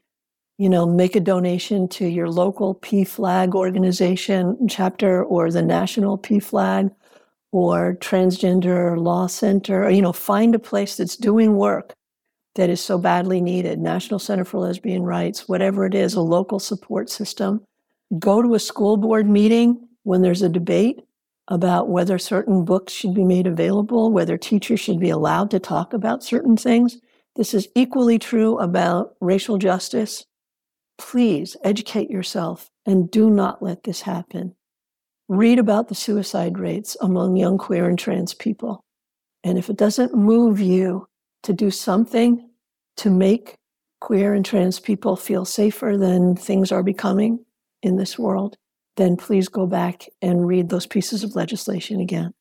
you 0.60 0.70
know, 0.70 0.86
make 0.86 1.16
a 1.16 1.20
donation 1.20 1.88
to 1.89 2.05
your 2.05 2.30
local 2.30 2.76
PFLAG 2.76 3.55
organization 3.55 4.68
chapter 4.70 5.24
or 5.24 5.49
the 5.49 5.64
national 5.64 6.20
PFLAG 6.20 6.91
or 7.51 7.95
transgender 7.99 8.97
law 8.97 9.27
center, 9.27 9.85
or, 9.85 9.89
you 9.89 10.01
know, 10.01 10.13
find 10.13 10.53
a 10.53 10.59
place 10.59 10.97
that's 10.97 11.15
doing 11.15 11.55
work 11.55 11.93
that 12.55 12.69
is 12.69 12.81
so 12.81 12.97
badly 12.97 13.39
needed. 13.39 13.79
National 13.79 14.19
Center 14.19 14.43
for 14.43 14.59
Lesbian 14.59 15.03
Rights, 15.03 15.47
whatever 15.47 15.85
it 15.85 15.95
is, 15.95 16.13
a 16.13 16.21
local 16.21 16.59
support 16.59 17.09
system. 17.09 17.61
Go 18.19 18.41
to 18.41 18.55
a 18.55 18.59
school 18.59 18.97
board 18.97 19.29
meeting 19.29 19.87
when 20.03 20.21
there's 20.21 20.41
a 20.41 20.49
debate 20.49 21.01
about 21.47 21.89
whether 21.89 22.17
certain 22.17 22.65
books 22.65 22.91
should 22.91 23.13
be 23.13 23.23
made 23.23 23.47
available, 23.47 24.11
whether 24.11 24.37
teachers 24.37 24.79
should 24.79 24.99
be 24.99 25.09
allowed 25.09 25.49
to 25.51 25.59
talk 25.59 25.93
about 25.93 26.23
certain 26.23 26.57
things. 26.57 26.97
This 27.37 27.53
is 27.53 27.69
equally 27.75 28.19
true 28.19 28.57
about 28.57 29.15
racial 29.21 29.57
justice. 29.57 30.25
Please 30.97 31.55
educate 31.63 32.09
yourself 32.09 32.69
and 32.85 33.09
do 33.09 33.29
not 33.29 33.63
let 33.63 33.83
this 33.83 34.01
happen. 34.01 34.55
Read 35.30 35.59
about 35.59 35.89
the 35.89 35.95
suicide 35.95 36.57
rates 36.57 36.95
among 37.01 37.36
young 37.36 37.57
queer 37.57 37.88
and 37.88 37.99
trans 37.99 38.34
people. 38.34 38.82
And 39.43 39.57
if 39.57 39.69
it 39.69 39.78
doesn't 39.78 40.15
move 40.15 40.59
you 40.59 41.07
to 41.43 41.53
do 41.53 41.69
something 41.69 42.49
to 42.97 43.09
make 43.09 43.55
queer 43.99 44.34
and 44.34 44.45
trans 44.45 44.80
people 44.80 45.15
feel 45.15 45.45
safer 45.45 45.97
than 45.97 46.36
things 46.36 46.71
are 46.71 46.84
becoming 46.84 47.43
in 47.82 47.97
this 47.97 48.17
world, 48.17 48.55
then 48.95 49.15
please 49.15 49.47
go 49.47 49.67
back 49.67 50.07
and 50.21 50.47
read 50.47 50.69
those 50.69 50.88
pieces 50.88 51.23
of 51.23 51.36
legislation 51.36 51.99
again. 51.99 52.34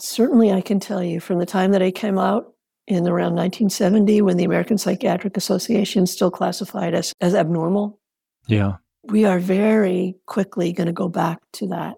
Certainly, 0.00 0.52
I 0.52 0.60
can 0.60 0.80
tell 0.80 1.02
you 1.02 1.20
from 1.20 1.38
the 1.38 1.46
time 1.46 1.72
that 1.72 1.82
I 1.82 1.90
came 1.90 2.18
out 2.18 2.52
in 2.86 3.06
around 3.06 3.34
1970, 3.34 4.22
when 4.22 4.36
the 4.36 4.44
American 4.44 4.78
Psychiatric 4.78 5.36
Association 5.36 6.06
still 6.06 6.30
classified 6.30 6.94
us 6.94 7.12
as 7.20 7.34
abnormal. 7.34 8.00
Yeah. 8.46 8.76
We 9.08 9.24
are 9.24 9.38
very 9.38 10.16
quickly 10.26 10.74
going 10.74 10.88
to 10.88 10.92
go 10.92 11.08
back 11.08 11.38
to 11.54 11.68
that. 11.68 11.94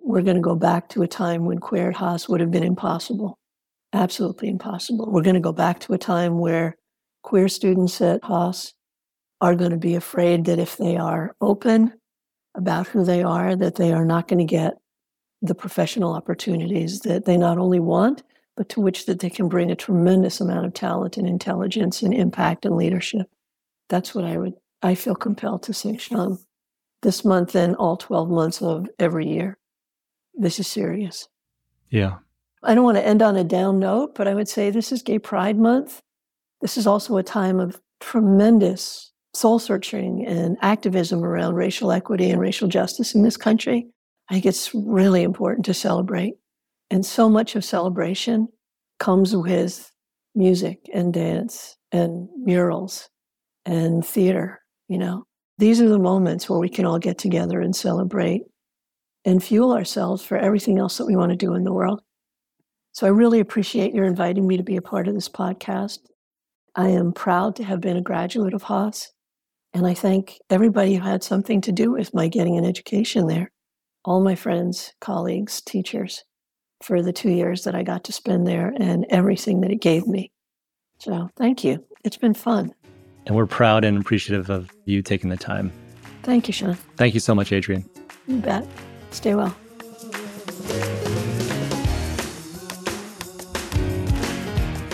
We're 0.00 0.22
going 0.22 0.36
to 0.36 0.42
go 0.42 0.56
back 0.56 0.88
to 0.90 1.02
a 1.02 1.08
time 1.08 1.44
when 1.44 1.58
queer 1.58 1.92
Haas 1.92 2.28
would 2.28 2.40
have 2.40 2.50
been 2.50 2.64
impossible, 2.64 3.38
absolutely 3.92 4.48
impossible. 4.48 5.08
We're 5.08 5.22
going 5.22 5.34
to 5.34 5.40
go 5.40 5.52
back 5.52 5.78
to 5.80 5.92
a 5.92 5.98
time 5.98 6.40
where 6.40 6.76
queer 7.22 7.46
students 7.46 8.00
at 8.00 8.24
Haas 8.24 8.74
are 9.40 9.54
going 9.54 9.70
to 9.70 9.76
be 9.76 9.94
afraid 9.94 10.44
that 10.46 10.58
if 10.58 10.76
they 10.76 10.96
are 10.96 11.36
open 11.40 11.92
about 12.56 12.88
who 12.88 13.04
they 13.04 13.22
are, 13.22 13.54
that 13.54 13.76
they 13.76 13.92
are 13.92 14.04
not 14.04 14.26
going 14.26 14.44
to 14.44 14.44
get 14.44 14.74
the 15.42 15.54
professional 15.54 16.14
opportunities 16.14 17.00
that 17.00 17.26
they 17.26 17.36
not 17.36 17.58
only 17.58 17.78
want, 17.78 18.24
but 18.56 18.68
to 18.70 18.80
which 18.80 19.06
that 19.06 19.20
they 19.20 19.30
can 19.30 19.48
bring 19.48 19.70
a 19.70 19.76
tremendous 19.76 20.40
amount 20.40 20.66
of 20.66 20.74
talent 20.74 21.16
and 21.16 21.28
intelligence 21.28 22.02
and 22.02 22.12
impact 22.12 22.64
and 22.64 22.76
leadership. 22.76 23.28
That's 23.88 24.16
what 24.16 24.24
I 24.24 24.36
would 24.36 24.54
I 24.82 24.94
feel 24.94 25.14
compelled 25.14 25.62
to 25.64 25.74
say, 25.74 25.96
Sean, 25.96 26.38
this 27.02 27.24
month 27.24 27.54
and 27.54 27.76
all 27.76 27.96
12 27.96 28.30
months 28.30 28.62
of 28.62 28.88
every 28.98 29.26
year. 29.28 29.58
This 30.34 30.58
is 30.58 30.66
serious. 30.66 31.28
Yeah. 31.90 32.18
I 32.62 32.74
don't 32.74 32.84
want 32.84 32.98
to 32.98 33.06
end 33.06 33.22
on 33.22 33.36
a 33.36 33.44
down 33.44 33.78
note, 33.78 34.14
but 34.14 34.28
I 34.28 34.34
would 34.34 34.48
say 34.48 34.70
this 34.70 34.92
is 34.92 35.02
Gay 35.02 35.18
Pride 35.18 35.58
Month. 35.58 36.00
This 36.60 36.76
is 36.76 36.86
also 36.86 37.16
a 37.16 37.22
time 37.22 37.58
of 37.58 37.80
tremendous 38.00 39.12
soul 39.34 39.58
searching 39.58 40.26
and 40.26 40.56
activism 40.60 41.24
around 41.24 41.54
racial 41.54 41.92
equity 41.92 42.30
and 42.30 42.40
racial 42.40 42.68
justice 42.68 43.14
in 43.14 43.22
this 43.22 43.36
country, 43.36 43.86
I 44.28 44.34
think 44.34 44.46
it's 44.46 44.74
really 44.74 45.22
important 45.22 45.64
to 45.66 45.74
celebrate. 45.74 46.34
And 46.90 47.06
so 47.06 47.28
much 47.28 47.54
of 47.56 47.64
celebration 47.64 48.48
comes 48.98 49.34
with 49.36 49.90
music 50.34 50.88
and 50.92 51.12
dance 51.12 51.76
and 51.92 52.28
murals 52.36 53.08
and 53.64 54.04
theater, 54.04 54.59
you 54.90 54.98
know. 54.98 55.24
These 55.56 55.80
are 55.80 55.88
the 55.88 55.98
moments 55.98 56.48
where 56.48 56.58
we 56.58 56.68
can 56.68 56.84
all 56.84 56.98
get 56.98 57.16
together 57.16 57.60
and 57.60 57.74
celebrate 57.74 58.42
and 59.24 59.42
fuel 59.42 59.72
ourselves 59.72 60.24
for 60.24 60.36
everything 60.36 60.78
else 60.78 60.98
that 60.98 61.06
we 61.06 61.16
want 61.16 61.30
to 61.30 61.36
do 61.36 61.54
in 61.54 61.64
the 61.64 61.72
world. 61.72 62.00
So 62.92 63.06
I 63.06 63.10
really 63.10 63.40
appreciate 63.40 63.94
your 63.94 64.04
inviting 64.04 64.46
me 64.46 64.56
to 64.56 64.62
be 64.62 64.76
a 64.76 64.82
part 64.82 65.06
of 65.06 65.14
this 65.14 65.28
podcast. 65.28 65.98
I 66.74 66.88
am 66.88 67.12
proud 67.12 67.56
to 67.56 67.64
have 67.64 67.80
been 67.80 67.96
a 67.96 68.02
graduate 68.02 68.54
of 68.54 68.64
Haas. 68.64 69.12
And 69.72 69.86
I 69.86 69.94
thank 69.94 70.38
everybody 70.50 70.94
who 70.94 71.02
had 71.02 71.22
something 71.22 71.60
to 71.60 71.72
do 71.72 71.92
with 71.92 72.14
my 72.14 72.26
getting 72.26 72.58
an 72.58 72.64
education 72.64 73.28
there. 73.28 73.52
All 74.04 74.20
my 74.20 74.34
friends, 74.34 74.92
colleagues, 75.00 75.60
teachers, 75.60 76.24
for 76.82 77.02
the 77.02 77.12
two 77.12 77.30
years 77.30 77.62
that 77.64 77.74
I 77.74 77.84
got 77.84 78.04
to 78.04 78.12
spend 78.12 78.46
there 78.46 78.72
and 78.76 79.06
everything 79.10 79.60
that 79.60 79.70
it 79.70 79.80
gave 79.80 80.06
me. 80.06 80.32
So 80.98 81.28
thank 81.36 81.62
you. 81.62 81.84
It's 82.02 82.16
been 82.16 82.34
fun. 82.34 82.74
And 83.30 83.36
we're 83.36 83.46
proud 83.46 83.84
and 83.84 83.96
appreciative 83.96 84.50
of 84.50 84.72
you 84.86 85.02
taking 85.02 85.30
the 85.30 85.36
time. 85.36 85.70
Thank 86.24 86.48
you, 86.48 86.52
Sean. 86.52 86.74
Thank 86.96 87.14
you 87.14 87.20
so 87.20 87.32
much, 87.32 87.52
Adrienne. 87.52 87.88
You 88.26 88.38
bet. 88.38 88.66
Stay 89.12 89.36
well. 89.36 89.50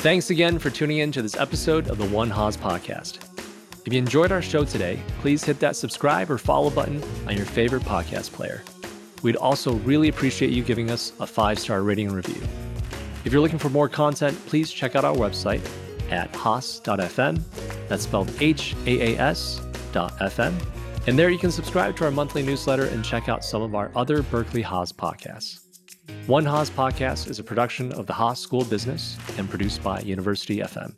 Thanks 0.03 0.29
again 0.29 0.59
for 0.59 0.69
tuning 0.69 0.99
in 0.99 1.13
to 1.13 1.23
this 1.23 1.35
episode 1.35 1.89
of 1.89 1.97
the 1.97 2.05
One 2.09 2.29
Haas 2.29 2.59
podcast. 2.59 3.21
If 3.87 3.95
you 3.95 3.99
enjoyed 3.99 4.31
our 4.31 4.43
show 4.43 4.67
today, 4.67 5.01
please 5.21 5.43
hit 5.43 5.59
that 5.61 5.75
subscribe 5.75 6.31
or 6.31 6.37
follow 6.37 6.69
button 6.69 7.03
on 7.27 7.39
your 7.39 7.47
favorite 7.47 7.85
podcast 7.85 8.33
player. 8.33 8.63
We'd 9.23 9.37
also 9.37 9.77
really 9.77 10.09
appreciate 10.09 10.51
you 10.51 10.63
giving 10.63 10.91
us 10.91 11.15
a 11.21 11.27
five 11.27 11.59
star 11.59 11.83
rating 11.83 12.09
and 12.09 12.17
review. 12.17 12.47
If 13.25 13.33
you're 13.33 13.41
looking 13.41 13.59
for 13.59 13.71
more 13.71 13.89
content, 13.89 14.39
please 14.45 14.71
check 14.71 14.95
out 14.95 15.07
our 15.07 15.17
website 15.17 15.67
at 16.11 16.35
haas.fm. 16.35 17.43
That's 17.89 18.05
spelled 18.05 18.31
H 18.41 18.75
A 18.87 19.15
A 19.15 19.19
S 19.19 19.61
dot 19.93 20.17
FM. 20.19 20.55
And 21.07 21.19
there 21.19 21.31
you 21.31 21.39
can 21.39 21.53
subscribe 21.53 21.97
to 21.97 22.05
our 22.05 22.11
monthly 22.11 22.43
newsletter 22.43 22.87
and 22.87 23.05
check 23.05 23.29
out 23.29 23.45
some 23.45 23.63
of 23.63 23.75
our 23.75 23.93
other 23.95 24.23
Berkeley 24.23 24.63
Haas 24.63 24.93
podcasts. 24.93 25.61
One 26.27 26.45
Haas 26.45 26.71
podcast 26.71 27.31
is 27.31 27.39
a 27.39 27.45
production 27.45 27.93
of 27.93 28.07
the 28.07 28.13
Haas 28.13 28.41
School 28.41 28.63
of 28.63 28.71
Business 28.71 29.17
and 29.39 29.49
produced 29.49 29.83
by 29.83 30.01
University 30.01 30.59
FM. 30.59 30.95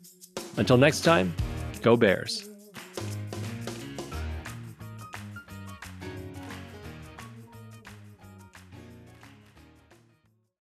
Until 0.57 0.77
next 0.77 1.01
time, 1.01 1.33
go 1.81 1.95
Bears. 1.95 2.48